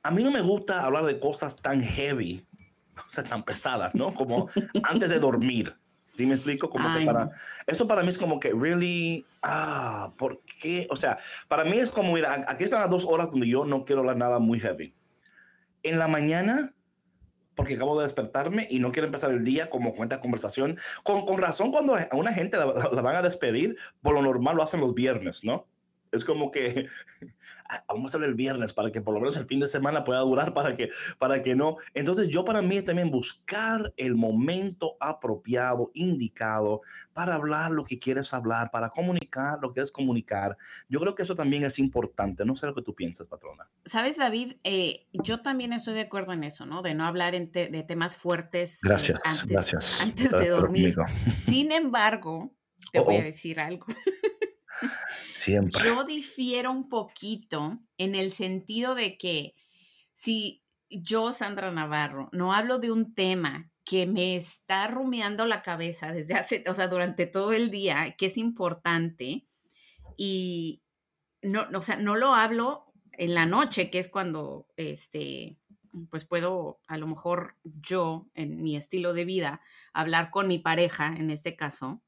a 0.02 0.10
mí 0.10 0.24
no 0.24 0.32
me 0.32 0.40
gusta 0.40 0.84
hablar 0.84 1.04
de 1.04 1.20
cosas 1.20 1.54
tan 1.54 1.80
heavy, 1.80 2.44
o 2.96 3.12
sea, 3.12 3.22
tan 3.22 3.44
pesadas, 3.44 3.94
¿no? 3.94 4.12
Como 4.12 4.48
antes 4.82 5.08
de 5.08 5.20
dormir. 5.20 5.76
¿Sí 6.12 6.26
me 6.26 6.34
explico? 6.34 6.68
Como 6.68 6.92
que 6.96 7.04
para... 7.04 7.30
Eso 7.66 7.86
para 7.86 8.02
mí 8.02 8.08
es 8.08 8.18
como 8.18 8.40
que, 8.40 8.52
really, 8.52 9.24
ah, 9.42 10.12
¿por 10.18 10.42
qué? 10.60 10.86
O 10.90 10.96
sea, 10.96 11.18
para 11.48 11.64
mí 11.64 11.78
es 11.78 11.90
como, 11.90 12.14
mira, 12.14 12.44
aquí 12.48 12.64
están 12.64 12.80
las 12.80 12.90
dos 12.90 13.04
horas 13.04 13.30
donde 13.30 13.48
yo 13.48 13.64
no 13.64 13.84
quiero 13.84 14.00
hablar 14.00 14.16
nada 14.16 14.38
muy 14.38 14.58
heavy. 14.60 14.94
En 15.82 15.98
la 15.98 16.08
mañana, 16.08 16.74
porque 17.54 17.74
acabo 17.74 17.98
de 17.98 18.04
despertarme 18.04 18.66
y 18.70 18.80
no 18.80 18.92
quiero 18.92 19.06
empezar 19.06 19.30
el 19.30 19.44
día 19.44 19.70
como 19.70 19.94
cuenta 19.94 20.20
conversación. 20.20 20.78
Con, 21.04 21.24
con 21.24 21.38
razón, 21.38 21.70
cuando 21.70 21.96
a 21.96 22.08
una 22.16 22.32
gente 22.32 22.56
la, 22.56 22.66
la, 22.92 23.02
van 23.02 23.16
a 23.16 23.22
despedir, 23.22 23.76
por 24.02 24.14
lo 24.14 24.22
normal 24.22 24.56
lo 24.56 24.62
hacen 24.62 24.80
los 24.80 24.94
viernes, 24.94 25.44
¿no? 25.44 25.68
Es 26.12 26.24
como 26.24 26.50
que 26.50 26.88
ah, 27.68 27.84
vamos 27.88 28.14
a 28.14 28.18
hacer 28.18 28.28
el 28.28 28.34
viernes 28.34 28.72
para 28.72 28.90
que 28.90 29.00
por 29.00 29.14
lo 29.14 29.20
menos 29.20 29.36
el 29.36 29.46
fin 29.46 29.60
de 29.60 29.68
semana 29.68 30.04
pueda 30.04 30.20
durar 30.20 30.52
para 30.52 30.76
que, 30.76 30.90
para 31.18 31.42
que 31.42 31.54
no. 31.54 31.76
Entonces 31.94 32.28
yo 32.28 32.44
para 32.44 32.62
mí 32.62 32.82
también 32.82 33.10
buscar 33.10 33.92
el 33.96 34.14
momento 34.16 34.96
apropiado, 35.00 35.90
indicado 35.94 36.80
para 37.12 37.34
hablar 37.34 37.70
lo 37.70 37.84
que 37.84 37.98
quieres 37.98 38.32
hablar, 38.34 38.70
para 38.70 38.90
comunicar 38.90 39.58
lo 39.60 39.68
que 39.68 39.74
quieres 39.74 39.92
comunicar. 39.92 40.56
Yo 40.88 41.00
creo 41.00 41.14
que 41.14 41.22
eso 41.22 41.34
también 41.34 41.64
es 41.64 41.78
importante. 41.78 42.44
No 42.44 42.56
sé 42.56 42.66
lo 42.66 42.74
que 42.74 42.82
tú 42.82 42.94
piensas, 42.94 43.28
patrona. 43.28 43.68
Sabes, 43.84 44.16
David, 44.16 44.54
eh, 44.64 45.06
yo 45.12 45.42
también 45.42 45.72
estoy 45.72 45.94
de 45.94 46.02
acuerdo 46.02 46.32
en 46.32 46.44
eso, 46.44 46.66
¿no? 46.66 46.82
De 46.82 46.94
no 46.94 47.06
hablar 47.06 47.34
de 47.34 47.84
temas 47.86 48.16
fuertes. 48.16 48.76
Eh, 48.76 48.78
gracias, 48.82 49.20
antes, 49.24 49.46
gracias. 49.46 50.00
Antes 50.02 50.30
de 50.30 50.48
dormir. 50.48 50.96
Sin 51.44 51.72
embargo, 51.72 52.52
te 52.92 53.00
voy 53.00 53.16
a 53.16 53.22
decir 53.22 53.60
algo. 53.60 53.86
Siempre. 55.36 55.82
Yo 55.84 56.04
difiero 56.04 56.70
un 56.70 56.88
poquito 56.88 57.78
en 57.98 58.14
el 58.14 58.32
sentido 58.32 58.94
de 58.94 59.16
que 59.18 59.54
si 60.12 60.62
yo, 60.90 61.32
Sandra 61.32 61.70
Navarro, 61.70 62.28
no 62.32 62.52
hablo 62.52 62.78
de 62.78 62.90
un 62.90 63.14
tema 63.14 63.70
que 63.84 64.06
me 64.06 64.36
está 64.36 64.86
rumiando 64.86 65.46
la 65.46 65.62
cabeza 65.62 66.12
desde 66.12 66.34
hace, 66.34 66.64
o 66.68 66.74
sea, 66.74 66.88
durante 66.88 67.26
todo 67.26 67.52
el 67.52 67.70
día, 67.70 68.14
que 68.16 68.26
es 68.26 68.36
importante, 68.36 69.46
y 70.16 70.82
no, 71.42 71.66
o 71.74 71.82
sea, 71.82 71.96
no 71.96 72.16
lo 72.16 72.34
hablo 72.34 72.92
en 73.12 73.34
la 73.34 73.46
noche, 73.46 73.90
que 73.90 73.98
es 73.98 74.08
cuando, 74.08 74.68
este, 74.76 75.56
pues 76.10 76.24
puedo, 76.24 76.80
a 76.86 76.98
lo 76.98 77.06
mejor 77.06 77.56
yo, 77.64 78.28
en 78.34 78.62
mi 78.62 78.76
estilo 78.76 79.12
de 79.12 79.24
vida, 79.24 79.60
hablar 79.92 80.30
con 80.30 80.46
mi 80.46 80.58
pareja, 80.58 81.06
en 81.06 81.30
este 81.30 81.56
caso, 81.56 82.02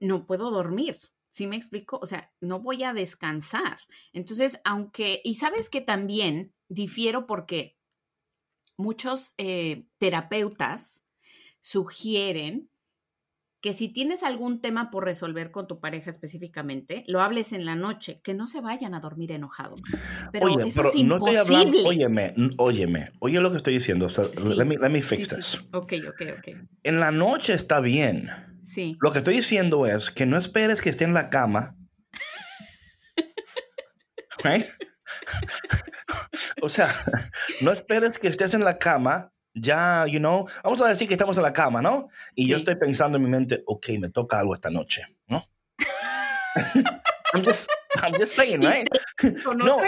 no 0.00 0.26
puedo 0.26 0.50
dormir. 0.50 1.00
¿Sí 1.30 1.46
me 1.46 1.56
explico? 1.56 1.98
O 2.02 2.06
sea, 2.06 2.32
no 2.40 2.60
voy 2.60 2.84
a 2.84 2.92
descansar. 2.92 3.78
Entonces, 4.12 4.60
aunque, 4.64 5.20
y 5.24 5.34
sabes 5.34 5.68
que 5.68 5.80
también 5.80 6.54
difiero 6.68 7.26
porque 7.26 7.76
muchos 8.76 9.34
eh, 9.38 9.86
terapeutas 9.98 11.04
sugieren 11.60 12.70
que 13.60 13.74
si 13.74 13.88
tienes 13.88 14.22
algún 14.22 14.60
tema 14.60 14.90
por 14.90 15.04
resolver 15.04 15.50
con 15.50 15.66
tu 15.66 15.80
pareja 15.80 16.10
específicamente, 16.10 17.04
lo 17.08 17.20
hables 17.20 17.52
en 17.52 17.64
la 17.64 17.74
noche, 17.74 18.20
que 18.22 18.32
no 18.32 18.46
se 18.46 18.60
vayan 18.60 18.94
a 18.94 19.00
dormir 19.00 19.32
enojados. 19.32 19.80
Pero 20.30 20.46
Oye, 20.46 20.68
eso 20.68 20.88
es 20.88 20.94
imposible. 20.94 21.82
No 21.82 21.88
óyeme, 21.88 22.32
óyeme, 22.56 23.12
oye 23.18 23.40
lo 23.40 23.50
que 23.50 23.56
estoy 23.56 23.74
diciendo. 23.74 24.06
let, 24.56 24.64
me, 24.64 24.76
let 24.76 24.90
me 24.90 25.02
fix 25.02 25.28
this. 25.28 25.60
Ok, 25.72 25.94
ok, 26.08 26.22
ok. 26.38 26.56
En 26.84 27.00
la 27.00 27.10
noche 27.10 27.52
está 27.54 27.80
bien 27.80 28.30
lo 29.00 29.12
que 29.12 29.18
estoy 29.18 29.34
diciendo 29.34 29.86
es 29.86 30.10
que 30.10 30.26
no 30.26 30.36
esperes 30.36 30.80
que 30.80 30.90
esté 30.90 31.04
en 31.04 31.14
la 31.14 31.30
cama. 31.30 31.76
o 36.62 36.68
sea, 36.68 36.94
no 37.60 37.72
esperes 37.72 38.18
que 38.18 38.28
estés 38.28 38.54
en 38.54 38.64
la 38.64 38.78
cama, 38.78 39.32
ya, 39.54 40.06
you 40.06 40.18
know, 40.18 40.46
vamos 40.62 40.80
a 40.82 40.88
decir 40.88 41.08
que 41.08 41.14
estamos 41.14 41.36
en 41.36 41.42
la 41.42 41.52
cama, 41.52 41.82
¿no? 41.82 42.08
Y 42.34 42.48
yo 42.48 42.56
estoy 42.56 42.76
pensando 42.76 43.16
en 43.18 43.24
mi 43.24 43.30
mente, 43.30 43.62
ok, 43.66 43.88
me 43.98 44.10
toca 44.10 44.38
algo 44.38 44.54
esta 44.54 44.70
noche, 44.70 45.02
¿no? 45.26 45.44
I'm 47.34 47.42
just, 47.42 47.68
I'm 48.02 48.14
just 48.14 48.36
saying, 48.36 48.60
right? 48.62 48.88
No, 49.56 49.80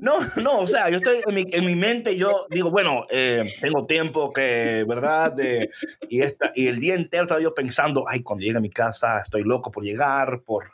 no, 0.00 0.20
no, 0.36 0.60
o 0.60 0.66
sea, 0.66 0.90
yo 0.90 0.96
estoy 0.96 1.22
en 1.26 1.34
mi, 1.34 1.44
en 1.52 1.64
mi 1.64 1.76
mente, 1.76 2.16
yo 2.16 2.46
digo, 2.50 2.70
bueno, 2.70 3.06
eh, 3.10 3.54
tengo 3.60 3.86
tiempo 3.86 4.32
que, 4.32 4.84
¿verdad? 4.88 5.32
De, 5.32 5.70
y, 6.08 6.22
esta, 6.22 6.52
y 6.54 6.66
el 6.66 6.78
día 6.78 6.94
entero 6.94 7.24
estaba 7.24 7.40
yo 7.40 7.54
pensando, 7.54 8.04
ay, 8.08 8.22
cuando 8.22 8.44
llegue 8.44 8.58
a 8.58 8.62
mi 8.62 8.70
casa, 8.70 9.20
estoy 9.20 9.44
loco 9.44 9.70
por 9.70 9.84
llegar, 9.84 10.42
por 10.44 10.72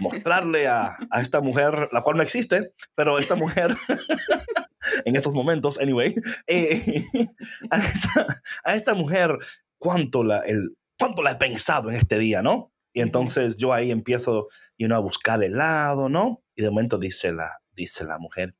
mostrarle 0.00 0.68
a, 0.68 0.96
a 1.10 1.20
esta 1.20 1.40
mujer, 1.40 1.88
la 1.92 2.02
cual 2.02 2.16
no 2.16 2.22
existe, 2.22 2.72
pero 2.94 3.18
esta 3.18 3.34
mujer, 3.34 3.74
en 5.04 5.16
estos 5.16 5.34
momentos, 5.34 5.78
anyway, 5.80 6.14
eh, 6.46 7.02
a, 7.70 7.78
esta, 7.78 8.26
a, 8.64 8.74
esta, 8.76 8.94
mujer, 8.94 9.36
cuánto 9.78 10.22
la, 10.22 10.40
el, 10.40 10.76
cuánto 10.98 11.22
la 11.22 11.32
he 11.32 11.36
pensado 11.36 11.90
en 11.90 11.96
este 11.96 12.18
día, 12.18 12.42
¿no? 12.42 12.72
Y 12.98 13.00
entonces 13.00 13.56
yo 13.56 13.72
ahí 13.72 13.92
empiezo 13.92 14.48
you 14.76 14.88
know, 14.88 14.98
a 14.98 15.00
buscar 15.00 15.40
helado, 15.40 16.08
¿no? 16.08 16.42
Y 16.56 16.62
de 16.62 16.70
momento 16.70 16.98
dice 16.98 17.32
la, 17.32 17.48
dice 17.70 18.02
la 18.02 18.18
mujer, 18.18 18.56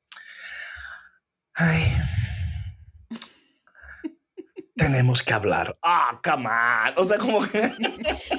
ay, 1.54 1.82
tenemos 4.76 5.24
que 5.24 5.34
hablar. 5.34 5.76
Ah, 5.82 6.20
come 6.22 6.46
on. 6.46 6.94
O 6.98 7.02
sea, 7.02 7.18
como 7.18 7.44
que... 7.48 7.58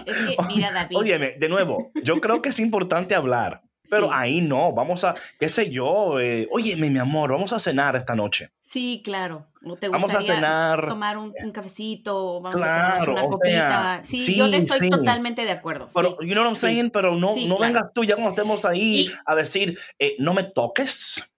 Es 0.05 0.15
que, 0.25 0.38
mira, 0.47 0.71
David. 0.73 0.95
Óyeme, 0.95 1.35
de 1.38 1.49
nuevo, 1.49 1.91
yo 2.01 2.21
creo 2.21 2.41
que 2.41 2.47
es 2.47 2.62
importante 2.62 3.13
hablar, 3.13 3.62
pero 3.89 4.12
ahí 4.13 4.41
no, 4.41 4.73
vamos 4.73 5.04
a, 5.04 5.15
qué 5.39 5.49
sé 5.49 5.69
yo, 5.69 6.19
eh, 6.19 6.47
óyeme, 6.52 6.89
mi 6.89 6.99
amor, 6.99 7.32
vamos 7.32 7.54
a 7.54 7.60
cenar 7.60 7.95
esta 7.95 8.15
noche. 8.15 8.52
Sí, 8.69 9.02
claro. 9.04 9.47
vamos 9.89 10.13
a 10.13 10.21
cenar. 10.21 10.88
Tomar 10.88 11.17
un, 11.17 11.34
cafecito, 11.52 12.39
vamos 12.39 12.62
a 12.62 12.95
tomar 12.95 13.10
una 13.10 13.23
copita. 13.23 14.02
sí, 14.04 14.36
yo 14.36 14.45
estoy 14.45 14.91
totalmente 14.91 15.43
de 15.43 15.52
acuerdo. 15.52 15.89
Pero, 15.93 16.17
you 16.21 16.34
know 16.34 16.43
what 16.43 16.49
I'm 16.52 16.56
saying, 16.56 16.91
pero 16.91 17.15
no, 17.15 17.32
no 17.47 17.58
vengas 17.58 17.86
tú 17.95 18.04
ya 18.04 18.13
cuando 18.13 18.30
estemos 18.30 18.65
ahí 18.65 19.10
a 19.25 19.34
decir, 19.34 19.78
eh, 19.97 20.15
no 20.19 20.36
me 20.36 20.43
toques. 20.43 21.32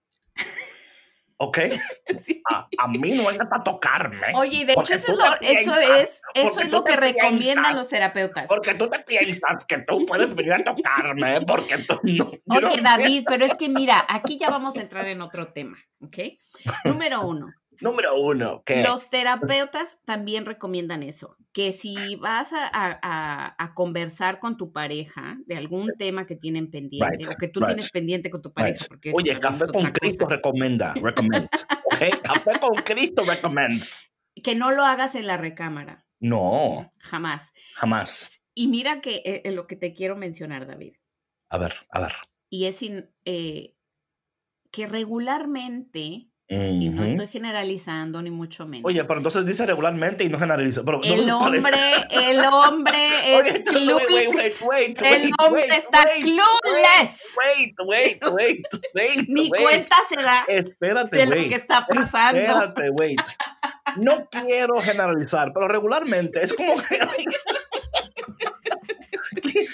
¿Ok? 1.42 1.58
A, 2.78 2.88
mí 2.88 3.12
no 3.12 3.26
vengas 3.26 3.48
a 3.50 3.62
tocarme. 3.62 4.32
Oye, 4.34 4.64
de 4.64 4.72
hecho 4.72 4.94
eso 4.94 5.12
es, 5.12 5.18
lo, 5.18 5.24
eso 5.40 5.74
es, 5.74 6.20
eso 6.34 6.60
es 6.60 6.70
lo 6.70 6.84
que 6.84 6.96
recomiendan 6.96 7.74
los 7.74 7.88
terapeutas. 7.88 8.46
Porque 8.46 8.74
tú 8.74 8.88
te 8.88 8.98
piensas 9.00 9.64
que 9.64 9.78
tú 9.78 10.04
puedes 10.06 10.34
venir 10.34 10.54
a 10.54 10.64
tocarme, 10.64 11.40
porque 11.42 11.78
tú 11.78 11.98
no. 12.04 12.30
Oye, 12.46 12.80
David, 12.82 13.24
pero 13.26 13.44
es 13.44 13.54
que 13.54 13.68
mira, 13.68 14.04
aquí 14.08 14.38
ya 14.38 14.50
vamos 14.50 14.76
a 14.76 14.82
entrar 14.82 15.06
en 15.06 15.20
otro 15.20 15.52
tema, 15.52 15.78
¿ok? 16.00 16.18
Número 16.84 17.22
uno. 17.22 17.52
Número 17.80 18.14
uno, 18.20 18.62
¿qué? 18.64 18.82
Los 18.82 19.10
terapeutas 19.10 19.98
también 20.04 20.46
recomiendan 20.46 21.02
eso, 21.02 21.36
que 21.52 21.72
si 21.72 22.16
vas 22.16 22.50
a, 22.52 23.72
conversar 23.74 24.38
con 24.38 24.56
tu 24.56 24.72
pareja 24.72 25.38
de 25.46 25.56
algún 25.56 25.92
tema 25.98 26.26
que 26.26 26.36
tienen 26.36 26.70
pendiente 26.70 27.28
o 27.28 27.34
que 27.34 27.48
tú 27.48 27.60
tienes 27.60 27.90
pendiente 27.90 28.30
con 28.30 28.42
tu 28.42 28.52
pareja. 28.52 28.84
Porque 28.88 29.12
Oye, 29.14 29.38
Café 29.40 29.66
con 29.66 29.90
Cristo 29.90 30.26
recomienda, 30.26 30.94
recomienda. 30.94 31.48
Café 32.22 32.50
con 32.60 32.82
Cristo 32.82 33.24
recomiendas. 33.24 34.06
Que 34.42 34.54
no 34.54 34.70
lo 34.72 34.84
hagas 34.84 35.14
en 35.14 35.26
la 35.26 35.36
recámara. 35.36 36.06
No. 36.20 36.92
Jamás. 37.00 37.52
Jamás. 37.74 38.40
Y 38.54 38.68
mira 38.68 39.00
que 39.00 39.22
eh, 39.24 39.50
lo 39.50 39.66
que 39.66 39.76
te 39.76 39.92
quiero 39.92 40.16
mencionar, 40.16 40.66
David. 40.66 40.94
A 41.48 41.58
ver, 41.58 41.74
a 41.90 42.00
ver. 42.00 42.12
Y 42.48 42.66
es 42.66 42.80
eh, 43.24 43.74
que 44.70 44.86
regularmente 44.86 46.31
Y 46.52 46.90
no 46.90 47.04
estoy 47.04 47.28
generalizando 47.28 48.20
ni 48.20 48.30
mucho 48.30 48.66
menos. 48.66 48.84
Oye, 48.84 49.02
pero 49.04 49.18
entonces 49.18 49.46
dice 49.46 49.64
regularmente 49.64 50.24
y 50.24 50.28
no 50.28 50.38
generaliza. 50.38 50.82
Pero 50.84 51.00
el 51.02 51.30
hombre, 51.30 51.70
el 52.10 52.44
hombre 52.44 53.38
es 53.38 53.60
clueless. 53.60 54.60
el 55.02 55.32
hombre 55.38 55.66
está 55.76 56.04
clueless. 56.20 57.22
Wait, 57.36 57.74
wait, 57.86 58.22
wait, 58.32 58.66
wait. 58.94 59.28
Ni 59.28 59.48
cuenta 59.48 59.96
se 60.08 60.22
da 60.22 60.44
Espérate, 60.46 61.16
de 61.16 61.26
lo 61.26 61.34
que 61.36 61.54
está 61.54 61.86
pasando. 61.86 62.40
Espérate, 62.40 62.90
wait. 62.90 63.20
No 63.96 64.28
quiero 64.46 64.80
generalizar, 64.82 65.52
pero 65.54 65.68
regularmente 65.68 66.42
es 66.42 66.52
como 66.52 66.74
que 66.76 66.98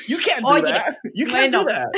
You 0.06 0.18
can't 0.18 0.42
do 0.42 0.48
Oye, 0.48 0.62
that. 0.62 0.98
You 1.14 1.26
can't 1.26 1.52
do 1.52 1.64
that. 1.64 1.88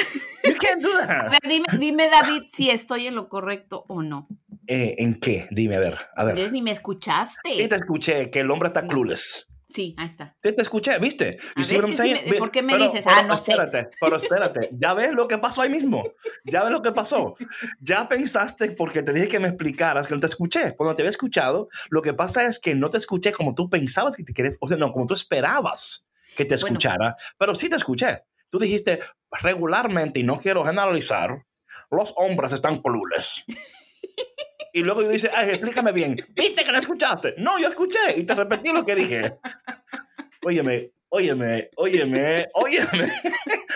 You 0.44 0.54
can't 0.54 0.82
do 0.82 0.90
that. 0.92 1.26
A 1.26 1.30
ver, 1.30 1.40
dime, 1.48 1.66
dime, 1.78 2.08
David, 2.08 2.44
si 2.48 2.70
estoy 2.70 3.06
en 3.06 3.14
lo 3.14 3.28
correcto 3.28 3.84
o 3.88 4.02
no. 4.02 4.26
Eh, 4.72 4.94
¿En 5.02 5.18
qué? 5.18 5.48
Dime, 5.50 5.74
a 5.74 5.80
ver. 5.80 5.98
A 6.14 6.22
ver. 6.22 6.52
Ni 6.52 6.62
me 6.62 6.70
escuchaste. 6.70 7.40
Sí, 7.52 7.66
te 7.66 7.74
escuché 7.74 8.30
que 8.30 8.38
el 8.38 8.50
hombre 8.52 8.68
está 8.68 8.86
clueless. 8.86 9.48
Sí, 9.68 9.96
ahí 9.98 10.06
está. 10.06 10.36
Te, 10.40 10.52
te 10.52 10.62
escuché, 10.62 10.96
¿viste? 11.00 11.38
You 11.56 11.64
see 11.64 11.76
what 11.76 11.86
I'm 11.86 11.92
saying? 11.92 12.18
Me, 12.30 12.38
¿Por 12.38 12.52
qué 12.52 12.62
me 12.62 12.74
pero, 12.74 12.84
dices? 12.84 13.02
Pero, 13.04 13.16
ah, 13.16 13.22
no 13.24 13.34
espérate, 13.34 13.82
sé. 13.82 13.90
Pero 14.00 14.16
espérate, 14.16 14.68
ya 14.78 14.94
ves 14.94 15.10
lo 15.12 15.26
que 15.26 15.38
pasó 15.38 15.62
ahí 15.62 15.70
mismo. 15.70 16.04
Ya 16.44 16.62
ves 16.62 16.70
lo 16.70 16.82
que 16.82 16.92
pasó. 16.92 17.34
Ya 17.80 18.06
pensaste 18.06 18.70
porque 18.70 19.02
te 19.02 19.12
dije 19.12 19.26
que 19.26 19.40
me 19.40 19.48
explicaras 19.48 20.06
que 20.06 20.14
no 20.14 20.20
te 20.20 20.28
escuché. 20.28 20.76
Cuando 20.76 20.94
te 20.94 21.02
había 21.02 21.10
escuchado, 21.10 21.68
lo 21.88 22.00
que 22.00 22.14
pasa 22.14 22.44
es 22.44 22.60
que 22.60 22.76
no 22.76 22.90
te 22.90 22.98
escuché 22.98 23.32
como 23.32 23.56
tú 23.56 23.68
pensabas 23.68 24.16
que 24.16 24.22
te 24.22 24.32
querías, 24.32 24.56
o 24.60 24.68
sea, 24.68 24.76
no, 24.76 24.92
como 24.92 25.06
tú 25.06 25.14
esperabas 25.14 26.06
que 26.36 26.44
te 26.44 26.54
escuchara, 26.54 26.96
bueno. 26.96 27.16
pero 27.38 27.54
sí 27.56 27.68
te 27.68 27.74
escuché. 27.74 28.22
Tú 28.50 28.60
dijiste 28.60 29.00
regularmente, 29.42 30.20
y 30.20 30.22
no 30.22 30.38
quiero 30.38 30.64
generalizar, 30.64 31.44
los 31.90 32.14
hombres 32.16 32.52
están 32.52 32.76
clueless. 32.76 33.44
Y 34.72 34.82
luego 34.82 35.02
yo 35.02 35.08
dice, 35.08 35.30
ay, 35.34 35.50
explícame 35.50 35.92
bien. 35.92 36.16
¿Viste 36.30 36.64
que 36.64 36.72
no 36.72 36.78
escuchaste? 36.78 37.34
No, 37.38 37.58
yo 37.58 37.68
escuché 37.68 37.98
y 38.16 38.24
te 38.24 38.34
repetí 38.34 38.72
lo 38.72 38.84
que 38.84 38.94
dije. 38.94 39.38
Óyeme, 40.42 40.92
óyeme, 41.10 41.70
óyeme, 41.76 42.48
óyeme. 42.54 43.12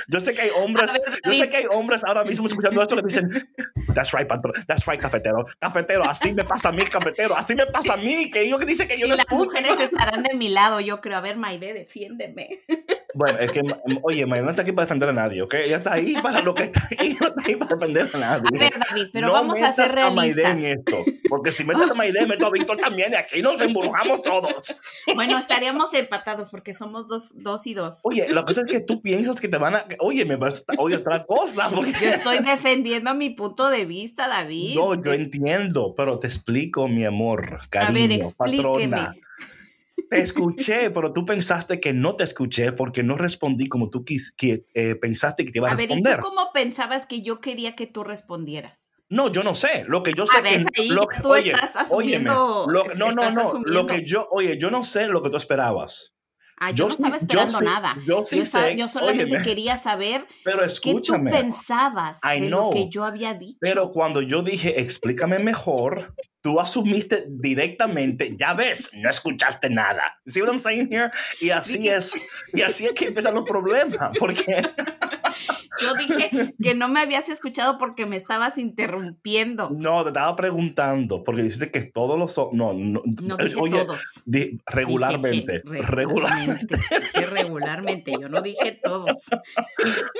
Yo 0.08 0.20
sé 0.20 0.34
que 0.34 0.42
hay 0.42 0.50
hombres, 0.56 1.00
yo 1.24 1.32
sé 1.32 1.48
que 1.48 1.56
hay 1.58 1.66
hombres 1.70 2.04
ahora 2.04 2.24
mismo 2.24 2.46
escuchando 2.46 2.82
esto 2.82 2.96
que 2.96 3.02
dicen, 3.02 3.28
that's 3.94 4.12
right, 4.12 4.26
patrón, 4.26 4.52
that's 4.66 4.86
right, 4.86 5.00
cafetero, 5.00 5.44
cafetero, 5.58 6.04
así 6.04 6.32
me 6.32 6.44
pasa 6.44 6.68
a 6.68 6.72
mí, 6.72 6.82
cafetero, 6.84 7.36
así 7.36 7.54
me 7.54 7.66
pasa 7.66 7.94
a 7.94 7.96
mí, 7.96 8.30
que 8.30 8.48
yo 8.48 8.58
que 8.58 8.66
dice 8.66 8.86
que 8.86 8.98
yo 8.98 9.06
y 9.06 9.08
no 9.08 9.16
las 9.16 9.24
escucho. 9.24 9.44
mujeres 9.44 9.80
estarán 9.80 10.22
de 10.22 10.34
mi 10.34 10.48
lado, 10.48 10.80
yo 10.80 11.00
creo. 11.00 11.18
A 11.18 11.20
ver, 11.20 11.36
Maide, 11.36 11.72
defiéndeme. 11.72 12.60
Bueno, 13.14 13.38
es 13.38 13.52
que, 13.52 13.62
oye, 14.02 14.26
Maide 14.26 14.44
no 14.44 14.50
está 14.50 14.62
aquí 14.62 14.72
para 14.72 14.86
defender 14.86 15.08
a 15.10 15.12
nadie, 15.12 15.40
¿ok? 15.42 15.54
Ella 15.54 15.76
está 15.76 15.92
ahí 15.92 16.14
para 16.20 16.40
lo 16.40 16.52
que 16.54 16.64
está 16.64 16.88
ahí, 16.98 17.16
no 17.20 17.28
está 17.28 17.42
ahí 17.46 17.54
para 17.54 17.76
defender 17.76 18.10
a 18.12 18.18
nadie. 18.18 18.48
A 18.56 18.58
ver, 18.58 18.72
David, 18.88 19.06
pero 19.12 19.28
no 19.28 19.32
vamos 19.34 19.62
a 19.62 19.72
ser 19.72 19.92
realistas. 19.92 20.44
A 20.44 20.54
Maide 20.54 20.70
en 20.70 20.78
esto, 20.80 21.04
porque 21.28 21.52
si 21.52 21.62
metes 21.62 21.88
a 21.88 21.94
Maide, 21.94 22.26
meto 22.26 22.46
a 22.46 22.50
Víctor 22.50 22.76
también, 22.78 23.12
y 23.12 23.14
aquí 23.14 23.40
nos 23.40 23.60
embrujamos 23.60 24.22
todos. 24.22 24.76
Bueno, 25.14 25.38
estaríamos 25.38 25.94
empatados 25.94 26.48
porque 26.48 26.72
somos 26.72 27.06
dos, 27.06 27.30
dos 27.36 27.66
y 27.68 27.74
dos. 27.74 28.00
Oye, 28.02 28.28
la 28.28 28.44
cosa 28.44 28.62
es 28.62 28.72
que 28.72 28.80
tú 28.80 29.00
piensas 29.00 29.40
que 29.40 29.46
te 29.46 29.58
van 29.58 29.76
a. 29.76 29.86
Oye, 30.00 30.24
me 30.24 30.36
vas 30.36 30.64
a 30.66 30.74
oye 30.78 30.96
otra 30.96 31.24
cosa. 31.24 31.70
Porque... 31.74 31.92
Yo 31.92 32.08
estoy 32.08 32.38
defendiendo 32.38 33.14
mi 33.14 33.30
punto 33.30 33.68
de 33.68 33.84
vista, 33.84 34.28
David. 34.28 34.76
No, 34.76 35.02
yo 35.02 35.12
entiendo, 35.12 35.94
pero 35.96 36.18
te 36.18 36.26
explico, 36.26 36.88
mi 36.88 37.04
amor, 37.04 37.60
cariño, 37.70 38.04
a 38.04 38.08
ver, 38.08 38.34
patrona. 38.36 39.14
Te 40.10 40.20
escuché, 40.20 40.90
pero 40.94 41.12
tú 41.12 41.24
pensaste 41.24 41.80
que 41.80 41.92
no 41.92 42.16
te 42.16 42.24
escuché 42.24 42.72
porque 42.72 43.02
no 43.02 43.16
respondí 43.16 43.68
como 43.68 43.90
tú 43.90 44.04
quis, 44.04 44.32
que, 44.32 44.64
eh, 44.74 44.94
pensaste 44.96 45.44
que 45.44 45.52
te 45.52 45.58
iba 45.58 45.68
a, 45.68 45.72
a 45.72 45.76
ver, 45.76 45.88
responder. 45.88 46.18
¿y 46.18 46.22
tú 46.22 46.28
cómo 46.28 46.52
pensabas 46.52 47.06
que 47.06 47.22
yo 47.22 47.40
quería 47.40 47.74
que 47.76 47.86
tú 47.86 48.04
respondieras? 48.04 48.84
No, 49.08 49.30
yo 49.30 49.44
no 49.44 49.54
sé. 49.54 49.84
Lo 49.86 50.02
que 50.02 50.12
yo 50.12 50.26
sé 50.26 50.38
a 50.38 50.40
ver, 50.40 50.64
que 50.66 50.82
ahí 50.82 50.88
lo, 50.88 51.06
tú 51.22 51.30
oye, 51.30 51.52
estás 51.52 51.76
asumiendo. 51.76 52.64
Óyeme, 52.64 52.72
lo, 52.72 52.94
no, 52.94 53.12
no, 53.12 53.30
no. 53.30 53.40
Asumiendo. 53.42 53.72
Lo 53.72 53.86
que 53.86 54.04
yo, 54.04 54.26
oye, 54.30 54.58
yo 54.58 54.70
no 54.70 54.82
sé 54.82 55.08
lo 55.08 55.22
que 55.22 55.30
tú 55.30 55.36
esperabas. 55.36 56.13
Ah, 56.64 56.70
yo, 56.70 56.76
yo, 56.76 56.84
no 56.84 56.90
estaba 56.90 57.16
esperando 57.16 57.58
yo 57.58 57.64
nada. 57.64 57.96
Yo 58.06 58.24
sí 58.24 58.36
yo, 58.36 58.42
estaba, 58.42 58.66
sé. 58.68 58.76
yo 58.76 58.88
solamente 58.88 59.24
óyeme, 59.24 59.44
quería 59.44 59.76
saber 59.76 60.26
pero 60.42 60.64
escúchame, 60.64 61.30
qué 61.30 61.36
tú 61.36 61.42
pensabas 61.42 62.20
I 62.24 62.40
de 62.40 62.48
know, 62.48 62.68
lo 62.68 62.70
que 62.70 62.88
yo 62.88 63.04
había 63.04 63.34
dicho. 63.34 63.58
Pero 63.60 63.90
cuando 63.90 64.22
yo 64.22 64.42
dije, 64.42 64.80
explícame 64.80 65.38
mejor, 65.40 66.14
tú 66.44 66.60
asumiste 66.60 67.24
directamente, 67.26 68.36
ya 68.38 68.52
ves, 68.52 68.90
no 68.96 69.08
escuchaste 69.08 69.70
nada. 69.70 70.20
See 70.26 70.42
what 70.42 70.50
I'm 70.50 70.60
saying 70.60 70.92
here? 70.92 71.10
Y 71.40 71.48
así 71.48 71.88
es, 71.88 72.12
y 72.52 72.60
así 72.60 72.84
es 72.84 72.92
que 72.92 73.06
empiezan 73.06 73.34
los 73.34 73.44
problemas, 73.44 74.10
porque... 74.18 74.62
Yo 75.80 75.94
dije 75.94 76.54
que 76.62 76.74
no 76.74 76.88
me 76.88 77.00
habías 77.00 77.28
escuchado 77.28 77.78
porque 77.78 78.06
me 78.06 78.16
estabas 78.16 78.58
interrumpiendo. 78.58 79.70
No, 79.70 80.02
te 80.02 80.10
estaba 80.10 80.36
preguntando, 80.36 81.24
porque 81.24 81.42
dijiste 81.42 81.70
que 81.70 81.82
todos 81.82 82.18
los... 82.18 82.36
No, 82.52 82.72
no, 82.72 83.02
no 83.22 83.36
dije 83.36 83.56
oye, 83.58 83.84
todos. 83.84 84.22
Di, 84.24 84.60
regularmente. 84.66 85.62
Dije 85.64 85.82
regularmente. 85.82 86.76
Dije 86.76 87.26
regularmente, 87.26 88.12
yo 88.20 88.28
no 88.28 88.40
dije 88.40 88.78
todos. 88.82 89.18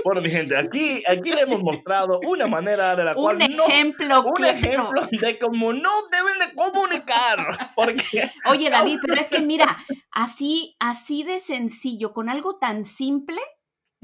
Bueno, 0.05 0.21
mi 0.21 0.31
gente, 0.31 0.57
aquí, 0.57 1.03
aquí 1.07 1.31
le 1.31 1.43
hemos 1.43 1.63
mostrado 1.63 2.21
una 2.27 2.47
manera 2.47 2.97
de 2.97 3.05
la 3.05 3.15
cual 3.15 3.37
un 3.37 3.43
ejemplo, 3.43 4.09
no... 4.09 4.23
Un 4.23 4.33
claro. 4.35 4.59
ejemplo 4.59 5.07
de 5.13 5.39
cómo 5.39 5.73
no 5.73 5.91
deben 6.15 6.39
de 6.39 6.55
comunicar. 6.55 7.73
Porque... 7.77 8.31
Oye, 8.47 8.71
David, 8.71 8.99
pero 9.01 9.15
es 9.15 9.29
que 9.29 9.41
mira, 9.41 9.77
así, 10.11 10.77
así 10.79 11.23
de 11.23 11.41
sencillo, 11.41 12.13
con 12.13 12.29
algo 12.29 12.57
tan 12.57 12.85
simple, 12.85 13.41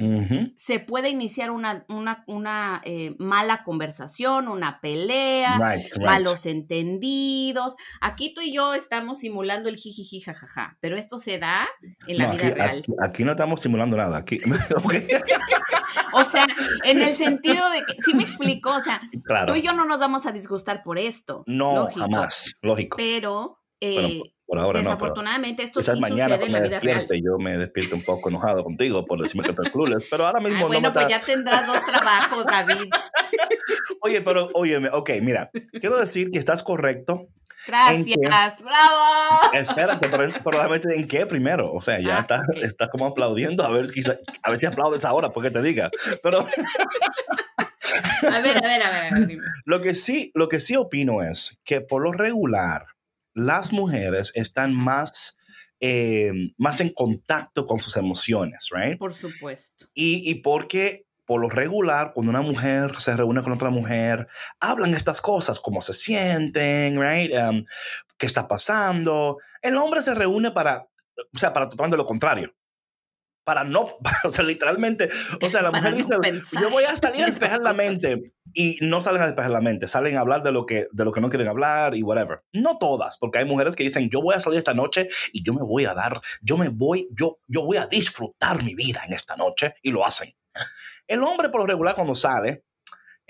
Uh 0.01 0.23
-huh. 0.23 0.53
se 0.57 0.81
puede 0.81 1.11
iniciar 1.11 1.51
una, 1.51 1.85
una, 1.89 2.25
una 2.27 2.81
eh, 2.85 3.15
mala 3.19 3.63
conversación, 3.63 4.49
una 4.49 4.81
pelea, 4.81 5.59
right, 5.59 5.93
right. 5.95 6.07
malos 6.07 6.47
entendidos. 6.47 7.77
Aquí 8.01 8.33
tú 8.33 8.41
y 8.41 8.55
yo 8.55 8.73
estamos 8.73 9.19
simulando 9.19 9.69
el 9.69 9.77
jijiji 9.77 10.21
jajaja, 10.21 10.79
pero 10.81 10.97
esto 10.97 11.19
se 11.19 11.39
da 11.39 11.69
en 12.07 12.17
la 12.17 12.29
no, 12.29 12.33
vida 12.33 12.47
aquí, 12.47 12.55
real. 12.55 12.79
Aquí, 12.79 12.93
aquí, 13.03 13.25
no 13.25 13.33
estamos 13.33 13.61
simulando 13.61 13.99
nada. 13.99 14.17
Aquí, 14.17 14.41
o 16.15 16.25
sea, 16.25 16.47
en 16.85 17.03
el 17.03 17.15
sentido 17.17 17.69
de 17.69 17.85
que, 17.85 18.03
sí 18.03 18.15
me 18.15 18.23
explico, 18.23 18.75
o 18.75 18.81
sea, 18.81 19.03
claro. 19.23 19.53
tú 19.53 19.59
y 19.59 19.63
yo 19.63 19.75
no 19.75 19.85
nos 19.85 19.99
vamos 19.99 20.25
a 20.25 20.33
disgustar 20.33 20.83
por 20.83 20.99
esto. 20.99 21.45
No, 21.47 21.75
lógico, 21.75 22.01
jamás, 22.01 22.55
lógico. 22.63 22.97
Pero... 22.97 23.59
Eh, 23.83 24.19
bueno, 24.19 24.25
por 24.51 24.59
ahora 24.59 24.81
Desafortunadamente, 24.81 25.63
no, 25.63 25.67
esto 25.69 25.81
sí 25.81 25.93
sucede 25.93 26.45
en 26.45 26.53
la 26.53 26.61
vida 26.61 26.81
real. 26.81 27.07
Yo 27.23 27.39
me 27.39 27.57
despierto 27.57 27.95
un 27.95 28.03
poco 28.03 28.31
enojado 28.31 28.65
contigo 28.65 29.07
por 29.07 29.23
decirme 29.23 29.45
que 29.45 29.51
estoy 29.51 29.71
clueless, 29.71 30.09
pero 30.11 30.27
ahora 30.27 30.41
mismo 30.41 30.65
ah, 30.65 30.67
bueno, 30.67 30.89
no 30.89 30.93
pues 30.93 31.07
ya 31.07 31.21
tendrás 31.21 31.69
dos 31.69 31.81
trabajos, 31.87 32.45
David. 32.47 32.91
Oye, 34.03 34.23
pero, 34.23 34.51
óyeme, 34.55 34.89
ok, 34.91 35.11
mira, 35.23 35.53
quiero 35.81 36.01
decir 36.01 36.33
que 36.33 36.41
estás 36.41 36.65
correcto. 36.65 37.29
Gracias, 37.65 38.05
que, 38.05 38.17
bravo. 38.65 39.53
Espérate, 39.53 40.09
pero, 40.09 40.27
decir 40.69 40.93
en 40.95 41.07
qué 41.07 41.27
primero. 41.27 41.73
O 41.73 41.81
sea, 41.81 42.01
ya 42.01 42.27
Ah, 42.29 42.43
estás 42.57 42.89
como 42.89 43.07
aplaudiendo, 43.07 43.65
a 43.65 43.71
ver, 43.71 43.89
quizá, 43.93 44.19
a 44.43 44.51
ver 44.51 44.59
si 44.59 44.67
aplaudes 44.67 45.05
ahora, 45.05 45.31
porque 45.31 45.53
te 45.53 45.63
diga. 45.63 45.93
Pero 46.25 46.41
A 46.41 46.47
ver, 48.41 48.57
a 48.57 48.61
ver, 48.61 48.83
a 48.83 48.91
ver, 48.91 48.93
a 49.05 49.11
ver, 49.15 49.27
dime. 49.27 49.45
lo 49.65 49.81
que 49.81 49.95
sí, 49.95 50.33
lo 50.35 50.49
que 50.49 50.59
sí 50.59 50.75
opino 50.75 51.23
es 51.23 51.57
que 51.65 51.81
por 51.81 52.03
lo 52.03 52.11
regular, 52.11 52.87
las 53.35 53.73
mujeres 53.73 54.33
están 54.35 54.75
más, 54.75 55.39
eh, 55.81 56.33
más 56.57 56.81
en 56.81 56.91
contacto 56.91 57.65
con 57.65 57.79
sus 57.79 57.97
emociones, 57.97 58.69
right? 58.71 58.99
Por 58.99 59.15
supuesto. 59.15 59.87
Y, 59.95 60.29
y 60.31 60.37
porque 60.37 61.07
por 61.31 61.41
lo 61.41 61.49
regular, 61.49 62.11
cuando 62.13 62.31
una 62.31 62.43
mujer 62.43 63.01
se 63.01 63.17
reúne 63.17 63.41
con 63.43 63.53
otra 63.53 63.71
mujer, 63.71 64.27
hablan 64.59 64.95
estas 64.95 65.21
cosas, 65.21 65.61
cómo 65.61 65.81
se 65.81 65.93
sienten, 65.93 67.01
right? 67.01 67.33
Um, 67.33 67.65
¿Qué 68.19 68.27
está 68.27 68.49
pasando? 68.49 69.39
El 69.63 69.77
hombre 69.77 70.03
se 70.03 70.13
reúne 70.13 70.51
para, 70.51 70.89
o 71.33 71.39
sea, 71.39 71.53
para 71.53 71.69
totalmente 71.69 71.97
lo 71.97 72.05
contrario. 72.05 72.53
Para 73.45 73.65
no, 73.65 73.97
o 74.25 74.31
sea, 74.31 74.45
literalmente, 74.45 75.09
o 75.43 75.49
sea, 75.49 75.63
la 75.63 75.71
mujer 75.71 75.93
no 75.93 76.21
dice, 76.21 76.43
yo 76.61 76.71
voy 76.71 76.85
a 76.85 76.95
salir 76.95 77.23
a 77.23 77.27
despejar 77.27 77.61
la 77.61 77.73
mente 77.73 78.33
y 78.53 78.79
no 78.83 79.01
salen 79.01 79.23
a 79.23 79.27
despejar 79.27 79.51
la 79.51 79.61
mente, 79.61 79.89
salen 79.89 80.17
a 80.17 80.21
hablar 80.21 80.43
de 80.43 80.53
lo 80.53 80.67
que 80.67 80.89
de 80.93 81.05
lo 81.05 81.13
que 81.13 81.21
no 81.21 81.29
quieren 81.29 81.49
hablar 81.49 81.97
y 81.97 82.03
whatever. 82.03 82.43
No 82.53 82.79
todas, 82.79 83.19
porque 83.19 83.39
hay 83.39 83.45
mujeres 83.45 83.77
que 83.77 83.83
dicen, 83.83 84.11
"Yo 84.11 84.21
voy 84.21 84.35
a 84.35 84.41
salir 84.41 84.59
esta 84.59 84.75
noche 84.75 85.09
y 85.33 85.43
yo 85.43 85.55
me 85.55 85.63
voy 85.63 85.87
a 85.87 85.95
dar, 85.95 86.21
yo 86.43 86.57
me 86.57 86.69
voy, 86.69 87.09
yo 87.13 87.39
yo 87.47 87.63
voy 87.63 87.79
a 87.79 87.87
disfrutar 87.87 88.63
mi 88.63 88.75
vida 88.75 89.03
en 89.07 89.15
esta 89.15 89.37
noche" 89.37 89.75
y 89.83 89.91
lo 89.91 90.05
hacen. 90.05 90.35
El 91.07 91.23
hombre 91.23 91.49
por 91.49 91.61
lo 91.61 91.67
regular 91.67 91.95
cuando 91.95 92.15
sale 92.15 92.65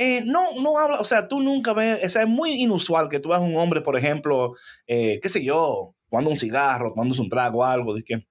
eh, 0.02 0.22
no, 0.24 0.46
no 0.62 0.78
habla, 0.78 0.98
o 0.98 1.04
sea, 1.04 1.28
tú 1.28 1.42
nunca 1.42 1.74
ves, 1.74 2.02
o 2.02 2.08
sea, 2.08 2.22
es 2.22 2.28
muy 2.28 2.52
inusual 2.52 3.10
que 3.10 3.20
tú 3.20 3.28
veas 3.28 3.42
un 3.42 3.54
hombre, 3.56 3.82
por 3.82 3.98
ejemplo, 3.98 4.54
eh, 4.86 5.20
qué 5.22 5.28
sé 5.28 5.44
yo, 5.44 5.94
tomando 6.08 6.30
un 6.30 6.38
cigarro, 6.38 6.94
tomándose 6.94 7.20
un 7.20 7.28
trago 7.28 7.62
algo, 7.66 7.94
de 7.94 8.02
que 8.02 8.26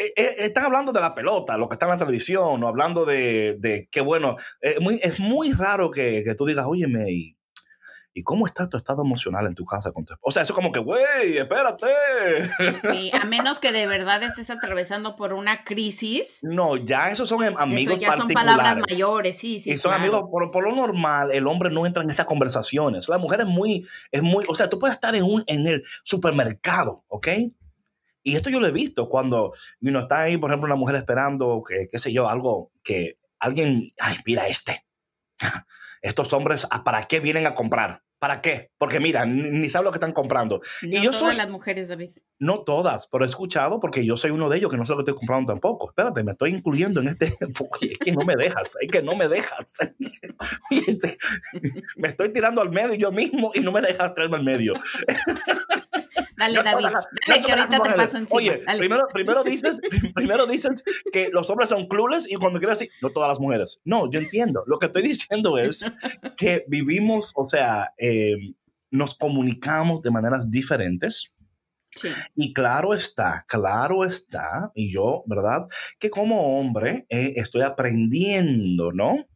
eh, 0.00 0.12
eh, 0.16 0.34
están 0.38 0.64
hablando 0.64 0.92
de 0.92 1.00
la 1.00 1.14
pelota, 1.14 1.58
lo 1.58 1.68
que 1.68 1.74
está 1.74 1.84
en 1.84 1.90
la 1.90 1.98
televisión, 1.98 2.64
o 2.64 2.66
hablando 2.66 3.04
de, 3.04 3.56
de 3.58 3.86
qué 3.92 4.00
bueno. 4.00 4.36
Eh, 4.62 4.76
muy, 4.80 4.98
es 5.02 5.20
muy 5.20 5.52
raro 5.52 5.90
que, 5.90 6.22
que, 6.24 6.34
tú 6.34 6.46
digas, 6.46 6.64
óyeme, 6.66 7.12
y, 7.12 7.36
¿y 8.14 8.22
cómo 8.22 8.46
está 8.46 8.66
tu 8.66 8.78
estado 8.78 9.02
emocional 9.02 9.46
en 9.46 9.54
tu 9.54 9.66
casa 9.66 9.92
con 9.92 10.06
tu 10.06 10.14
O 10.22 10.30
sea, 10.30 10.42
eso 10.42 10.54
como 10.54 10.72
que, 10.72 10.80
güey, 10.80 11.36
espérate. 11.36 11.86
Sí, 12.90 13.10
a 13.12 13.24
menos 13.26 13.58
que 13.58 13.72
de 13.72 13.86
verdad 13.86 14.22
estés 14.22 14.48
atravesando 14.48 15.16
por 15.16 15.34
una 15.34 15.64
crisis. 15.64 16.38
No, 16.40 16.78
ya 16.78 17.10
esos 17.10 17.28
son 17.28 17.42
amigos 17.58 17.94
eso 17.94 18.00
ya 18.00 18.16
son 18.16 18.28
palabras 18.28 18.78
mayores, 18.88 19.36
sí, 19.36 19.60
sí. 19.60 19.72
Y 19.72 19.76
son 19.76 19.92
amigos, 19.92 20.24
por, 20.30 20.64
lo 20.64 20.74
normal, 20.74 21.30
el 21.30 21.46
hombre 21.46 21.70
no 21.70 21.84
entra 21.84 22.02
en 22.02 22.08
esas 22.08 22.24
conversaciones. 22.24 23.06
La 23.10 23.18
mujer 23.18 23.40
es 23.40 23.46
muy, 23.46 23.86
es 24.10 24.22
muy, 24.22 24.46
o 24.48 24.54
sea, 24.54 24.70
tú 24.70 24.78
puedes 24.78 24.94
estar 24.94 25.14
en, 25.14 25.24
un, 25.24 25.44
en 25.46 25.66
el 25.66 25.82
supermercado, 26.04 27.04
¿ok? 27.08 27.28
Y 28.22 28.36
esto 28.36 28.50
yo 28.50 28.60
lo 28.60 28.66
he 28.66 28.72
visto 28.72 29.08
cuando 29.08 29.52
uno 29.80 30.00
está 30.00 30.22
ahí, 30.22 30.36
por 30.36 30.50
ejemplo, 30.50 30.66
una 30.66 30.76
mujer 30.76 30.96
esperando, 30.96 31.62
que, 31.66 31.88
qué 31.90 31.98
sé 31.98 32.12
yo, 32.12 32.28
algo 32.28 32.70
que 32.82 33.18
alguien, 33.38 33.88
ay, 33.98 34.16
mira 34.26 34.46
este. 34.46 34.84
Estos 36.02 36.32
hombres, 36.32 36.66
¿para 36.84 37.02
qué 37.04 37.20
vienen 37.20 37.46
a 37.46 37.54
comprar? 37.54 38.02
¿Para 38.20 38.42
qué? 38.42 38.70
Porque 38.76 39.00
mira, 39.00 39.24
ni, 39.24 39.70
saben 39.70 39.86
lo 39.86 39.92
que 39.92 39.96
están 39.96 40.12
comprando. 40.12 40.60
No 40.82 40.98
y 40.98 41.02
yo 41.02 41.10
todas 41.10 41.34
las 41.34 41.48
mujeres, 41.48 41.88
David. 41.88 42.10
No 42.38 42.64
todas, 42.64 43.06
pero 43.06 43.24
he 43.24 43.26
escuchado 43.26 43.80
porque 43.80 44.04
yo 44.04 44.14
soy 44.14 44.30
uno 44.30 44.50
de 44.50 44.58
ellos 44.58 44.70
que 44.70 44.76
no 44.76 44.84
sé 44.84 44.92
lo 44.92 44.98
que 44.98 45.10
estoy 45.10 45.14
comprando 45.14 45.54
tampoco. 45.54 45.88
Espérate, 45.88 46.22
me 46.22 46.32
estoy 46.32 46.50
incluyendo 46.50 47.00
en 47.00 47.08
este. 47.08 47.24
es 47.80 47.98
que 47.98 48.12
no 48.12 48.26
me 48.26 48.36
dejas, 48.36 48.76
es 48.78 48.90
que 48.90 49.02
no 49.02 49.16
me 49.16 49.26
dejas. 49.26 49.72
me 51.96 52.08
estoy 52.08 52.30
tirando 52.30 52.60
al 52.60 52.68
medio 52.68 52.94
yo 52.94 53.10
mismo 53.10 53.52
y 53.54 53.60
no 53.60 53.72
me 53.72 53.80
dejas 53.80 54.14
traerme 54.14 54.36
al 54.36 54.44
medio. 54.44 54.74
Dale, 56.40 56.62
David. 56.62 56.86
dale, 57.26 57.44
que 57.44 57.52
ahorita 57.52 57.82
te 57.82 57.90
paso 57.92 58.16
encima. 58.16 58.36
Oye, 58.38 58.62
primero, 58.78 59.06
primero, 59.12 59.44
dices, 59.44 59.78
primero 60.14 60.46
dices 60.46 60.82
que 61.12 61.28
los 61.30 61.50
hombres 61.50 61.68
son 61.68 61.86
clueless 61.86 62.30
y 62.30 62.36
cuando 62.36 62.58
quieres 62.58 62.78
decir, 62.78 62.92
no 63.02 63.10
todas 63.10 63.28
las 63.28 63.38
mujeres. 63.38 63.80
No, 63.84 64.10
yo 64.10 64.18
entiendo. 64.18 64.62
Lo 64.66 64.78
que 64.78 64.86
estoy 64.86 65.02
diciendo 65.02 65.58
es 65.58 65.84
que 66.38 66.64
vivimos, 66.66 67.32
o 67.36 67.44
sea, 67.44 67.92
eh, 67.98 68.36
nos 68.90 69.16
comunicamos 69.16 70.00
de 70.00 70.10
maneras 70.10 70.50
diferentes. 70.50 71.30
Sí. 71.90 72.08
Y 72.36 72.54
claro 72.54 72.94
está, 72.94 73.44
claro 73.48 74.04
está, 74.04 74.70
y 74.74 74.92
yo, 74.94 75.24
¿verdad? 75.26 75.66
Que 75.98 76.08
como 76.08 76.58
hombre 76.58 77.04
eh, 77.10 77.34
estoy 77.36 77.62
aprendiendo, 77.62 78.92
¿no? 78.92 79.26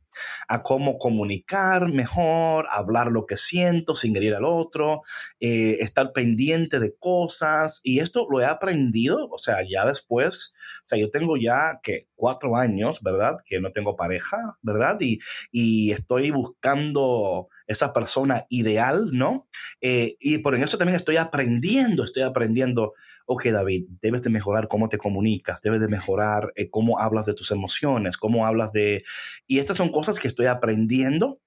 A 0.49 0.63
cómo 0.63 0.99
comunicar 0.99 1.89
mejor, 1.89 2.67
hablar 2.71 3.09
lo 3.09 3.27
que 3.27 3.37
siento 3.37 3.95
sin 3.95 4.17
herir 4.17 4.35
al 4.35 4.45
otro, 4.45 5.03
eh, 5.41 5.77
estar 5.81 6.13
pendiente 6.13 6.81
de 6.81 6.95
cosas. 6.97 7.81
Y 7.83 8.01
esto 8.01 8.27
lo 8.31 8.41
he 8.41 8.47
aprendido, 8.47 9.29
o 9.31 9.39
sea, 9.39 9.59
ya 9.69 9.87
después, 9.87 10.55
o 10.85 10.89
sea, 10.89 10.99
yo 10.99 11.11
tengo 11.11 11.37
ya 11.37 11.81
que 11.83 12.09
cuatro 12.15 12.57
años, 12.57 13.03
¿verdad? 13.03 13.37
Que 13.45 13.61
no 13.61 13.73
tengo 13.73 13.97
pareja, 13.97 14.59
¿verdad? 14.63 14.97
Y, 15.01 15.19
y 15.53 15.93
estoy 15.93 16.31
buscando 16.31 17.49
esa 17.67 17.93
persona 17.93 18.47
ideal, 18.49 19.11
¿no? 19.13 19.49
Eh, 19.81 20.17
y 20.21 20.39
por 20.39 20.55
eso 20.55 20.79
también 20.79 20.97
estoy 20.97 21.17
aprendiendo, 21.17 22.05
estoy 22.05 22.23
aprendiendo, 22.23 22.95
ok 23.27 23.47
David, 23.47 23.87
debes 24.03 24.23
de 24.23 24.31
mejorar 24.31 24.69
cómo 24.69 24.89
te 24.89 24.99
comunicas, 24.99 25.61
debes 25.63 25.81
de 25.81 25.89
mejorar 25.89 26.53
eh, 26.57 26.69
cómo 26.71 26.99
hablas 26.99 27.27
de 27.27 27.35
tus 27.35 27.51
emociones, 27.51 28.17
cómo 28.17 28.47
hablas 28.47 28.73
de... 28.73 29.03
Y 29.47 29.59
estas 29.59 29.77
son 29.77 29.91
cosas 29.91 30.19
que 30.21 30.29
estoy 30.29 30.47
aprendiendo. 30.47 31.41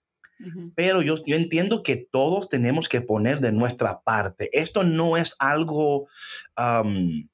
Pero 0.76 1.02
yo, 1.02 1.16
yo 1.26 1.36
entiendo 1.36 1.82
que 1.82 1.96
todos 1.96 2.48
tenemos 2.48 2.90
que 2.90 3.02
poner 3.02 3.40
de 3.40 3.52
nuestra 3.52 4.02
parte. 4.04 4.52
Esto 4.54 4.84
no 4.84 5.18
es 5.18 5.36
algo, 5.40 6.10
um, 6.56 7.28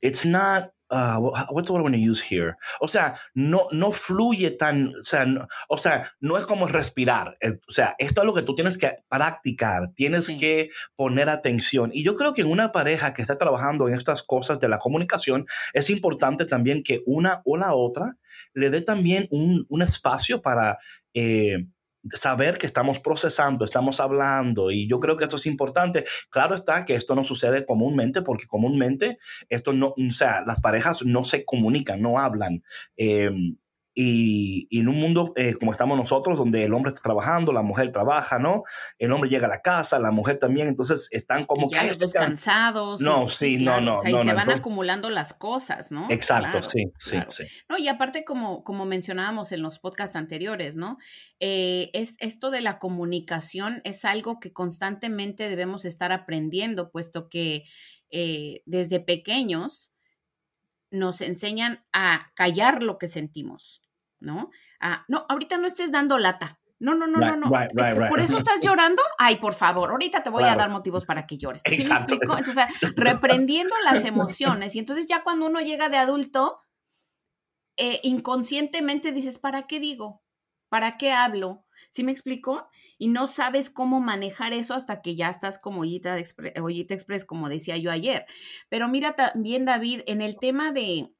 it's 0.00 0.24
not 0.24 0.70
uh, 0.90 1.18
what's 1.50 1.66
the 1.66 1.72
word 1.72 1.80
I 1.80 1.82
want 1.82 1.94
to 1.94 2.00
use 2.00 2.20
here? 2.20 2.56
O 2.80 2.88
sea, 2.88 3.14
no, 3.34 3.68
no 3.72 3.92
fluye 3.92 4.50
tan, 4.50 4.88
o 4.88 5.04
sea, 5.04 5.24
no, 5.24 5.46
o 5.68 5.76
sea, 5.76 6.10
no 6.20 6.38
es 6.38 6.46
como 6.46 6.66
respirar. 6.66 7.36
O 7.68 7.72
sea, 7.72 7.94
esto 7.98 8.20
es 8.20 8.26
lo 8.26 8.34
que 8.34 8.42
tú 8.42 8.54
tienes 8.54 8.78
que 8.78 8.98
practicar, 9.08 9.92
tienes 9.94 10.30
que 10.38 10.70
poner 10.96 11.28
atención. 11.28 11.90
Y 11.92 12.04
yo 12.04 12.14
creo 12.14 12.34
que 12.34 12.42
en 12.42 12.48
una 12.48 12.72
pareja 12.72 13.12
que 13.12 13.22
está 13.22 13.36
trabajando 13.36 13.88
en 13.88 13.94
estas 13.94 14.22
cosas 14.22 14.60
de 14.60 14.68
la 14.68 14.78
comunicación, 14.78 15.46
es 15.72 15.90
importante 15.90 16.44
también 16.44 16.82
que 16.82 17.02
una 17.06 17.42
o 17.44 17.56
la 17.56 17.74
otra 17.74 18.16
le 18.54 18.70
dé 18.70 18.80
también 18.80 19.26
un, 19.30 19.66
un 19.68 19.82
espacio 19.82 20.42
para... 20.42 20.78
Eh, 21.14 21.66
saber 22.08 22.58
que 22.58 22.66
estamos 22.66 22.98
procesando, 22.98 23.64
estamos 23.64 24.00
hablando, 24.00 24.70
y 24.70 24.88
yo 24.88 25.00
creo 25.00 25.16
que 25.16 25.24
esto 25.24 25.36
es 25.36 25.46
importante. 25.46 26.04
Claro 26.30 26.54
está 26.54 26.84
que 26.84 26.94
esto 26.94 27.14
no 27.14 27.24
sucede 27.24 27.64
comúnmente, 27.64 28.22
porque 28.22 28.46
comúnmente 28.46 29.18
esto 29.48 29.72
no, 29.72 29.88
o 29.88 30.10
sea, 30.10 30.42
las 30.46 30.60
parejas 30.60 31.04
no 31.04 31.24
se 31.24 31.44
comunican, 31.44 32.00
no 32.00 32.18
hablan. 32.18 32.62
Em, 32.96 33.56
y, 33.94 34.68
en 34.70 34.88
un 34.88 35.00
mundo 35.00 35.32
eh, 35.36 35.54
como 35.58 35.72
estamos 35.72 35.98
nosotros, 35.98 36.38
donde 36.38 36.64
el 36.64 36.74
hombre 36.74 36.90
está 36.90 37.02
trabajando, 37.02 37.52
la 37.52 37.62
mujer 37.62 37.90
trabaja, 37.90 38.38
¿no? 38.38 38.62
El 38.98 39.12
hombre 39.12 39.28
llega 39.28 39.46
a 39.46 39.50
la 39.50 39.62
casa, 39.62 39.98
la 39.98 40.10
mujer 40.10 40.38
también, 40.38 40.68
entonces 40.68 41.08
están 41.10 41.44
como 41.44 41.70
ya 41.70 41.82
que... 41.82 42.10
Cansados. 42.10 43.00
No, 43.00 43.28
sí, 43.28 43.58
no, 43.58 43.80
no. 43.80 43.96
O 43.96 44.00
sea, 44.00 44.10
y 44.10 44.28
se 44.28 44.32
van 44.32 44.50
acumulando 44.50 45.10
las 45.10 45.32
cosas, 45.32 45.90
¿no? 45.90 46.06
Exacto, 46.10 46.62
sí, 46.62 46.92
sí, 46.98 47.18
sí. 47.28 47.44
No, 47.68 47.78
y 47.78 47.88
aparte, 47.88 48.24
como, 48.24 48.64
como 48.64 48.84
mencionábamos 48.84 49.52
en 49.52 49.62
los 49.62 49.78
podcasts 49.78 50.16
anteriores, 50.16 50.76
¿no? 50.76 50.98
Eh, 51.40 51.90
es, 51.92 52.14
esto 52.18 52.50
de 52.50 52.60
la 52.60 52.78
comunicación 52.78 53.80
es 53.84 54.04
algo 54.04 54.40
que 54.40 54.52
constantemente 54.52 55.48
debemos 55.48 55.84
estar 55.84 56.12
aprendiendo, 56.12 56.90
puesto 56.90 57.28
que 57.28 57.64
eh, 58.10 58.62
desde 58.66 59.00
pequeños 59.00 59.92
nos 60.90 61.20
enseñan 61.20 61.84
a 61.92 62.32
callar 62.34 62.82
lo 62.82 62.98
que 62.98 63.08
sentimos, 63.08 63.82
¿no? 64.18 64.50
no, 65.08 65.26
ahorita 65.28 65.58
no 65.58 65.66
estés 65.66 65.92
dando 65.92 66.18
lata. 66.18 66.60
No, 66.80 66.94
no, 66.94 67.06
no, 67.06 67.18
no, 67.18 67.36
no. 67.36 67.50
Por 68.08 68.20
eso 68.20 68.38
estás 68.38 68.60
llorando. 68.62 69.02
Ay, 69.18 69.36
por 69.36 69.52
favor, 69.52 69.90
ahorita 69.90 70.22
te 70.22 70.30
voy 70.30 70.44
a 70.44 70.56
dar 70.56 70.70
motivos 70.70 71.04
para 71.04 71.26
que 71.26 71.36
llores. 71.36 71.60
¿Sí 71.66 71.74
Exacto. 71.74 72.14
me 72.14 72.16
explico? 72.16 72.38
Entonces, 72.38 72.94
reprendiendo 72.96 73.74
las 73.84 74.04
emociones. 74.06 74.74
Y 74.74 74.78
entonces 74.78 75.06
ya 75.06 75.22
cuando 75.22 75.46
uno 75.46 75.60
llega 75.60 75.90
de 75.90 75.98
adulto, 75.98 76.58
eh, 77.76 78.00
inconscientemente 78.02 79.12
dices, 79.12 79.38
¿para 79.38 79.66
qué 79.66 79.78
digo? 79.78 80.22
¿Para 80.70 80.96
qué 80.96 81.12
hablo? 81.12 81.64
¿Sí 81.90 82.04
me 82.04 82.12
explico? 82.12 82.68
Y 82.96 83.08
no 83.08 83.26
sabes 83.26 83.68
cómo 83.68 84.00
manejar 84.00 84.52
eso 84.52 84.72
hasta 84.72 85.02
que 85.02 85.16
ya 85.16 85.28
estás 85.28 85.58
como 85.58 85.80
Ollita, 85.80 86.16
Express, 86.16 87.24
como 87.24 87.48
decía 87.48 87.76
yo 87.76 87.90
ayer. 87.90 88.24
Pero 88.68 88.88
mira 88.88 89.14
también, 89.16 89.64
David, 89.64 90.02
en 90.06 90.22
el 90.22 90.38
tema 90.38 90.72
de, 90.72 91.12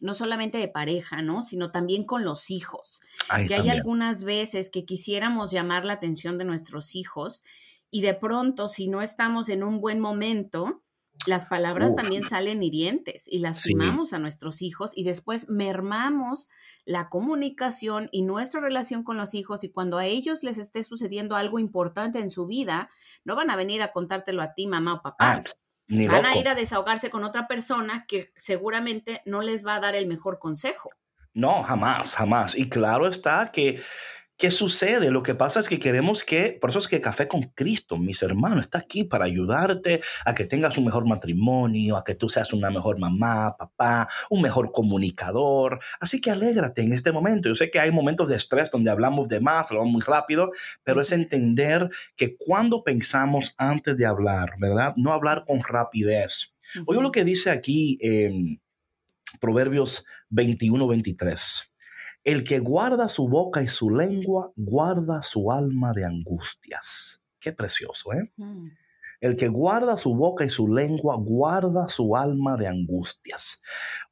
no 0.00 0.14
solamente 0.14 0.58
de 0.58 0.68
pareja, 0.68 1.22
¿no? 1.22 1.42
Sino 1.42 1.70
también 1.70 2.04
con 2.04 2.24
los 2.24 2.50
hijos. 2.50 3.00
que 3.48 3.54
hay 3.54 3.70
algunas 3.70 4.22
veces 4.22 4.68
que 4.70 4.84
quisiéramos 4.84 5.50
llamar 5.50 5.86
la 5.86 5.94
atención 5.94 6.36
de 6.36 6.44
nuestros 6.44 6.94
hijos 6.94 7.44
y 7.90 8.02
de 8.02 8.12
pronto, 8.12 8.68
si 8.68 8.88
no 8.88 9.00
estamos 9.00 9.48
en 9.48 9.62
un 9.62 9.80
buen 9.80 9.98
momento, 9.98 10.82
las 11.26 11.46
palabras 11.46 11.94
también 11.94 12.22
salen 12.22 12.62
hirientes 12.62 13.24
y 13.26 13.40
lastimamos 13.40 14.12
a 14.12 14.18
nuestros 14.18 14.62
hijos 14.62 14.92
y 14.94 15.04
después 15.04 15.48
mermamos 15.48 16.48
la 16.84 17.08
comunicación 17.08 18.08
y 18.12 18.22
nuestra 18.22 18.60
relación 18.60 19.02
con 19.02 19.16
los 19.16 19.34
hijos 19.34 19.64
y 19.64 19.70
cuando 19.70 19.98
a 19.98 20.06
ellos 20.06 20.42
les 20.42 20.58
esté 20.58 20.82
sucediendo 20.84 21.36
algo 21.36 21.58
importante 21.58 22.20
en 22.20 22.30
su 22.30 22.46
vida, 22.46 22.90
no 23.24 23.36
van 23.36 23.50
a 23.50 23.56
venir 23.56 23.82
a 23.82 23.92
contártelo 23.92 24.42
a 24.42 24.54
ti, 24.54 24.66
mamá 24.66 24.94
o 24.94 25.02
papá. 25.02 25.42
Ah, 25.42 25.42
van 25.88 26.26
a 26.26 26.36
ir 26.36 26.48
a 26.48 26.54
desahogarse 26.54 27.10
con 27.10 27.24
otra 27.24 27.48
persona 27.48 28.04
que 28.06 28.32
seguramente 28.36 29.22
no 29.24 29.42
les 29.42 29.66
va 29.66 29.74
a 29.74 29.80
dar 29.80 29.94
el 29.94 30.06
mejor 30.06 30.38
consejo. 30.38 30.90
No, 31.34 31.62
jamás, 31.62 32.14
jamás. 32.14 32.56
Y 32.56 32.68
claro 32.68 33.06
está 33.06 33.50
que 33.52 33.80
¿Qué 34.38 34.52
sucede? 34.52 35.10
Lo 35.10 35.24
que 35.24 35.34
pasa 35.34 35.58
es 35.58 35.68
que 35.68 35.80
queremos 35.80 36.22
que, 36.22 36.56
por 36.60 36.70
eso 36.70 36.78
es 36.78 36.86
que 36.86 37.00
Café 37.00 37.26
con 37.26 37.42
Cristo, 37.42 37.98
mis 37.98 38.22
hermanos, 38.22 38.66
está 38.66 38.78
aquí 38.78 39.02
para 39.02 39.24
ayudarte 39.24 40.00
a 40.24 40.32
que 40.32 40.44
tengas 40.44 40.78
un 40.78 40.84
mejor 40.84 41.08
matrimonio, 41.08 41.96
a 41.96 42.04
que 42.04 42.14
tú 42.14 42.28
seas 42.28 42.52
una 42.52 42.70
mejor 42.70 43.00
mamá, 43.00 43.56
papá, 43.58 44.06
un 44.30 44.40
mejor 44.40 44.70
comunicador. 44.70 45.80
Así 45.98 46.20
que 46.20 46.30
alégrate 46.30 46.82
en 46.82 46.92
este 46.92 47.10
momento. 47.10 47.48
Yo 47.48 47.56
sé 47.56 47.68
que 47.68 47.80
hay 47.80 47.90
momentos 47.90 48.28
de 48.28 48.36
estrés 48.36 48.70
donde 48.70 48.92
hablamos 48.92 49.28
de 49.28 49.40
más, 49.40 49.72
hablamos 49.72 49.90
muy 49.90 50.02
rápido, 50.02 50.52
pero 50.84 51.00
es 51.00 51.10
entender 51.10 51.90
que 52.14 52.36
cuando 52.36 52.84
pensamos 52.84 53.56
antes 53.58 53.96
de 53.96 54.06
hablar, 54.06 54.52
¿verdad? 54.60 54.94
No 54.96 55.12
hablar 55.12 55.42
con 55.48 55.60
rapidez. 55.60 56.54
Oye 56.86 57.02
lo 57.02 57.10
que 57.10 57.24
dice 57.24 57.50
aquí 57.50 57.98
en 58.02 58.60
Proverbios 59.40 60.06
21, 60.30 60.86
23. 60.86 61.72
El 62.28 62.44
que 62.44 62.58
guarda 62.58 63.08
su 63.08 63.26
boca 63.26 63.62
y 63.62 63.68
su 63.68 63.88
lengua, 63.88 64.52
guarda 64.54 65.22
su 65.22 65.50
alma 65.50 65.94
de 65.94 66.04
angustias. 66.04 67.22
Qué 67.40 67.54
precioso, 67.54 68.12
¿eh? 68.12 68.30
Mm. 68.36 68.66
El 69.22 69.34
que 69.34 69.48
guarda 69.48 69.96
su 69.96 70.14
boca 70.14 70.44
y 70.44 70.50
su 70.50 70.70
lengua, 70.70 71.16
guarda 71.18 71.88
su 71.88 72.14
alma 72.16 72.58
de 72.58 72.68
angustias. 72.68 73.62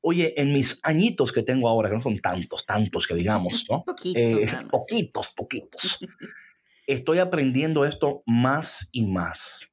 Oye, 0.00 0.32
en 0.40 0.54
mis 0.54 0.80
añitos 0.82 1.30
que 1.30 1.42
tengo 1.42 1.68
ahora, 1.68 1.90
que 1.90 1.96
no 1.96 2.00
son 2.00 2.16
tantos, 2.18 2.64
tantos 2.64 3.06
que 3.06 3.14
digamos, 3.14 3.66
¿no? 3.68 3.84
Eh, 4.02 4.46
poquitos, 4.70 5.28
poquitos. 5.36 5.98
Estoy 6.86 7.18
aprendiendo 7.18 7.84
esto 7.84 8.22
más 8.24 8.88
y 8.92 9.04
más. 9.04 9.68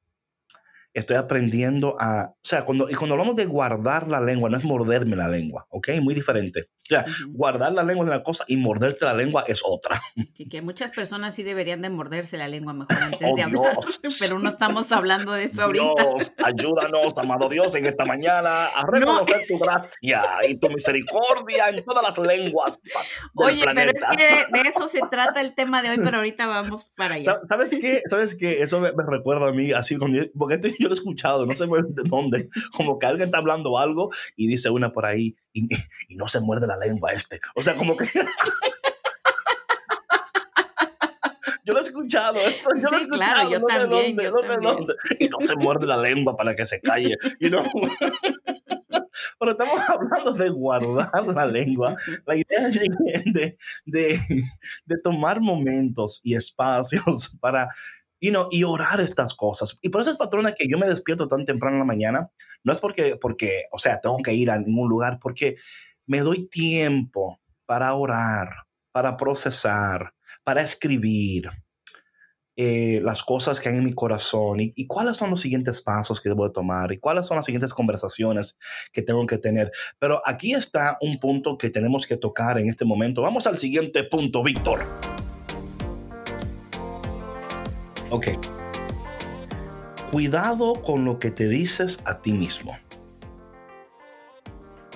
Estoy 0.92 1.16
aprendiendo 1.16 1.96
a, 1.98 2.34
o 2.34 2.36
sea, 2.42 2.66
cuando, 2.66 2.90
y 2.90 2.94
cuando 2.94 3.14
hablamos 3.14 3.36
de 3.36 3.46
guardar 3.46 4.06
la 4.06 4.20
lengua, 4.20 4.50
no 4.50 4.58
es 4.58 4.64
morderme 4.64 5.16
la 5.16 5.28
lengua, 5.28 5.66
¿ok? 5.70 5.92
Muy 6.02 6.14
diferente 6.14 6.68
O 6.84 6.86
sea, 6.88 7.04
guardar 7.28 7.72
la 7.72 7.82
lengua 7.82 8.04
es 8.04 8.10
una 8.10 8.22
cosa 8.22 8.44
y 8.46 8.58
morderte 8.58 9.06
la 9.06 9.14
lengua 9.14 9.44
es 9.46 9.62
otra. 9.64 10.02
Sí, 10.34 10.46
que 10.48 10.60
muchas 10.60 10.90
personas 10.90 11.34
sí 11.34 11.42
deberían 11.42 11.80
de 11.80 11.88
morderse 11.88 12.36
la 12.36 12.46
lengua 12.46 12.74
mejor 12.74 12.96
antes 13.02 13.20
de 13.20 13.42
oh, 13.42 13.46
hablar, 13.46 13.78
pero 14.20 14.38
no 14.38 14.48
estamos 14.50 14.92
hablando 14.92 15.32
de 15.32 15.44
eso 15.44 15.62
ahorita. 15.62 15.84
Dios, 15.94 16.32
ayúdanos, 16.44 17.16
amado 17.16 17.48
Dios, 17.48 17.74
en 17.74 17.86
esta 17.86 18.04
mañana 18.04 18.66
a 18.66 18.86
reconocer 18.86 19.46
tu 19.48 19.58
gracia 19.58 20.22
y 20.46 20.56
tu 20.56 20.68
misericordia 20.68 21.70
en 21.70 21.84
todas 21.84 22.02
las 22.02 22.18
lenguas. 22.18 22.78
Oye, 23.34 23.64
pero 23.74 23.90
es 23.90 24.02
que 24.16 24.58
de, 24.58 24.68
eso 24.68 24.86
se 24.88 25.00
trata 25.10 25.40
el 25.40 25.54
tema 25.54 25.82
de 25.82 25.90
hoy, 25.90 25.96
pero 26.02 26.18
ahorita 26.18 26.46
vamos 26.46 26.84
para 26.96 27.14
allá. 27.14 27.40
¿Sabes 27.48 27.76
qué? 27.80 28.02
¿Sabes 28.06 28.34
qué? 28.34 28.62
Eso 28.62 28.80
me, 28.80 28.90
recuerda 29.06 29.48
a 29.48 29.52
mí, 29.52 29.72
así, 29.72 29.96
porque 29.96 30.54
esto 30.54 30.68
yo 30.78 30.88
lo 30.88 30.94
he 30.94 30.98
escuchado, 30.98 31.46
no 31.46 31.54
sé 31.54 31.64
de 31.88 32.02
dónde, 32.08 32.48
como 32.76 32.98
que 32.98 33.06
alguien 33.06 33.26
está 33.26 33.38
hablando 33.38 33.78
algo 33.78 34.10
y 34.36 34.48
dice 34.48 34.68
una 34.68 34.92
por 34.92 35.06
ahí 35.06 35.34
y, 35.54 35.68
y 36.08 36.16
no 36.16 36.28
se 36.28 36.40
muerde 36.40 36.66
la 36.66 36.76
lengua 36.76 37.12
este. 37.12 37.40
O 37.54 37.62
sea, 37.62 37.74
como 37.74 37.96
que... 37.96 38.04
yo 41.64 41.72
lo 41.72 41.78
he 41.78 41.82
escuchado, 41.82 42.38
eso, 42.40 42.68
yo 42.76 42.90
lo 42.90 42.98
he 42.98 43.00
escuchado, 43.00 43.32
claro, 43.32 43.50
yo 43.50 43.60
no 43.60 43.66
también, 43.66 44.16
sé 44.16 44.24
dónde, 44.24 44.30
no 44.30 44.46
sé 44.46 44.56
dónde. 44.60 44.94
Y 45.18 45.28
no 45.28 45.38
se 45.40 45.56
muerde 45.56 45.86
la 45.86 45.96
lengua 45.96 46.36
para 46.36 46.54
que 46.54 46.66
se 46.66 46.80
calle. 46.80 47.16
You 47.40 47.48
know? 47.48 47.64
Pero 49.38 49.52
estamos 49.52 49.80
hablando 49.88 50.32
de 50.32 50.50
guardar 50.50 51.26
la 51.26 51.46
lengua. 51.46 51.96
La 52.26 52.36
idea 52.36 52.68
es 52.68 52.80
de, 53.32 53.56
de, 53.84 54.20
de 54.84 54.98
tomar 55.02 55.40
momentos 55.40 56.20
y 56.22 56.34
espacios 56.34 57.36
para 57.40 57.68
you 58.20 58.30
know, 58.30 58.48
y 58.50 58.64
orar 58.64 59.00
estas 59.00 59.34
cosas. 59.34 59.78
Y 59.82 59.90
por 59.90 60.00
eso 60.00 60.10
es 60.10 60.16
patrona 60.16 60.52
que 60.52 60.66
yo 60.68 60.78
me 60.78 60.88
despierto 60.88 61.28
tan 61.28 61.44
temprano 61.44 61.76
en 61.76 61.80
la 61.80 61.84
mañana. 61.84 62.30
No 62.62 62.72
es 62.72 62.80
porque, 62.80 63.16
porque, 63.20 63.64
o 63.72 63.78
sea, 63.78 64.00
tengo 64.00 64.18
que 64.18 64.34
ir 64.34 64.50
a 64.50 64.58
ningún 64.58 64.88
lugar, 64.88 65.18
porque 65.20 65.56
me 66.06 66.20
doy 66.20 66.48
tiempo 66.48 67.40
para 67.66 67.94
orar, 67.94 68.48
para 68.92 69.16
procesar, 69.16 70.14
para 70.42 70.62
escribir 70.62 71.48
eh, 72.56 73.00
las 73.02 73.24
cosas 73.24 73.60
que 73.60 73.68
hay 73.68 73.76
en 73.76 73.84
mi 73.84 73.94
corazón 73.94 74.60
y, 74.60 74.72
y, 74.76 74.86
cuáles 74.86 75.16
son 75.16 75.30
los 75.30 75.40
siguientes 75.40 75.82
pasos 75.82 76.20
que 76.20 76.28
debo 76.28 76.44
de 76.44 76.52
tomar 76.52 76.92
y 76.92 77.00
cuáles 77.00 77.26
son 77.26 77.36
las 77.36 77.46
siguientes 77.46 77.74
conversaciones 77.74 78.56
que 78.92 79.02
tengo 79.02 79.26
que 79.26 79.38
tener. 79.38 79.72
Pero 79.98 80.22
aquí 80.24 80.54
está 80.54 80.96
un 81.00 81.18
punto 81.18 81.58
que 81.58 81.70
tenemos 81.70 82.06
que 82.06 82.16
tocar 82.16 82.58
en 82.58 82.68
este 82.68 82.84
momento. 82.84 83.22
Vamos 83.22 83.48
al 83.48 83.56
siguiente 83.56 84.04
punto, 84.04 84.44
Víctor. 84.44 84.86
Ok. 88.14 88.28
Cuidado 90.12 90.74
con 90.74 91.04
lo 91.04 91.18
que 91.18 91.32
te 91.32 91.48
dices 91.48 91.98
a 92.04 92.22
ti 92.22 92.32
mismo. 92.32 92.78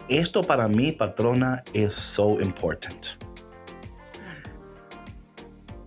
Esto 0.08 0.42
para 0.42 0.68
mí, 0.68 0.92
patrona, 0.92 1.64
es 1.72 1.94
so 1.94 2.40
important. 2.40 3.06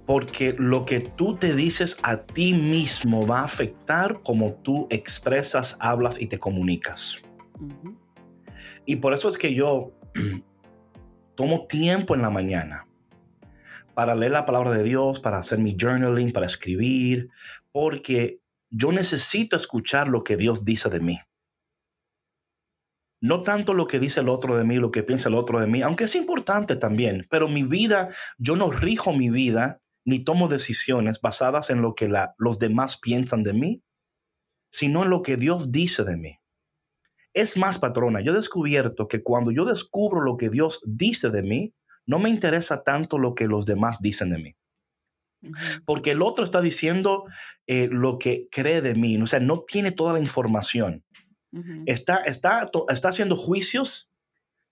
Porque 0.05 0.53
lo 0.57 0.83
que 0.83 0.99
tú 0.99 1.37
te 1.37 1.55
dices 1.55 1.97
a 2.03 2.17
ti 2.17 2.53
mismo 2.53 3.25
va 3.25 3.39
a 3.39 3.45
afectar 3.45 4.19
cómo 4.23 4.55
tú 4.55 4.87
expresas, 4.89 5.77
hablas 5.79 6.19
y 6.19 6.27
te 6.27 6.37
comunicas. 6.37 7.15
Y 8.85 8.97
por 8.97 9.13
eso 9.13 9.29
es 9.29 9.37
que 9.37 9.53
yo 9.53 9.93
tomo 11.35 11.65
tiempo 11.67 12.13
en 12.13 12.23
la 12.23 12.29
mañana 12.29 12.90
para 14.01 14.15
leer 14.15 14.31
la 14.31 14.47
palabra 14.47 14.71
de 14.71 14.81
Dios, 14.81 15.19
para 15.19 15.37
hacer 15.37 15.59
mi 15.59 15.77
journaling, 15.79 16.31
para 16.31 16.47
escribir, 16.47 17.29
porque 17.71 18.41
yo 18.71 18.91
necesito 18.91 19.55
escuchar 19.55 20.07
lo 20.07 20.23
que 20.23 20.37
Dios 20.37 20.65
dice 20.65 20.89
de 20.89 20.99
mí. 20.99 21.19
No 23.21 23.43
tanto 23.43 23.75
lo 23.75 23.85
que 23.85 23.99
dice 23.99 24.21
el 24.21 24.29
otro 24.29 24.57
de 24.57 24.63
mí, 24.63 24.77
lo 24.77 24.89
que 24.89 25.03
piensa 25.03 25.29
el 25.29 25.35
otro 25.35 25.59
de 25.59 25.67
mí, 25.67 25.83
aunque 25.83 26.05
es 26.05 26.15
importante 26.15 26.75
también, 26.77 27.27
pero 27.29 27.47
mi 27.47 27.61
vida, 27.61 28.07
yo 28.39 28.55
no 28.55 28.71
rijo 28.71 29.13
mi 29.13 29.29
vida 29.29 29.83
ni 30.03 30.23
tomo 30.23 30.47
decisiones 30.47 31.21
basadas 31.21 31.69
en 31.69 31.83
lo 31.83 31.93
que 31.93 32.11
los 32.39 32.57
demás 32.57 32.97
piensan 32.97 33.43
de 33.43 33.53
mí, 33.53 33.83
sino 34.71 35.03
en 35.03 35.11
lo 35.11 35.21
que 35.21 35.37
Dios 35.37 35.71
dice 35.71 36.03
de 36.03 36.17
mí. 36.17 36.39
Es 37.35 37.55
más, 37.55 37.77
patrona, 37.77 38.21
yo 38.21 38.31
he 38.31 38.35
descubierto 38.35 39.07
que 39.07 39.21
cuando 39.21 39.51
yo 39.51 39.63
descubro 39.63 40.21
lo 40.21 40.37
que 40.37 40.49
Dios 40.49 40.81
dice 40.87 41.29
de 41.29 41.43
mí, 41.43 41.75
no 42.11 42.19
me 42.19 42.29
interesa 42.29 42.83
tanto 42.83 43.17
lo 43.17 43.35
que 43.35 43.47
los 43.47 43.65
demás 43.65 43.99
dicen 44.01 44.31
de 44.31 44.37
mí. 44.37 44.55
Porque 45.85 46.11
el 46.11 46.21
otro 46.21 46.43
está 46.43 46.59
diciendo 46.59 47.23
eh, 47.67 47.87
lo 47.89 48.19
que 48.19 48.49
cree 48.51 48.81
de 48.81 48.95
mí, 48.95 49.15
o 49.21 49.27
sea, 49.27 49.39
no 49.39 49.63
tiene 49.63 49.91
toda 49.91 50.11
la 50.11 50.19
información. 50.19 51.05
Está, 51.85 52.17
está, 52.17 52.69
está 52.89 53.09
haciendo 53.09 53.37
juicios 53.37 54.10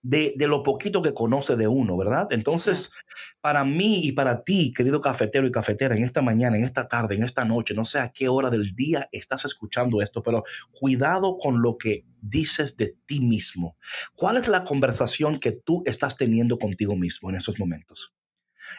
de, 0.02 0.34
lo 0.38 0.62
poquito 0.62 1.02
que 1.02 1.12
conoce 1.12 1.56
de 1.56 1.68
uno, 1.68 1.96
¿verdad? 1.96 2.28
Entonces, 2.30 2.92
para 3.40 3.64
mí 3.64 4.00
y 4.04 4.12
para 4.12 4.44
ti, 4.44 4.72
querido 4.72 5.00
cafetero 5.00 5.46
y 5.46 5.52
cafetera, 5.52 5.94
en 5.94 6.04
esta 6.04 6.22
mañana, 6.22 6.56
en 6.56 6.64
esta 6.64 6.88
tarde, 6.88 7.16
en 7.16 7.22
esta 7.22 7.44
noche, 7.44 7.74
no 7.74 7.84
sé 7.84 7.98
a 7.98 8.10
qué 8.10 8.28
hora 8.28 8.50
del 8.50 8.74
día 8.74 9.08
estás 9.12 9.44
escuchando 9.44 10.00
esto, 10.00 10.22
pero 10.22 10.44
cuidado 10.70 11.36
con 11.36 11.60
lo 11.62 11.76
que 11.76 12.04
dices 12.20 12.76
de 12.76 12.96
ti 13.06 13.20
mismo. 13.20 13.76
¿Cuál 14.14 14.36
es 14.36 14.48
la 14.48 14.64
conversación 14.64 15.38
que 15.38 15.52
tú 15.52 15.82
estás 15.86 16.16
teniendo 16.16 16.58
contigo 16.58 16.96
mismo 16.96 17.30
en 17.30 17.36
esos 17.36 17.58
momentos? 17.58 18.14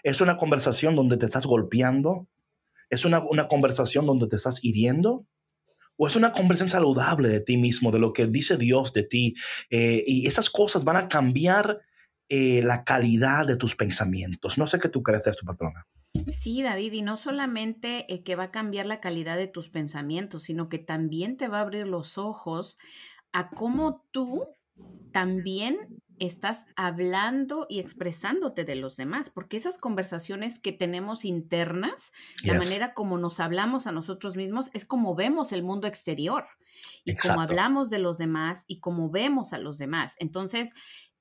¿Es 0.04 0.22
una 0.22 0.38
conversación 0.38 0.96
donde 0.96 1.18
te 1.18 1.26
estás 1.26 1.46
golpeando? 1.46 2.28
¿Es 2.90 3.06
una, 3.06 3.20
una 3.20 3.48
conversación 3.48 4.06
donde 4.06 4.28
te 4.28 4.36
estás 4.36 4.64
hiriendo? 4.64 5.26
O 6.02 6.08
es 6.08 6.16
una 6.16 6.32
conversación 6.32 6.68
saludable 6.68 7.30
de 7.30 7.42
ti 7.42 7.58
mismo, 7.58 7.92
de 7.92 8.00
lo 8.00 8.12
que 8.12 8.26
dice 8.26 8.58
Dios 8.58 8.92
de 8.92 9.04
ti. 9.04 9.36
Eh, 9.70 10.04
y 10.08 10.26
esas 10.26 10.50
cosas 10.50 10.84
van 10.84 10.96
a 10.96 11.08
cambiar 11.08 11.82
eh, 12.28 12.64
la 12.64 12.84
calidad 12.84 13.46
de 13.46 13.56
tus 13.56 13.76
pensamientos. 13.76 14.58
No 14.58 14.66
sé 14.66 14.80
qué 14.80 14.90
tú 14.90 15.04
crees 15.04 15.26
de 15.26 15.32
esto, 15.32 15.46
patrona. 15.46 15.86
Sí, 16.34 16.64
David, 16.64 16.94
y 16.94 17.04
no 17.04 17.18
solamente 17.18 18.12
eh, 18.12 18.24
que 18.24 18.36
va 18.36 18.46
a 18.46 18.52
cambiar 18.52 18.88
la 18.88 19.00
calidad 19.00 19.38
de 19.38 19.46
tus 19.46 19.70
pensamientos, 19.70 20.42
sino 20.42 20.70
que 20.70 20.80
también 20.80 21.38
te 21.38 21.48
va 21.48 21.60
a 21.60 21.62
abrir 21.62 21.86
los 21.86 22.18
ojos 22.18 22.80
a 23.32 23.52
cómo 23.52 24.04
tú 24.10 24.48
también 25.12 26.02
estás 26.22 26.68
hablando 26.76 27.66
y 27.68 27.80
expresándote 27.80 28.64
de 28.64 28.76
los 28.76 28.96
demás, 28.96 29.32
porque 29.32 29.58
esas 29.58 29.80
conversaciones 29.80 30.60
que 30.60 30.72
tenemos 30.72 31.26
internas, 31.26 32.12
la 32.44 32.54
manera 32.54 32.94
como 32.94 33.18
nos 33.18 33.40
hablamos 33.40 33.88
a 33.88 33.92
nosotros 33.92 34.36
mismos, 34.36 34.70
es 34.74 34.86
como 34.86 35.16
vemos 35.16 35.52
el 35.52 35.64
mundo 35.64 35.88
exterior 35.88 36.46
y 37.04 37.16
como 37.16 37.42
hablamos 37.42 37.90
de 37.90 37.98
los 37.98 38.20
demás 38.20 38.66
y 38.68 38.80
como 38.80 39.10
vemos 39.10 39.52
a 39.52 39.58
los 39.58 39.80
demás. 39.80 40.16
Entonces, 40.20 40.74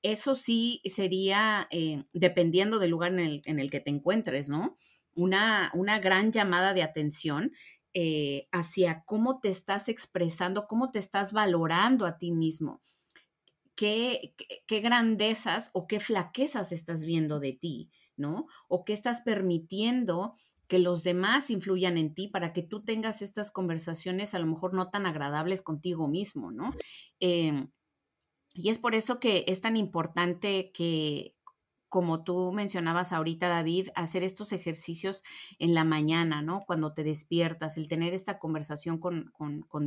eso 0.03 0.35
sí 0.35 0.81
sería, 0.85 1.67
eh, 1.71 2.03
dependiendo 2.13 2.77
del 2.77 2.91
lugar 2.91 3.11
en 3.13 3.19
el, 3.19 3.41
en 3.45 3.59
el, 3.59 3.71
que 3.71 3.79
te 3.79 3.89
encuentres, 3.89 4.49
¿no? 4.49 4.77
Una, 5.15 5.71
una 5.73 5.97
gran 5.97 6.31
llamada 6.31 6.75
de 6.75 6.83
atención 6.83 7.53
eh, 7.95 8.47
hacia 8.51 9.03
cómo 9.05 9.39
te 9.39 9.49
estás 9.49 9.89
expresando, 9.89 10.67
cómo 10.67 10.91
te 10.91 10.99
estás 10.99 11.33
valorando 11.33 12.05
a 12.05 12.19
ti 12.19 12.31
mismo 12.31 12.83
qué, 14.67 14.81
grandezas 14.81 15.71
o 15.73 15.87
qué 15.87 15.99
flaquezas 15.99 16.71
estás 16.71 17.03
viendo 17.03 17.39
de 17.39 17.53
ti, 17.53 17.89
¿no? 18.15 18.45
O 18.67 18.85
qué 18.85 18.93
estás 18.93 19.21
permitiendo 19.21 20.35
que 20.67 20.77
los 20.77 21.03
demás 21.03 21.49
influyan 21.49 21.97
en 21.97 22.13
ti 22.13 22.27
para 22.27 22.53
que 22.53 22.61
tú 22.61 22.83
tengas 22.83 23.23
estas 23.23 23.49
conversaciones 23.49 24.35
a 24.35 24.39
lo 24.39 24.45
mejor 24.45 24.75
no 24.75 24.89
tan 24.89 25.07
agradables 25.07 25.63
contigo 25.63 26.07
mismo, 26.07 26.51
¿no? 26.51 26.73
Em, 27.19 27.71
y 28.53 28.69
es 28.69 28.77
por 28.77 28.93
eso 28.93 29.19
que 29.19 29.45
es 29.47 29.61
tan 29.61 29.75
importante 29.75 30.71
que, 30.71 31.35
como 31.91 32.23
tú 32.23 32.53
mencionabas 32.53 33.11
ahorita, 33.11 33.49
David, 33.49 33.89
hacer 33.95 34.23
estos 34.23 34.53
ejercicios 34.53 35.25
en 35.59 35.73
la 35.73 35.83
mañana, 35.83 36.41
¿no? 36.41 36.63
Cuando 36.65 36.93
te 36.93 37.03
despiertas, 37.03 37.75
el 37.75 37.89
tener 37.89 38.13
esta 38.13 38.39
conversación 38.39 38.97
con, 38.97 39.33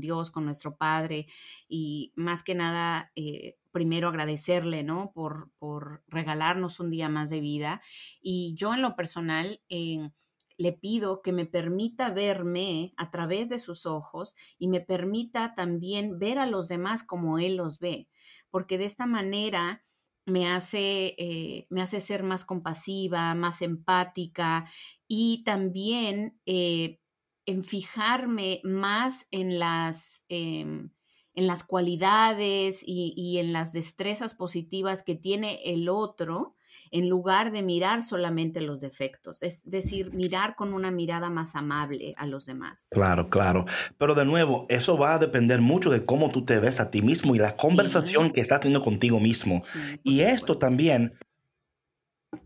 Dios, 0.00 0.30
con 0.30 0.44
nuestro 0.44 0.76
Padre 0.76 1.28
y 1.66 2.12
más 2.14 2.42
que 2.42 2.54
nada, 2.54 3.10
eh, 3.14 3.56
primero 3.72 4.08
agradecerle, 4.08 4.82
¿no? 4.82 5.12
Por, 5.14 5.50
por, 5.58 6.04
regalarnos 6.06 6.78
un 6.78 6.90
día 6.90 7.08
más 7.08 7.30
de 7.30 7.40
vida. 7.40 7.80
Y 8.20 8.54
yo 8.54 8.74
en 8.74 8.82
lo 8.82 8.96
personal... 8.96 9.62
Eh, 9.70 10.10
le 10.56 10.72
pido 10.72 11.20
que 11.20 11.32
me 11.32 11.46
permita 11.46 12.10
verme 12.10 12.94
a 12.96 13.10
través 13.10 13.48
de 13.48 13.58
sus 13.58 13.86
ojos 13.86 14.36
y 14.56 14.68
me 14.68 14.80
permita 14.80 15.52
también 15.56 16.20
ver 16.20 16.38
a 16.38 16.46
los 16.46 16.68
demás 16.68 17.02
como 17.02 17.40
Él 17.40 17.56
los 17.56 17.80
ve, 17.80 18.08
porque 18.50 18.78
de 18.78 18.84
esta 18.84 19.04
manera 19.04 19.84
me 20.26 20.48
hace, 20.48 21.14
eh, 21.18 21.66
me 21.70 21.82
hace 21.82 22.00
ser 22.00 22.22
más 22.22 22.44
compasiva, 22.44 23.34
más 23.34 23.62
empática 23.62 24.64
y 25.06 25.42
también 25.44 26.40
eh, 26.46 27.00
en 27.46 27.64
fijarme 27.64 28.60
más 28.64 29.26
en 29.30 29.58
las, 29.58 30.24
em, 30.28 30.90
en 31.34 31.46
las 31.46 31.64
cualidades 31.64 32.82
y, 32.86 33.12
y, 33.16 33.38
en 33.38 33.52
las 33.52 33.72
destrezas 33.72 34.34
positivas 34.34 35.02
que 35.02 35.14
tiene 35.16 35.60
el 35.64 35.88
otro 35.88 36.54
en 36.90 37.08
lugar 37.08 37.52
de 37.52 37.62
mirar 37.62 38.02
solamente 38.02 38.60
los 38.60 38.80
defectos, 38.80 39.42
es 39.42 39.68
decir, 39.68 40.12
mirar 40.12 40.54
con 40.56 40.74
una 40.74 40.90
mirada 40.90 41.30
más 41.30 41.54
amable 41.56 42.14
a 42.16 42.26
los 42.26 42.46
demás. 42.46 42.88
Claro, 42.90 43.26
claro. 43.28 43.64
Pero 43.98 44.14
de 44.14 44.24
nuevo, 44.24 44.66
eso 44.68 44.96
va 44.96 45.14
a 45.14 45.18
depender 45.18 45.60
mucho 45.60 45.90
de 45.90 46.04
cómo 46.04 46.30
tú 46.30 46.44
te 46.44 46.58
ves 46.58 46.80
a 46.80 46.90
ti 46.90 47.02
mismo 47.02 47.34
y 47.34 47.38
la 47.38 47.54
conversación 47.54 48.30
que 48.30 48.40
estás 48.40 48.60
teniendo 48.60 48.84
contigo 48.84 49.20
mismo. 49.20 49.62
y 50.02 50.20
esto 50.20 50.56
también 50.56 51.14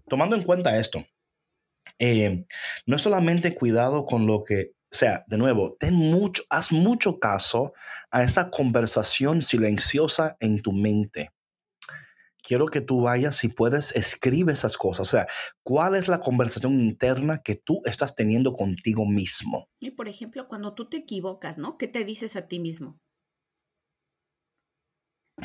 tomando 0.09 0.37
en 0.37 0.43
cuenta 0.43 0.79
esto, 0.79 1.05
eh, 1.99 2.47
no 2.87 2.97
es 2.97 3.03
solamente 3.03 3.55
cuidado 3.55 4.05
con 4.05 4.27
lo 4.27 4.43
que, 4.45 4.73
o 4.93 4.97
sea, 4.97 5.25
de 5.27 5.39
nuevo, 5.39 5.77
ten 5.79 5.95
mucho, 5.95 6.43
haz 6.51 6.73
mucho 6.73 7.19
caso 7.19 7.73
a 8.11 8.23
esa 8.23 8.51
conversación 8.51 9.43
silenciosa 9.43 10.37
en 10.41 10.61
tu 10.61 10.73
mente. 10.73 11.31
Quiero 12.49 12.65
que 12.65 12.81
tú 12.81 13.03
vayas, 13.03 13.37
si 13.37 13.49
puedes, 13.49 13.95
escribe 13.95 14.55
esas 14.55 14.79
cosas. 14.79 15.07
O 15.07 15.11
sea, 15.11 15.27
¿cuál 15.63 15.95
es 15.95 16.09
la 16.09 16.21
conversación 16.21 16.81
interna 16.81 17.43
que 17.43 17.57
tú 17.57 17.83
estás 17.85 18.15
teniendo 18.15 18.53
contigo 18.53 19.05
mismo? 19.05 19.69
Y 19.79 19.91
por 19.91 20.09
ejemplo, 20.09 20.49
cuando 20.49 20.73
tú 20.73 20.89
te 20.89 20.97
equivocas, 20.97 21.59
¿no? 21.59 21.77
¿Qué 21.77 21.89
te 21.89 22.07
dices 22.07 22.37
a 22.37 22.49
ti 22.49 22.59
mismo? 22.59 22.99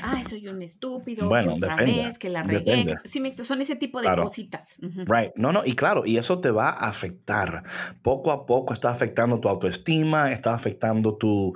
Ay, 0.01 0.23
soy 0.23 0.47
un 0.47 0.61
estúpido, 0.61 1.27
bueno, 1.27 1.57
que 1.57 1.65
otra 1.65 1.75
vez, 1.75 2.17
que 2.17 2.29
la 2.29 2.43
regué. 2.43 2.95
sí, 3.03 3.21
son 3.43 3.61
ese 3.61 3.75
tipo 3.75 4.01
de 4.01 4.15
cositas. 4.15 4.77
Right. 4.79 5.31
No, 5.35 5.51
no, 5.51 5.61
y 5.65 5.73
claro, 5.73 6.03
y 6.05 6.17
eso 6.17 6.39
te 6.39 6.51
va 6.51 6.69
a 6.69 6.89
afectar. 6.89 7.63
Poco 8.01 8.31
a 8.31 8.45
poco 8.45 8.73
está 8.73 8.89
afectando 8.89 9.39
tu 9.39 9.49
autoestima, 9.49 10.31
está 10.31 10.53
afectando 10.53 11.17
tu, 11.17 11.53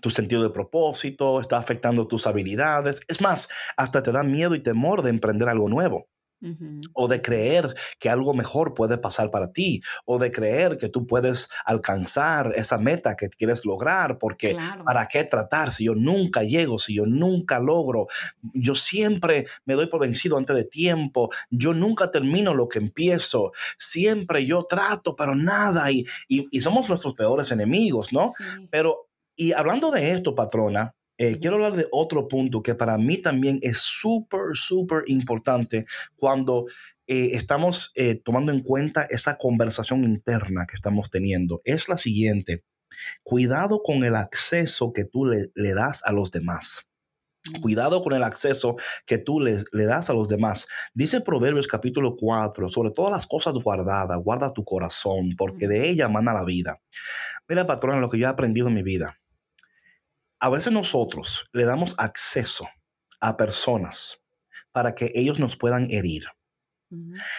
tu 0.00 0.10
sentido 0.10 0.42
de 0.42 0.50
propósito, 0.50 1.40
está 1.40 1.58
afectando 1.58 2.06
tus 2.06 2.26
habilidades. 2.26 3.00
Es 3.08 3.20
más, 3.20 3.48
hasta 3.76 4.02
te 4.02 4.12
da 4.12 4.22
miedo 4.22 4.54
y 4.54 4.60
temor 4.60 5.02
de 5.02 5.10
emprender 5.10 5.48
algo 5.48 5.68
nuevo 5.68 6.08
o 6.94 7.08
de 7.08 7.20
creer 7.20 7.74
que 7.98 8.08
algo 8.08 8.34
mejor 8.34 8.74
puede 8.74 8.98
pasar 8.98 9.30
para 9.30 9.52
ti, 9.52 9.82
o 10.04 10.18
de 10.18 10.30
creer 10.30 10.76
que 10.76 10.88
tú 10.88 11.06
puedes 11.06 11.48
alcanzar 11.64 12.52
esa 12.56 12.78
meta 12.78 13.16
que 13.16 13.28
quieres 13.28 13.64
lograr, 13.64 14.18
porque 14.18 14.56
¿para 14.84 15.06
qué 15.06 15.24
tratar 15.24 15.72
si 15.72 15.84
yo 15.84 15.94
nunca 15.94 16.42
llego, 16.42 16.78
si 16.78 16.94
yo 16.94 17.06
nunca 17.06 17.60
logro? 17.60 18.06
Yo 18.54 18.74
siempre 18.74 19.46
me 19.64 19.74
doy 19.74 19.86
por 19.86 20.00
vencido 20.00 20.36
antes 20.36 20.56
de 20.56 20.64
tiempo, 20.64 21.30
yo 21.50 21.74
nunca 21.74 22.10
termino 22.10 22.54
lo 22.54 22.68
que 22.68 22.78
empiezo, 22.78 23.52
siempre 23.78 24.46
yo 24.46 24.64
trato, 24.64 25.16
pero 25.16 25.34
nada, 25.34 25.90
y, 25.90 26.04
y, 26.28 26.60
somos 26.60 26.88
nuestros 26.88 27.14
peores 27.14 27.50
enemigos, 27.50 28.12
¿no? 28.12 28.32
Pero, 28.70 29.08
y 29.36 29.52
hablando 29.52 29.90
de 29.90 30.12
esto, 30.12 30.34
patrona, 30.34 30.94
eh, 31.20 31.38
quiero 31.38 31.56
hablar 31.56 31.76
de 31.76 31.86
otro 31.92 32.28
punto 32.28 32.62
que 32.62 32.74
para 32.74 32.96
mí 32.96 33.18
también 33.18 33.58
es 33.60 33.80
súper, 33.80 34.54
súper 34.54 35.02
importante 35.06 35.84
cuando 36.16 36.64
eh, 37.06 37.32
estamos 37.34 37.92
eh, 37.94 38.14
tomando 38.14 38.52
en 38.52 38.60
cuenta 38.60 39.02
esa 39.02 39.36
conversación 39.36 40.02
interna 40.02 40.64
que 40.66 40.76
estamos 40.76 41.10
teniendo. 41.10 41.60
Es 41.66 41.90
la 41.90 41.98
siguiente. 41.98 42.64
Cuidado 43.22 43.82
con 43.82 44.02
el 44.02 44.16
acceso 44.16 44.94
que 44.94 45.04
tú 45.04 45.26
le, 45.26 45.74
das 45.74 46.02
a 46.06 46.12
los 46.12 46.30
demás. 46.30 46.88
Cuidado 47.60 48.00
con 48.00 48.14
el 48.14 48.22
acceso 48.22 48.76
que 49.04 49.18
tú 49.18 49.40
le, 49.40 49.62
le, 49.72 49.84
das 49.84 50.08
a 50.08 50.14
los 50.14 50.26
demás. 50.26 50.68
Dice 50.94 51.20
Proverbios 51.20 51.66
capítulo 51.66 52.14
4, 52.18 52.70
sobre 52.70 52.92
todas 52.92 53.12
las 53.12 53.26
cosas 53.26 53.52
guardadas, 53.62 54.18
guarda 54.24 54.54
tu 54.54 54.64
corazón, 54.64 55.34
porque 55.36 55.68
de 55.68 55.86
ella 55.86 56.08
mana 56.08 56.32
la 56.32 56.44
vida. 56.46 56.80
Mira, 57.46 57.66
patrona, 57.66 58.00
lo 58.00 58.08
que 58.08 58.18
yo 58.18 58.26
he 58.26 58.30
aprendido 58.30 58.68
en 58.68 58.74
mi 58.74 58.82
vida 58.82 59.19
a 60.40 60.48
veces 60.48 60.72
nosotros 60.72 61.48
le 61.52 61.64
damos 61.64 61.94
acceso 61.98 62.66
a 63.20 63.36
personas 63.36 64.22
para 64.72 64.94
que 64.94 65.12
ellos 65.14 65.38
nos 65.38 65.56
puedan 65.56 65.90
herir. 65.90 66.24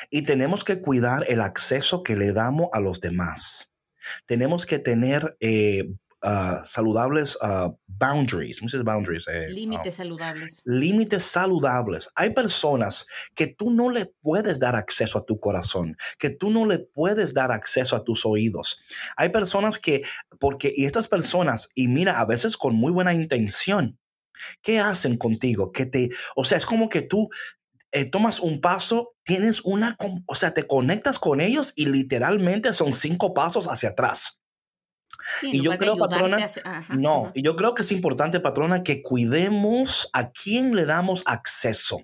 Y 0.10 0.22
tenemos 0.22 0.64
que 0.64 0.80
cuidar 0.80 1.26
el 1.28 1.42
acceso 1.42 2.04
que 2.04 2.16
le 2.16 2.32
damos 2.32 2.70
a 2.72 2.80
los 2.80 3.02
demás. 3.02 3.70
Tenemos 4.26 4.66
que 4.66 4.80
tener 4.80 5.36
eh, 5.42 5.94
Ah, 6.24 6.62
saludables 6.64 7.36
uh, 7.42 7.76
boundaries, 7.88 8.62
muchas 8.62 8.84
boundaries. 8.84 9.28
Eh, 9.28 9.50
límites 9.50 9.96
saludables. 9.96 10.62
Límites 10.66 11.24
saludables. 11.24 12.12
Hay 12.14 12.30
personas 12.30 13.08
que 13.34 13.48
tú 13.48 13.72
no 13.72 13.90
le 13.90 14.06
puedes 14.22 14.60
dar 14.60 14.76
acceso 14.76 15.18
a 15.18 15.26
tu 15.26 15.40
corazón, 15.40 15.98
que 16.20 16.30
tú 16.30 16.52
no 16.52 16.68
le 16.68 16.78
puedes 16.78 17.34
dar 17.34 17.52
acceso 17.52 17.96
a 17.96 18.04
tus 18.04 18.24
oídos. 18.28 18.84
Hay 19.18 19.30
personas 19.30 19.80
que, 19.80 20.04
porque, 20.40 20.72
y 20.76 20.86
estas 20.86 21.08
personas, 21.08 21.70
y 21.74 21.88
mira, 21.88 22.20
a 22.20 22.26
veces 22.26 22.56
con 22.56 22.76
muy 22.76 22.92
buena 22.92 23.16
intención, 23.16 23.98
¿qué 24.62 24.80
hacen 24.80 25.18
contigo? 25.18 25.72
Que 25.72 25.88
te, 25.88 26.10
o 26.36 26.44
sea, 26.44 26.60
es 26.60 26.68
como 26.68 26.88
que 26.88 27.02
tú 27.02 27.30
eh, 27.92 28.06
tomas 28.06 28.42
un 28.42 28.62
paso, 28.62 29.16
tienes 29.24 29.62
una, 29.62 29.98
o 30.28 30.36
sea, 30.36 30.54
te 30.54 30.68
conectas 30.68 31.18
con 31.18 31.42
ellos 31.42 31.74
y 31.76 31.88
literalmente 31.88 32.74
son 32.74 32.94
cinco 32.94 33.34
pasos 33.34 33.66
hacia 33.66 33.90
atrás 33.90 34.41
y 35.42 35.62
yo 35.62 35.78
creo, 35.78 35.98
patrona, 35.98 36.38
no, 36.90 37.32
y 37.34 37.44
yo 37.44 37.56
creo 37.56 37.74
que 37.74 37.84
es 37.84 37.92
importante, 37.92 38.40
patrona, 38.40 38.84
que 38.84 39.02
cuidemos 39.02 40.10
a 40.14 40.32
quién 40.32 40.76
le 40.76 40.86
damos 40.86 41.24
acceso. 41.26 42.02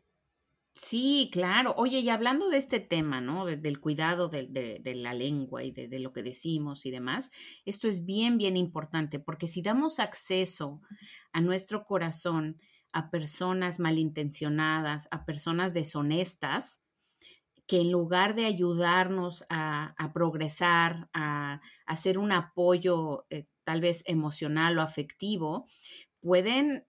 Sí, 0.80 1.30
claro. 1.34 1.74
Oye, 1.78 2.00
y 2.00 2.10
hablando 2.10 2.50
de 2.50 2.58
este 2.58 2.80
tema, 2.80 3.20
¿no? 3.20 3.46
del 3.46 3.80
cuidado 3.80 4.30
de, 4.30 4.80
la 4.96 5.14
lengua 5.14 5.64
y 5.64 5.72
de, 5.72 6.00
lo 6.00 6.14
que 6.14 6.22
decimos 6.22 6.86
y 6.86 6.92
demás, 6.92 7.32
esto 7.66 7.88
es 7.88 8.06
bien, 8.06 8.38
bien 8.38 8.56
importante, 8.58 9.20
porque 9.20 9.48
si 9.48 9.62
damos 9.64 10.00
acceso 10.00 10.82
a 11.34 11.42
nuestro 11.42 11.84
corazón 11.84 12.60
a 12.92 13.10
personas 13.10 13.80
malintencionadas, 13.80 15.08
a 15.12 15.26
personas 15.26 15.74
deshonestas, 15.74 16.82
que 17.68 17.82
en 17.82 17.92
lugar 17.92 18.34
de 18.34 18.46
ayudarnos 18.46 19.46
a, 19.50 19.94
progresar, 20.14 21.10
a, 21.14 21.60
hacer 21.86 22.18
un 22.18 22.32
apoyo 22.32 23.26
eh, 23.30 23.46
tal 23.66 23.82
vez 23.82 24.04
emocional 24.06 24.80
o 24.80 24.82
afectivo, 24.82 25.68
pueden, 26.22 26.86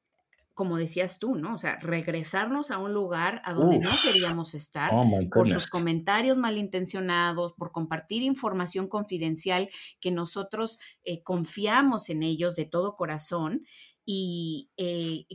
como 0.54 0.76
decías 0.76 1.18
tú, 1.18 1.34
¿no? 1.34 1.54
O 1.54 1.58
sea, 1.58 1.80
regresarnos 1.80 2.70
a 2.70 2.78
un 2.78 2.94
lugar 2.94 3.42
a 3.44 3.54
donde 3.54 3.80
no 3.80 3.90
queríamos 4.04 4.54
estar 4.54 4.90
oh 4.94 5.04
por 5.34 5.50
sus 5.50 5.66
comentarios 5.66 6.36
malintencionados, 6.36 7.54
por 7.54 7.72
compartir 7.72 8.22
información 8.22 8.86
confidencial 8.86 9.68
que 10.00 10.12
nosotros 10.12 10.78
eh, 11.02 11.24
confiamos 11.24 12.08
en 12.08 12.22
ellos 12.22 12.54
de 12.54 12.66
todo 12.66 12.94
corazón. 12.94 13.64
Y, 14.04 14.70
eh, 14.76 15.26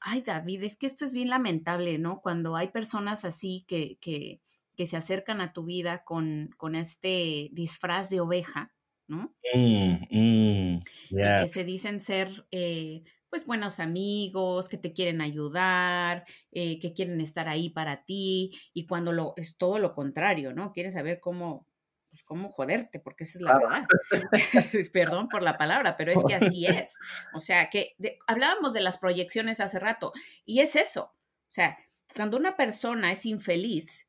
ay, 0.00 0.22
David, 0.22 0.64
es 0.64 0.76
que 0.76 0.86
esto 0.86 1.04
es 1.04 1.12
bien 1.12 1.28
lamentable, 1.28 1.98
¿no? 1.98 2.20
Cuando 2.20 2.56
hay 2.56 2.68
personas 2.68 3.24
así 3.24 3.64
que, 3.68 3.96
que 4.00 4.42
que 4.78 4.86
se 4.86 4.96
acercan 4.96 5.40
a 5.40 5.52
tu 5.52 5.64
vida 5.64 6.04
con, 6.04 6.54
con 6.56 6.76
este 6.76 7.48
disfraz 7.50 8.10
de 8.10 8.20
oveja, 8.20 8.72
¿no? 9.08 9.34
Mm, 9.52 9.96
mm, 10.08 10.82
que 11.10 11.48
se 11.48 11.64
dicen 11.64 11.98
ser, 11.98 12.46
eh, 12.52 13.02
pues, 13.28 13.44
buenos 13.44 13.80
amigos, 13.80 14.68
que 14.68 14.78
te 14.78 14.92
quieren 14.92 15.20
ayudar, 15.20 16.24
eh, 16.52 16.78
que 16.78 16.92
quieren 16.92 17.20
estar 17.20 17.48
ahí 17.48 17.70
para 17.70 18.04
ti, 18.04 18.56
y 18.72 18.86
cuando 18.86 19.10
lo, 19.10 19.34
es 19.36 19.56
todo 19.56 19.80
lo 19.80 19.96
contrario, 19.96 20.54
¿no? 20.54 20.72
Quieres 20.72 20.92
saber 20.92 21.18
cómo, 21.18 21.66
pues, 22.08 22.22
cómo 22.22 22.48
joderte, 22.48 23.00
porque 23.00 23.24
esa 23.24 23.38
es 23.38 23.42
la 23.42 23.58
verdad. 23.58 23.84
Perdón 24.92 25.28
por 25.28 25.42
la 25.42 25.58
palabra, 25.58 25.96
pero 25.96 26.12
es 26.12 26.22
que 26.22 26.34
así 26.54 26.66
es. 26.66 26.98
O 27.34 27.40
sea, 27.40 27.68
que 27.68 27.96
hablábamos 28.28 28.74
de 28.74 28.82
las 28.82 28.96
proyecciones 28.98 29.58
hace 29.58 29.80
rato, 29.80 30.12
y 30.44 30.60
es 30.60 30.76
eso. 30.76 31.16
O 31.48 31.52
sea, 31.52 31.76
cuando 32.14 32.36
una 32.36 32.56
persona 32.56 33.10
es 33.10 33.26
infeliz, 33.26 34.07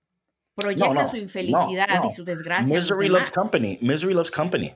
proyecta 0.60 1.08
su 1.08 1.18
infelicidad 1.18 2.04
y 2.08 2.12
su 2.12 2.24
desgracia. 2.24 2.76
Misery 2.76 3.08
loves 3.08 3.32
company. 3.32 3.78
Misery 3.82 4.14
loves 4.14 4.32
company. 4.32 4.76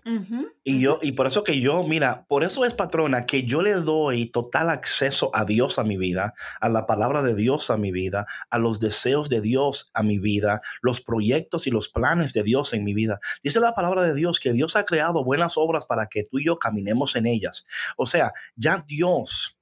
y 0.63 0.79
yo, 0.79 0.99
y 1.01 1.13
por 1.13 1.27
eso 1.27 1.43
que 1.43 1.59
yo, 1.59 1.83
mira, 1.83 2.25
por 2.27 2.43
eso 2.43 2.65
es 2.65 2.73
patrona 2.73 3.25
que 3.25 3.43
yo 3.43 3.61
le 3.61 3.73
doy 3.73 4.27
total 4.27 4.69
acceso 4.69 5.29
a 5.33 5.45
Dios 5.45 5.79
a 5.79 5.83
mi 5.83 5.97
vida, 5.97 6.33
a 6.61 6.69
la 6.69 6.85
palabra 6.85 7.23
de 7.23 7.35
Dios 7.35 7.69
a 7.69 7.77
mi 7.77 7.91
vida, 7.91 8.25
a 8.49 8.57
los 8.57 8.79
deseos 8.79 9.29
de 9.29 9.41
Dios 9.41 9.91
a 9.93 10.03
mi 10.03 10.19
vida, 10.19 10.61
los 10.81 11.01
proyectos 11.01 11.67
y 11.67 11.71
los 11.71 11.89
planes 11.89 12.33
de 12.33 12.43
Dios 12.43 12.73
en 12.73 12.83
mi 12.83 12.93
vida. 12.93 13.19
Dice 13.43 13.59
la 13.59 13.73
palabra 13.73 14.03
de 14.03 14.13
Dios 14.13 14.39
que 14.39 14.53
Dios 14.53 14.75
ha 14.75 14.83
creado 14.83 15.23
buenas 15.23 15.57
obras 15.57 15.85
para 15.85 16.07
que 16.07 16.23
tú 16.23 16.39
y 16.39 16.45
yo 16.45 16.57
caminemos 16.57 17.15
en 17.15 17.25
ellas. 17.25 17.65
O 17.97 18.05
sea, 18.05 18.33
ya 18.55 18.79
Dios 18.87 19.57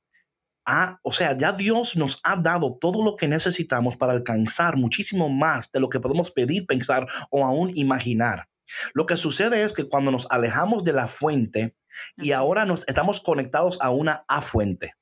o 1.03 1.11
sea, 1.11 1.37
ya 1.37 1.51
Dios 1.53 1.95
nos 1.97 2.19
ha 2.23 2.35
dado 2.35 2.77
todo 2.79 3.03
lo 3.03 3.15
que 3.15 3.27
necesitamos 3.27 3.97
para 3.97 4.13
alcanzar 4.13 4.77
muchísimo 4.77 5.29
más 5.29 5.71
de 5.71 5.79
lo 5.79 5.89
que 5.89 5.99
podemos 5.99 6.31
pedir, 6.31 6.65
pensar 6.65 7.07
o 7.29 7.45
aún 7.45 7.71
imaginar. 7.75 8.47
Lo 8.93 9.05
que 9.05 9.17
sucede 9.17 9.63
es 9.63 9.73
que 9.73 9.87
cuando 9.87 10.11
nos 10.11 10.27
alejamos 10.29 10.83
de 10.83 10.93
la 10.93 11.07
fuente 11.07 11.75
y 12.17 12.31
ahora 12.31 12.65
nos 12.65 12.87
estamos 12.87 13.21
conectados 13.21 13.79
a 13.81 13.89
una 13.89 14.23
A 14.27 14.41
fuente, 14.41 14.95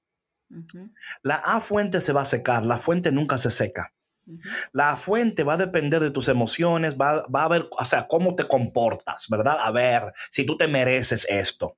la 1.21 1.35
A 1.35 1.59
fuente 1.59 2.01
se 2.01 2.13
va 2.13 2.21
a 2.21 2.25
secar, 2.25 2.65
la 2.65 2.77
fuente 2.77 3.11
nunca 3.11 3.37
se 3.37 3.51
seca. 3.51 3.93
La 4.73 4.95
fuente 4.95 5.43
va 5.43 5.53
a 5.53 5.57
depender 5.57 6.01
de 6.01 6.11
tus 6.11 6.27
emociones, 6.27 6.95
va, 6.95 7.25
va, 7.27 7.45
a 7.45 7.47
ver, 7.47 7.67
o 7.71 7.85
sea, 7.85 8.07
cómo 8.07 8.35
te 8.35 8.43
comportas, 8.43 9.27
¿verdad? 9.27 9.57
A 9.59 9.71
ver 9.71 10.13
si 10.29 10.45
tú 10.45 10.55
te 10.55 10.67
mereces 10.67 11.25
esto. 11.29 11.77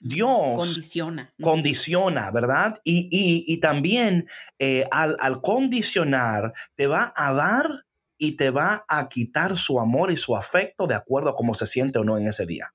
Dios 0.00 0.56
condiciona. 0.56 1.34
Condiciona, 1.40 2.30
¿verdad? 2.30 2.74
Y, 2.84 3.58
también 3.60 4.26
eh, 4.58 4.86
al, 4.90 5.16
al, 5.20 5.40
condicionar 5.40 6.52
te 6.76 6.86
va 6.86 7.12
a 7.16 7.32
dar 7.32 7.86
y 8.18 8.36
te 8.36 8.50
va 8.50 8.84
a 8.88 9.08
quitar 9.08 9.56
su 9.56 9.80
amor 9.80 10.12
y 10.12 10.16
su 10.16 10.36
afecto 10.36 10.86
de 10.86 10.94
acuerdo 10.94 11.30
a 11.30 11.34
cómo 11.34 11.54
se 11.54 11.66
siente 11.66 11.98
o 11.98 12.04
no 12.04 12.18
en 12.18 12.26
ese 12.26 12.46
día. 12.46 12.74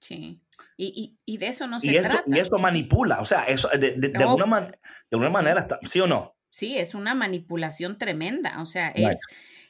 Sí. 0.00 0.40
Y, 0.76 1.36
de 1.36 1.48
eso 1.48 1.66
no 1.66 1.78
se 1.78 1.88
y 1.88 2.00
trata. 2.00 2.24
Y 2.26 2.38
eso 2.38 2.58
manipula, 2.58 3.20
o 3.20 3.26
sea, 3.26 3.44
eso 3.44 3.68
de, 3.68 3.96
de, 3.96 4.12
alguna, 4.24 4.60
de 4.60 4.78
alguna 5.12 5.28
manera, 5.28 5.68
¿sí 5.82 6.00
o 6.00 6.06
no? 6.06 6.34
Sí, 6.48 6.78
es 6.78 6.94
una 6.94 7.14
manipulación 7.14 7.98
tremenda, 7.98 8.62
o 8.62 8.66
sea, 8.66 8.88
es 8.88 9.18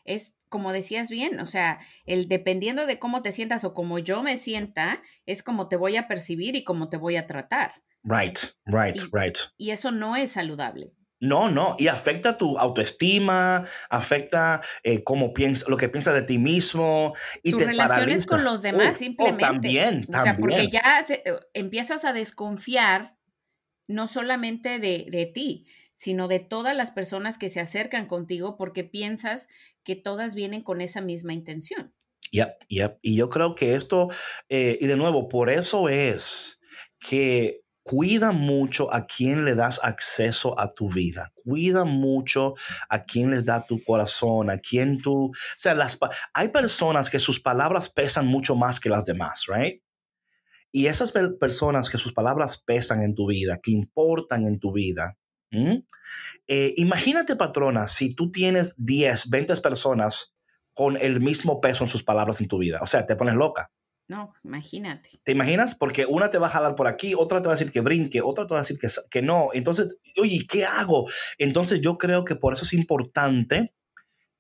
es 0.04 0.34
como 0.50 0.72
decías 0.72 1.08
bien, 1.08 1.40
o 1.40 1.46
sea, 1.46 1.78
el 2.04 2.28
dependiendo 2.28 2.84
de 2.84 2.98
cómo 2.98 3.22
te 3.22 3.32
sientas 3.32 3.64
o 3.64 3.72
como 3.72 3.98
yo 3.98 4.22
me 4.22 4.36
sienta, 4.36 5.00
es 5.24 5.42
como 5.42 5.68
te 5.68 5.76
voy 5.76 5.96
a 5.96 6.08
percibir 6.08 6.56
y 6.56 6.64
cómo 6.64 6.90
te 6.90 6.98
voy 6.98 7.16
a 7.16 7.26
tratar. 7.26 7.82
Right, 8.02 8.38
right, 8.66 9.00
right. 9.12 9.38
Y 9.56 9.70
eso 9.70 9.92
no 9.92 10.16
es 10.16 10.32
saludable. 10.32 10.92
No, 11.22 11.50
no, 11.50 11.76
y 11.78 11.88
afecta 11.88 12.38
tu 12.38 12.58
autoestima, 12.58 13.62
afecta 13.90 14.62
eh, 14.82 15.04
cómo 15.04 15.34
piensas, 15.34 15.68
lo 15.68 15.76
que 15.76 15.90
piensas 15.90 16.14
de 16.14 16.22
ti 16.22 16.38
mismo 16.38 17.14
y 17.42 17.50
Tus 17.50 17.62
relaciones 17.62 18.26
con 18.26 18.42
los 18.42 18.62
demás, 18.62 18.92
oh, 18.92 18.94
simplemente. 18.94 19.44
también, 19.44 20.06
también. 20.06 20.18
O 20.18 20.22
sea, 20.22 20.36
porque 20.38 20.68
ya 20.70 21.06
eh, 21.08 21.22
empiezas 21.52 22.06
a 22.06 22.14
desconfiar 22.14 23.18
no 23.86 24.08
solamente 24.08 24.78
de, 24.78 25.06
de 25.10 25.26
ti, 25.26 25.66
sino 26.00 26.28
de 26.28 26.38
todas 26.38 26.74
las 26.74 26.90
personas 26.90 27.36
que 27.36 27.50
se 27.50 27.60
acercan 27.60 28.06
contigo 28.06 28.56
porque 28.56 28.84
piensas 28.84 29.48
que 29.84 29.96
todas 29.96 30.34
vienen 30.34 30.62
con 30.62 30.80
esa 30.80 31.02
misma 31.02 31.34
intención. 31.34 31.94
Yep, 32.32 32.54
yep. 32.68 32.98
Y 33.02 33.16
yo 33.16 33.28
creo 33.28 33.54
que 33.54 33.74
esto, 33.74 34.08
eh, 34.48 34.78
y 34.80 34.86
de 34.86 34.96
nuevo, 34.96 35.28
por 35.28 35.50
eso 35.50 35.90
es 35.90 36.58
que 36.98 37.60
cuida 37.82 38.32
mucho 38.32 38.90
a 38.94 39.04
quien 39.04 39.44
le 39.44 39.54
das 39.54 39.78
acceso 39.82 40.58
a 40.58 40.70
tu 40.70 40.88
vida. 40.88 41.34
Cuida 41.34 41.84
mucho 41.84 42.54
a 42.88 43.04
quien 43.04 43.30
les 43.30 43.44
da 43.44 43.66
tu 43.66 43.84
corazón, 43.84 44.48
a 44.48 44.56
quien 44.56 45.02
tú... 45.02 45.26
O 45.26 45.58
sea, 45.58 45.74
las, 45.74 45.98
hay 46.32 46.48
personas 46.48 47.10
que 47.10 47.18
sus 47.18 47.40
palabras 47.40 47.90
pesan 47.90 48.26
mucho 48.26 48.56
más 48.56 48.80
que 48.80 48.88
las 48.88 49.04
demás, 49.04 49.44
right? 49.48 49.82
Y 50.72 50.86
esas 50.86 51.12
personas 51.38 51.90
que 51.90 51.98
sus 51.98 52.14
palabras 52.14 52.56
pesan 52.56 53.02
en 53.02 53.14
tu 53.14 53.26
vida, 53.26 53.60
que 53.62 53.72
importan 53.72 54.46
en 54.46 54.60
tu 54.60 54.72
vida, 54.72 55.18
eh, 55.50 56.74
imagínate, 56.76 57.36
patrona, 57.36 57.86
si 57.86 58.14
tú 58.14 58.30
tienes 58.30 58.74
10, 58.76 59.30
20 59.30 59.56
personas 59.56 60.34
con 60.72 60.96
el 60.96 61.20
mismo 61.20 61.60
peso 61.60 61.84
en 61.84 61.90
sus 61.90 62.02
palabras 62.02 62.40
en 62.40 62.48
tu 62.48 62.58
vida. 62.58 62.80
O 62.82 62.86
sea, 62.86 63.06
te 63.06 63.16
pones 63.16 63.34
loca. 63.34 63.70
No, 64.08 64.32
imagínate. 64.42 65.20
¿Te 65.22 65.32
imaginas? 65.32 65.76
Porque 65.76 66.04
una 66.04 66.30
te 66.30 66.38
va 66.38 66.48
a 66.48 66.50
jalar 66.50 66.74
por 66.74 66.88
aquí, 66.88 67.14
otra 67.14 67.40
te 67.40 67.46
va 67.46 67.54
a 67.54 67.56
decir 67.56 67.70
que 67.70 67.80
brinque, 67.80 68.20
otra 68.22 68.44
te 68.46 68.54
va 68.54 68.60
a 68.60 68.62
decir 68.62 68.76
que, 68.76 68.88
que 69.08 69.22
no. 69.22 69.50
Entonces, 69.52 69.98
oye, 70.20 70.46
¿qué 70.48 70.64
hago? 70.64 71.08
Entonces 71.38 71.80
yo 71.80 71.96
creo 71.96 72.24
que 72.24 72.34
por 72.34 72.52
eso 72.52 72.64
es 72.64 72.72
importante 72.72 73.72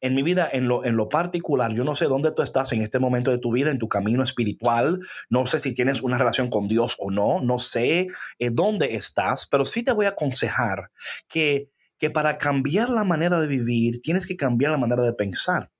en 0.00 0.14
mi 0.14 0.22
vida, 0.22 0.48
en 0.50 0.68
lo, 0.68 0.84
en 0.84 0.96
lo 0.96 1.08
particular, 1.08 1.72
yo 1.72 1.84
no 1.84 1.94
sé 1.94 2.06
dónde 2.06 2.32
tú 2.32 2.42
estás 2.42 2.72
en 2.72 2.82
este 2.82 2.98
momento 2.98 3.30
de 3.30 3.38
tu 3.38 3.52
vida, 3.52 3.70
en 3.70 3.78
tu 3.78 3.88
camino 3.88 4.22
espiritual, 4.22 5.00
no 5.28 5.46
sé 5.46 5.58
si 5.58 5.72
tienes 5.72 6.02
una 6.02 6.18
relación 6.18 6.48
con 6.48 6.68
Dios 6.68 6.96
o 6.98 7.10
no, 7.10 7.40
no 7.40 7.58
sé 7.58 8.08
eh, 8.38 8.50
dónde 8.50 8.96
estás, 8.96 9.46
pero 9.46 9.64
sí 9.64 9.82
te 9.82 9.92
voy 9.92 10.06
a 10.06 10.10
aconsejar 10.10 10.90
que, 11.28 11.70
que 11.98 12.10
para 12.10 12.38
cambiar 12.38 12.88
la 12.90 13.04
manera 13.04 13.40
de 13.40 13.46
vivir, 13.46 14.00
tienes 14.00 14.26
que 14.26 14.36
cambiar 14.36 14.72
la 14.72 14.78
manera 14.78 15.02
de 15.02 15.12
pensar. 15.12 15.70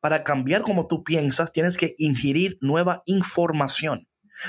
Para 0.00 0.24
cambiar 0.24 0.62
como 0.62 0.86
tú 0.86 1.04
piensas, 1.04 1.52
tienes 1.52 1.76
que 1.76 1.94
ingerir 1.98 2.56
nueva 2.60 3.02
información. 3.04 4.05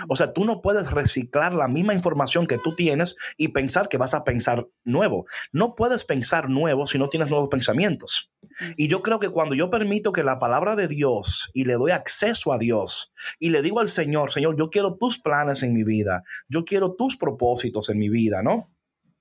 O 0.08 0.16
sea, 0.16 0.34
tú 0.34 0.46
no 0.46 0.62
puedes 0.62 0.92
reciclar 0.92 1.54
la 1.54 1.68
misma 1.68 1.94
información 1.94 2.48
que 2.48 2.58
tú 2.58 2.76
tienes 2.76 3.16
y 3.38 3.50
pensar 3.50 3.90
que 3.90 3.98
vas 3.98 4.14
a 4.14 4.24
pensar 4.24 4.68
nuevo. 4.84 5.26
No 5.52 5.76
puedes 5.76 6.04
pensar 6.04 6.50
nuevo 6.50 6.88
si 6.88 6.98
no 6.98 7.10
tienes 7.10 7.30
nuevos 7.30 7.50
pensamientos. 7.50 8.32
Y 8.76 8.88
yo 8.88 9.02
creo 9.02 9.20
que 9.20 9.30
cuando 9.30 9.56
yo 9.56 9.70
permito 9.70 10.12
que 10.12 10.24
la 10.24 10.40
palabra 10.40 10.76
de 10.76 10.88
Dios 10.88 11.50
y 11.54 11.66
le 11.66 11.74
doy 11.74 11.92
acceso 11.92 12.52
a 12.52 12.58
Dios 12.58 13.12
y 13.40 13.50
le 13.50 13.62
digo 13.62 13.80
al 13.80 13.90
Señor, 13.90 14.32
Señor, 14.32 14.58
yo 14.58 14.70
quiero 14.70 14.96
tus 14.96 15.20
planes 15.20 15.64
en 15.64 15.74
mi 15.74 15.84
vida, 15.84 16.24
yo 16.48 16.66
quiero 16.66 16.96
tus 16.96 17.18
propósitos 17.18 17.90
en 17.90 18.00
mi 18.00 18.10
vida, 18.10 18.42
¿no? 18.44 18.72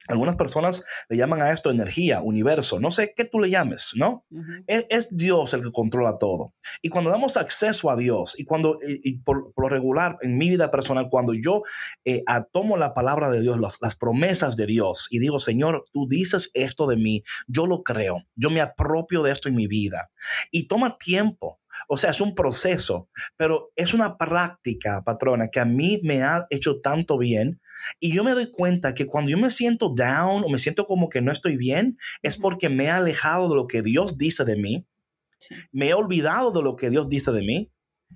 Algunas 0.09 0.37
personas 0.37 0.85
le 1.09 1.17
llaman 1.17 1.43
a 1.43 1.53
esto 1.53 1.71
energía, 1.71 2.21
universo, 2.21 2.81
no 2.81 2.91
sé 2.91 3.13
qué 3.15 3.25
tú 3.25 3.41
le 3.41 3.51
llames, 3.51 3.93
¿no? 3.95 4.25
es, 4.67 5.09
Dios 5.11 5.55
el 5.55 5.63
que 5.63 5.73
controla 5.73 6.19
todo. 6.19 6.55
Y 6.83 6.89
cuando 6.89 7.11
damos 7.11 7.37
acceso 7.37 7.91
a 7.91 7.97
Dios, 7.97 8.35
y 8.39 8.45
cuando, 8.45 8.79
y, 8.83 9.19
por, 9.19 9.53
lo 9.57 9.69
regular 9.69 10.19
en 10.23 10.39
mi 10.39 10.49
vida 10.49 10.71
personal, 10.71 11.09
cuando 11.11 11.35
yo 11.35 11.63
eh, 12.05 12.25
tomo 12.53 12.77
la 12.77 12.95
palabra 12.95 13.31
de 13.31 13.41
Dios, 13.41 13.59
las, 13.59 13.79
las 13.81 13.97
promesas 13.97 14.57
de 14.57 14.67
Dios, 14.67 15.09
y 15.11 15.19
digo, 15.19 15.39
Señor, 15.39 15.85
tú 15.93 16.07
dices 16.09 16.51
esto 16.55 16.87
de 16.87 16.97
mí, 16.97 17.23
yo 17.47 17.67
lo 17.67 17.83
creo, 17.83 18.25
yo 18.35 18.51
me 18.51 18.61
apropio 18.61 19.23
de 19.23 19.33
esto 19.33 19.49
en 19.49 19.55
mi 19.55 19.67
vida. 19.67 20.11
Y 20.51 20.69
toma 20.69 20.99
tiempo. 20.99 21.61
O 21.89 21.97
sea, 21.97 22.11
es 22.11 22.21
un 22.21 22.35
proceso, 22.35 23.09
pero 23.37 23.73
es 23.77 23.95
una 23.95 24.19
práctica, 24.19 25.03
patrona, 25.05 25.49
que 25.49 25.61
a 25.61 25.65
mí 25.65 26.01
me 26.03 26.23
ha 26.23 26.47
hecho 26.51 26.81
tanto 26.81 27.19
bien. 27.19 27.61
Y 28.01 28.15
yo 28.15 28.25
me 28.25 28.33
doy 28.33 28.51
cuenta 28.51 28.95
que 28.95 29.07
cuando 29.07 29.31
yo 29.31 29.39
me 29.39 29.51
siento 29.51 29.93
down 29.95 30.45
o 30.45 30.49
me 30.49 30.59
siento 30.59 30.85
como 30.85 31.09
que 31.09 31.21
no 31.21 31.33
estoy 31.33 31.57
bien, 31.57 31.99
es 32.23 32.37
porque 32.37 32.69
me 32.69 32.85
he 32.85 32.91
alejado 32.91 33.49
de 33.49 33.57
lo 33.57 33.67
que 33.67 33.83
Dios 33.83 34.19
dice 34.19 34.45
de 34.45 34.57
mí. 34.57 34.87
Me 35.73 35.89
he 35.89 35.95
olvidado 35.95 36.51
de 36.51 36.63
lo 36.63 36.77
que 36.77 36.91
Dios 36.91 37.09
dice 37.09 37.31
de 37.31 37.43
mí 37.43 37.71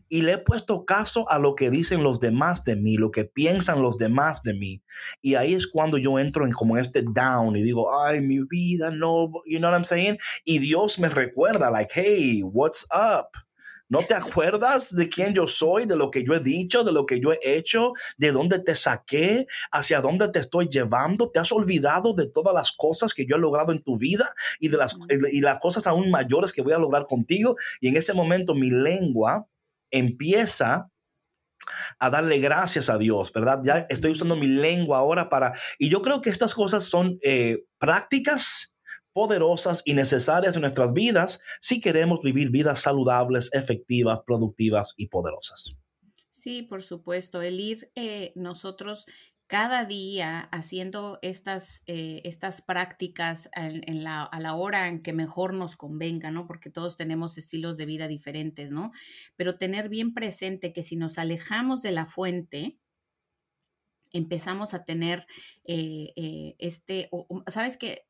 y 0.09 0.23
le 0.23 0.33
he 0.33 0.39
puesto 0.39 0.85
caso 0.85 1.29
a 1.31 1.39
lo 1.39 1.55
que 1.55 1.71
dicen 1.71 2.03
los 2.03 2.21
demás 2.21 2.65
de 2.65 2.77
mí, 2.77 2.97
lo 2.97 3.11
que 3.11 3.25
piensan 3.25 3.83
los 3.83 3.97
demás 3.97 4.43
de 4.43 4.55
mí. 4.55 4.83
Y 5.23 5.35
ahí 5.35 5.55
es 5.55 5.67
cuando 5.67 5.99
yo 5.99 6.19
entro 6.19 6.45
en 6.45 6.53
como 6.53 6.77
este 6.77 7.03
down 7.03 7.57
y 7.57 7.63
digo, 7.63 7.97
ay, 7.97 8.21
mi 8.21 8.41
vida, 8.41 8.91
no, 8.91 9.31
you 9.47 9.59
know 9.59 9.71
what 9.71 9.77
I'm 9.77 9.85
saying? 9.85 10.19
Y 10.45 10.59
Dios 10.59 10.99
me 10.99 11.09
recuerda, 11.09 11.71
like, 11.71 11.93
hey, 11.95 12.43
what's 12.43 12.87
up? 12.93 13.29
¿No 13.91 14.07
te 14.07 14.15
acuerdas 14.15 14.95
de 14.95 15.09
quién 15.09 15.35
yo 15.35 15.49
soy, 15.49 15.85
de 15.85 15.97
lo 15.97 16.13
que 16.13 16.25
yo 16.25 16.33
he 16.35 16.39
dicho, 16.39 16.85
de 16.85 16.93
lo 16.93 17.07
que 17.07 17.19
yo 17.19 17.33
he 17.33 17.39
hecho, 17.43 17.93
de 18.19 18.31
dónde 18.31 18.61
te 18.61 18.77
saqué, 18.77 19.47
hacia 19.73 20.01
dónde 20.01 20.29
te 20.29 20.39
estoy 20.39 20.69
llevando? 20.69 21.29
¿Te 21.29 21.41
has 21.41 21.51
olvidado 21.51 22.15
de 22.15 22.29
todas 22.29 22.55
las 22.55 22.71
cosas 22.71 23.15
que 23.15 23.27
yo 23.27 23.35
he 23.35 23.41
logrado 23.41 23.73
en 23.73 23.83
tu 23.83 23.99
vida 23.99 24.33
y 24.61 24.69
de 24.69 24.77
las, 24.77 24.97
y 25.33 25.41
las 25.41 25.59
cosas 25.59 25.89
aún 25.89 26.09
mayores 26.09 26.53
que 26.53 26.63
voy 26.63 26.73
a 26.73 26.79
lograr 26.79 27.03
contigo? 27.03 27.57
Y 27.81 27.89
en 27.89 27.97
ese 27.97 28.15
momento 28.15 28.55
mi 28.55 28.71
lengua 28.71 29.49
empieza 29.91 30.89
a 31.99 32.11
darle 32.11 32.39
gracias 32.39 32.89
a 32.91 32.97
Dios, 32.97 33.33
¿verdad? 33.33 33.59
Ya 33.65 33.87
estoy 33.91 34.13
usando 34.13 34.37
mi 34.37 34.47
lengua 34.47 34.99
ahora 34.99 35.29
para... 35.29 35.53
Y 35.81 35.89
yo 35.89 36.01
creo 36.01 36.21
que 36.21 36.31
estas 36.31 36.55
cosas 36.55 36.85
son 36.85 37.19
eh, 37.23 37.65
prácticas 37.79 38.73
poderosas 39.13 39.83
y 39.85 39.95
necesarias 39.95 40.57
en 40.57 40.63
nuestras 40.63 40.93
vidas 40.93 41.41
si 41.61 41.81
queremos 41.81 42.21
vivir 42.23 42.51
vidas 42.51 42.81
saludables, 42.81 43.51
efectivas, 43.53 44.23
productivas 44.23 44.95
y 44.97 45.09
poderosas. 45.09 45.77
Sí, 46.31 46.63
por 46.63 46.83
supuesto. 46.83 47.43
El 47.43 47.61
ir 47.61 47.91
eh, 47.95 48.33
nosotros 48.35 49.07
cada 49.47 49.85
día 49.85 50.49
haciendo 50.53 51.19
estas, 51.23 51.83
eh, 51.87 52.23
estas 52.25 52.63
prácticas 52.63 53.51
en, 53.57 54.05
la, 54.05 54.23
a 54.23 54.39
la 54.39 54.55
hora 54.55 54.87
en 54.87 55.03
que 55.03 55.13
mejor 55.13 55.55
nos 55.55 55.75
convenga, 55.75 56.31
¿no? 56.31 56.47
Porque 56.47 56.71
todos 56.71 56.97
tenemos 56.97 57.37
estilos 57.37 57.77
de 57.77 57.85
vida 57.85 58.07
diferentes, 58.07 58.71
¿no? 58.71 58.93
Pero 59.35 59.59
tener 59.59 59.89
bien 59.89 60.15
presente 60.15 60.73
que 60.73 60.85
si 60.85 60.95
nos 60.95 61.19
alejamos 61.19 61.83
de 61.83 61.91
la 61.91 62.07
fuente, 62.07 62.79
empezamos 64.13 64.73
a 64.73 64.85
tener 64.85 65.27
eh, 65.65 66.55
este, 66.59 67.11
¿sabes 67.49 67.77
qué? 67.77 68.07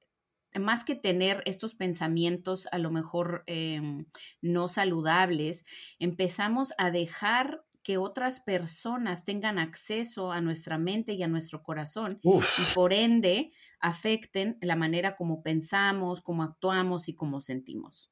Más 0.59 0.85
que 0.85 0.95
tener 0.95 1.43
estos 1.47 1.75
pensamientos 1.75 2.67
a 2.73 2.79
lo 2.79 2.91
mejor 2.91 3.45
em, 3.47 4.07
no 4.41 4.69
saludables, 4.69 5.65
empezamos 5.99 6.73
a 6.79 6.91
dejar 6.91 7.65
que 7.83 7.97
otras 7.97 8.41
personas 8.41 9.25
tengan 9.25 9.59
acceso 9.59 10.33
a 10.33 10.41
nuestra 10.41 10.77
mente 10.79 11.15
y 11.15 11.23
a 11.23 11.29
nuestro 11.29 11.63
corazón 11.63 12.21
y 12.23 12.75
por 12.75 12.93
ende 12.93 13.53
afecten 13.81 14.59
la 14.61 14.77
manera 14.77 15.17
como 15.17 15.43
pensamos, 15.43 16.21
como 16.21 16.43
actuamos 16.43 17.09
y 17.09 17.15
como 17.15 17.41
sentimos. 17.41 18.10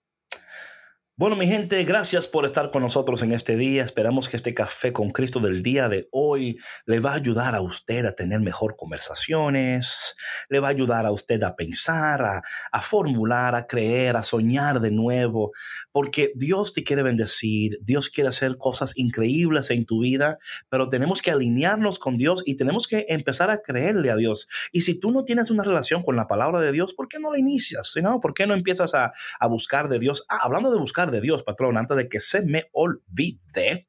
Bueno, 1.18 1.34
mi 1.34 1.48
gente, 1.48 1.82
gracias 1.82 2.28
por 2.28 2.44
estar 2.44 2.70
con 2.70 2.80
nosotros 2.80 3.22
en 3.22 3.32
este 3.32 3.56
día. 3.56 3.82
Esperamos 3.82 4.28
que 4.28 4.36
este 4.36 4.54
café 4.54 4.92
con 4.92 5.10
Cristo 5.10 5.40
del 5.40 5.64
día 5.64 5.88
de 5.88 6.08
hoy 6.12 6.60
le 6.86 7.00
va 7.00 7.10
a 7.10 7.16
ayudar 7.16 7.56
a 7.56 7.60
usted 7.60 8.06
a 8.06 8.14
tener 8.14 8.38
mejor 8.38 8.76
conversaciones, 8.76 10.14
le 10.48 10.60
va 10.60 10.68
a 10.68 10.70
ayudar 10.70 11.06
a 11.06 11.10
usted 11.10 11.42
a 11.42 11.56
pensar, 11.56 12.24
a, 12.70 12.80
formular, 12.80 13.56
a 13.56 13.66
creer, 13.66 14.16
a 14.16 14.22
soñar 14.22 14.78
de 14.78 14.92
nuevo, 14.92 15.50
porque 15.90 16.30
Dios 16.36 16.72
te 16.72 16.84
quiere 16.84 17.02
bendecir, 17.02 17.80
Dios 17.82 18.10
quiere 18.10 18.28
hacer 18.28 18.56
cosas 18.56 18.92
increíbles 18.96 19.70
en 19.70 19.86
tu 19.86 20.02
vida, 20.02 20.38
pero 20.68 20.88
tenemos 20.88 21.20
que 21.20 21.32
alinearnos 21.32 21.98
con 21.98 22.16
Dios 22.16 22.44
y 22.46 22.54
tenemos 22.54 22.86
que 22.86 23.06
empezar 23.08 23.50
a 23.50 23.60
creerle 23.60 24.12
a 24.12 24.14
Dios. 24.14 24.46
Y 24.70 24.82
si 24.82 25.00
tú 25.00 25.10
no 25.10 25.24
tienes 25.24 25.50
una 25.50 25.64
relación 25.64 26.04
con 26.04 26.14
la 26.14 26.28
palabra 26.28 26.60
de 26.60 26.70
Dios, 26.70 26.94
¿por 26.94 27.08
qué 27.08 27.18
no 27.18 27.32
la 27.32 27.40
inicias? 27.40 27.92
¿Por 28.22 28.34
qué 28.34 28.46
no 28.46 28.54
empiezas 28.54 28.94
a, 28.94 29.10
a 29.40 29.48
buscar 29.48 29.88
de 29.88 29.98
Dios? 29.98 30.24
Ah, 30.28 30.42
hablando 30.44 30.70
de 30.70 30.78
buscar 30.78 31.07
de 31.10 31.20
Dios, 31.20 31.42
patrón, 31.42 31.76
antes 31.76 31.96
de 31.96 32.08
que 32.08 32.20
se 32.20 32.42
me 32.42 32.64
olvide. 32.72 33.88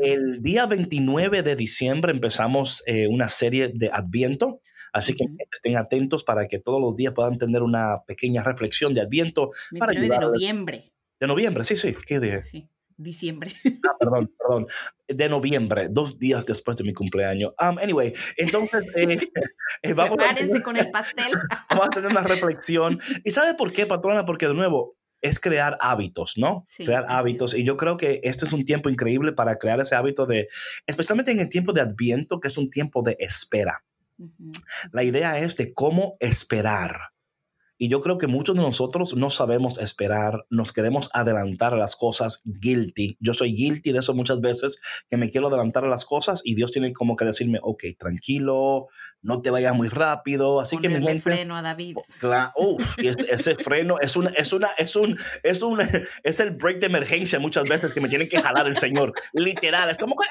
El 0.00 0.42
día 0.42 0.66
29 0.66 1.42
de 1.42 1.56
diciembre 1.56 2.12
empezamos 2.12 2.82
eh, 2.86 3.06
una 3.06 3.28
serie 3.28 3.70
de 3.72 3.90
Adviento, 3.92 4.58
así 4.92 5.14
que 5.14 5.26
estén 5.52 5.76
atentos 5.76 6.24
para 6.24 6.48
que 6.48 6.58
todos 6.58 6.80
los 6.80 6.96
días 6.96 7.14
puedan 7.14 7.38
tener 7.38 7.62
una 7.62 8.02
pequeña 8.06 8.42
reflexión 8.42 8.94
de 8.94 9.02
Adviento. 9.02 9.50
Para 9.78 9.92
de 9.92 10.08
noviembre. 10.08 10.92
De 11.20 11.26
noviembre, 11.26 11.64
sí, 11.64 11.76
sí, 11.76 11.94
¿qué 12.06 12.18
dije? 12.18 12.42
Sí, 12.42 12.68
diciembre. 12.96 13.52
Ah, 13.84 13.96
perdón, 13.98 14.32
perdón. 14.38 14.66
De 15.06 15.28
noviembre, 15.28 15.88
dos 15.90 16.18
días 16.18 16.46
después 16.46 16.76
de 16.76 16.84
mi 16.84 16.92
cumpleaños. 16.92 17.52
Um, 17.60 17.78
anyway, 17.78 18.12
entonces 18.36 18.84
eh, 18.96 19.18
eh, 19.82 19.92
vamos 19.92 20.18
a 20.20 20.34
tener, 20.34 20.62
con 20.62 20.76
el 20.76 20.90
pastel. 20.90 21.32
vamos 21.70 21.86
a 21.86 21.90
tener 21.90 22.10
una 22.10 22.22
reflexión. 22.22 22.98
¿Y 23.24 23.30
sabe 23.30 23.54
por 23.54 23.72
qué, 23.72 23.86
patrona? 23.86 24.24
Porque 24.24 24.48
de 24.48 24.54
nuevo, 24.54 24.96
es 25.24 25.40
crear 25.40 25.78
hábitos, 25.80 26.34
¿no? 26.36 26.66
crear 26.76 27.06
hábitos. 27.08 27.54
Y 27.54 27.64
yo 27.64 27.78
creo 27.78 27.96
que 27.96 28.20
este 28.22 28.44
es 28.44 28.52
un 28.52 28.66
tiempo 28.66 28.90
increíble 28.90 29.32
para 29.32 29.56
crear 29.56 29.80
ese 29.80 29.94
hábito 29.94 30.26
de, 30.26 30.48
especialmente 30.86 31.32
en 31.32 31.40
el 31.40 31.48
tiempo 31.48 31.72
de 31.72 31.80
Adviento, 31.80 32.40
que 32.40 32.48
es 32.48 32.58
un 32.58 32.68
tiempo 32.68 33.02
de 33.02 33.16
espera. 33.18 33.82
La 34.92 35.02
idea 35.02 35.38
es 35.38 35.56
de 35.56 35.72
cómo 35.72 36.18
esperar. 36.20 37.13
Y 37.76 37.88
yo 37.88 38.00
creo 38.00 38.18
que 38.18 38.26
muchos 38.26 38.54
de 38.54 38.62
nosotros 38.62 39.16
no 39.16 39.30
sabemos 39.30 39.78
esperar, 39.78 40.46
nos 40.48 40.72
queremos 40.72 41.10
adelantar 41.12 41.74
a 41.74 41.76
las 41.76 41.96
cosas 41.96 42.40
guilty. 42.44 43.16
Yo 43.20 43.34
soy 43.34 43.52
guilty 43.52 43.92
de 43.92 43.98
eso 43.98 44.14
muchas 44.14 44.40
veces, 44.40 44.80
que 45.08 45.16
me 45.16 45.30
quiero 45.30 45.48
adelantar 45.48 45.84
a 45.84 45.88
las 45.88 46.04
cosas 46.04 46.40
y 46.44 46.54
Dios 46.54 46.72
tiene 46.72 46.92
como 46.92 47.16
que 47.16 47.24
decirme, 47.24 47.58
ok, 47.62 47.84
tranquilo, 47.98 48.86
no 49.22 49.42
te 49.42 49.50
vayas 49.50 49.74
muy 49.74 49.88
rápido. 49.88 50.60
Así 50.60 50.78
que 50.78 50.88
mi 50.88 51.20
freno 51.20 51.56
a 51.56 51.62
David. 51.62 51.96
Claro, 52.18 52.52
ese 52.98 53.54
freno 53.56 53.96
es 54.00 54.16
una, 54.16 54.30
es 54.30 54.52
una, 54.52 54.70
es 54.78 54.96
un, 54.96 55.18
es 55.42 55.62
un, 55.62 55.80
es 56.22 56.40
el 56.40 56.52
break 56.52 56.78
de 56.78 56.86
emergencia 56.86 57.38
muchas 57.38 57.68
veces 57.68 57.92
que 57.92 58.00
me 58.00 58.08
tienen 58.08 58.28
que 58.28 58.40
jalar 58.40 58.66
el 58.66 58.76
Señor. 58.76 59.12
Literal, 59.32 59.90
es 59.90 59.98
como 59.98 60.14
que... 60.16 60.26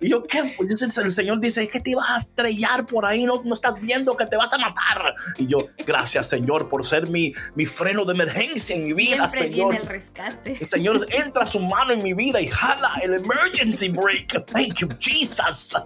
y 0.00 0.08
yo, 0.10 0.22
¿qué? 0.22 0.38
el 0.38 1.10
Señor 1.10 1.40
dice, 1.40 1.62
es 1.62 1.70
que 1.70 1.80
te 1.80 1.90
ibas 1.90 2.10
a 2.10 2.16
estrellar 2.16 2.86
por 2.86 3.06
ahí, 3.06 3.24
no, 3.24 3.42
no 3.44 3.54
estás 3.54 3.74
viendo 3.80 4.16
que 4.16 4.26
te 4.26 4.36
vas 4.36 4.52
a 4.52 4.58
matar. 4.58 5.14
Y 5.38 5.46
yo, 5.46 5.66
gracias 5.86 6.28
Señor 6.28 6.68
por 6.68 6.84
ser 6.84 7.08
mi, 7.08 7.32
mi 7.54 7.66
freno 7.66 8.04
de 8.04 8.14
emergencia 8.14 8.76
en 8.76 8.84
mi 8.84 8.92
vida. 8.92 9.28
Siempre 9.28 9.42
Señor. 9.44 9.70
viene 9.70 9.84
el 9.84 9.88
rescate. 9.88 10.58
El 10.60 10.68
Señor 10.68 11.06
entra 11.10 11.46
su 11.46 11.60
mano 11.60 11.92
en 11.92 12.02
mi 12.02 12.14
vida 12.14 12.40
y 12.40 12.48
jala 12.48 12.92
el 13.02 13.14
emergency 13.14 13.88
break. 13.88 14.44
Thank 14.46 14.80
you, 14.80 14.88
Jesus. 14.98 15.76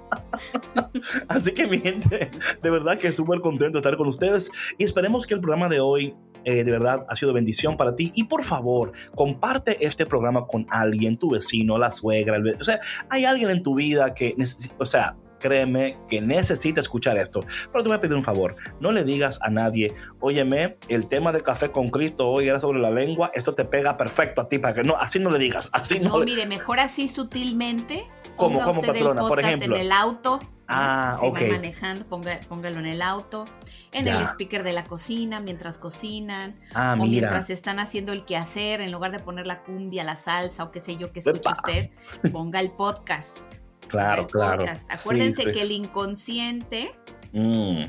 Así 1.28 1.52
que 1.52 1.66
mi 1.66 1.78
gente, 1.78 2.30
de 2.62 2.70
verdad 2.70 2.98
que 2.98 3.12
súper 3.12 3.40
contento 3.40 3.72
de 3.72 3.78
estar 3.78 3.96
con 3.96 4.08
ustedes 4.08 4.50
y 4.78 4.84
esperemos 4.84 5.26
que 5.26 5.34
el 5.34 5.40
programa 5.40 5.68
de 5.68 5.80
hoy 5.80 6.14
eh, 6.44 6.64
de 6.64 6.70
verdad 6.70 7.04
ha 7.08 7.16
sido 7.16 7.32
bendición 7.32 7.76
para 7.76 7.94
ti. 7.94 8.12
Y 8.14 8.24
por 8.24 8.44
favor, 8.44 8.92
comparte 9.14 9.84
este 9.84 10.06
programa 10.06 10.46
con 10.46 10.66
alguien, 10.70 11.16
tu 11.16 11.30
vecino, 11.30 11.78
la 11.78 11.90
suegra. 11.90 12.38
o 12.58 12.64
sea, 12.64 12.80
hay 13.08 13.24
alguien 13.24 13.50
en 13.50 13.62
tu 13.62 13.74
vida 13.74 14.14
que 14.14 14.34
necesita, 14.36 14.74
o 14.78 14.86
sea, 14.86 15.16
créeme 15.38 15.98
que 16.08 16.20
necesita 16.20 16.80
escuchar 16.80 17.16
esto. 17.16 17.40
Pero 17.72 17.82
te 17.82 17.88
voy 17.88 17.96
a 17.96 18.00
pedir 18.00 18.16
un 18.16 18.22
favor, 18.22 18.56
no 18.80 18.92
le 18.92 19.04
digas 19.04 19.38
a 19.42 19.50
nadie, 19.50 19.94
óyeme, 20.20 20.76
el 20.88 21.06
tema 21.06 21.32
de 21.32 21.40
café 21.40 21.70
con 21.70 21.88
Cristo 21.88 22.28
hoy 22.28 22.48
era 22.48 22.60
sobre 22.60 22.80
la 22.80 22.90
lengua, 22.90 23.30
esto 23.34 23.54
te 23.54 23.64
pega 23.64 23.96
perfecto 23.96 24.40
a 24.40 24.48
ti, 24.48 24.58
para 24.58 24.74
que 24.74 24.84
no, 24.84 24.96
así 24.96 25.18
no 25.18 25.30
le 25.30 25.38
digas, 25.38 25.70
así 25.72 26.00
no. 26.00 26.18
No, 26.18 26.24
mire, 26.24 26.46
mejor 26.46 26.80
así 26.80 27.08
sutilmente. 27.08 28.06
como 28.36 28.62
como 28.62 28.82
patrona? 28.82 29.26
Por 29.26 29.40
ejemplo. 29.40 29.76
En 29.76 29.82
el 29.82 29.92
auto. 29.92 30.40
Ah, 30.70 31.16
si 31.18 31.26
ok. 31.26 31.40
manejando, 31.50 32.06
póngalo 32.06 32.78
en 32.78 32.86
el 32.86 33.00
auto, 33.00 33.46
en 33.90 34.06
el 34.06 34.22
speaker 34.24 34.62
de 34.62 34.74
la 34.74 34.84
cocina, 34.84 35.40
mientras 35.40 35.78
cocinan, 35.78 36.60
ah, 36.74 36.94
o 37.00 37.06
mientras 37.06 37.48
están 37.48 37.78
haciendo 37.78 38.12
el 38.12 38.26
quehacer, 38.26 38.82
en 38.82 38.92
lugar 38.92 39.10
de 39.10 39.18
poner 39.18 39.46
la 39.46 39.62
cumbia, 39.62 40.04
la 40.04 40.16
salsa 40.16 40.64
o 40.64 40.70
qué 40.70 40.80
sé 40.80 40.98
yo 40.98 41.10
que 41.10 41.20
escuche 41.20 41.50
usted, 41.50 41.90
ponga 42.32 42.60
el 42.60 42.70
podcast. 42.70 43.38
Claro, 43.86 44.26
claro. 44.26 44.66
Acuérdense 44.90 45.50
que 45.52 45.62
el 45.62 45.72
inconsciente 45.72 46.94
mm. 47.32 47.84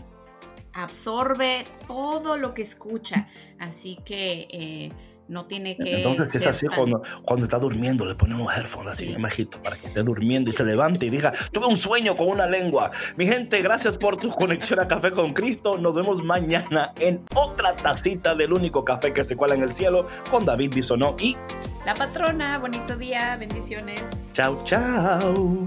absorbe 0.72 1.66
todo 1.86 2.38
lo 2.38 2.54
que 2.54 2.62
escucha, 2.62 3.28
así 3.60 3.98
que 4.06 4.48
eh, 4.52 4.92
no 5.30 5.46
tiene 5.46 5.78
que. 5.78 6.04
Entonces 6.04 6.36
es 6.36 6.48
así 6.48 6.68
cuando, 6.68 7.02
cuando 7.24 7.46
está 7.46 7.60
durmiendo, 7.60 8.06
le 8.06 8.16
ponen 8.16 8.40
un 8.40 8.48
headphone 8.52 8.88
así, 8.88 9.16
majito, 9.18 9.62
para 9.62 9.78
que 9.78 9.88
esté 9.88 10.04
durmiendo 10.04 10.50
y 10.50 10.54
se 10.54 10.66
levante 10.66 11.06
y 11.06 11.10
diga, 11.10 11.32
tuve 11.52 11.68
un 11.68 11.78
sueño 11.78 12.16
con 12.16 12.28
una 12.28 12.48
lengua. 12.48 12.92
Mi 13.16 13.26
gente, 13.26 13.62
gracias 13.62 13.98
por 13.98 14.18
tu 14.18 14.30
conexión 14.30 14.80
a 14.80 14.88
Café 14.88 15.12
con 15.12 15.34
Cristo. 15.34 15.78
Nos 15.78 15.96
vemos 15.96 16.24
mañana 16.24 16.94
en 17.00 17.24
otra 17.36 17.76
tacita 17.76 18.36
del 18.36 18.54
único 18.54 18.84
café 18.84 19.14
que 19.14 19.24
se 19.24 19.36
cuela 19.36 19.56
en 19.56 19.64
el 19.64 19.72
cielo 19.72 20.06
con 20.32 20.46
David 20.46 20.74
Bisonó 20.74 21.16
y 21.20 21.38
la 21.86 21.94
patrona. 21.94 22.58
Bonito 22.58 22.96
día, 22.96 23.38
bendiciones. 23.38 24.02
Chao, 24.34 24.62
chao. 24.64 25.64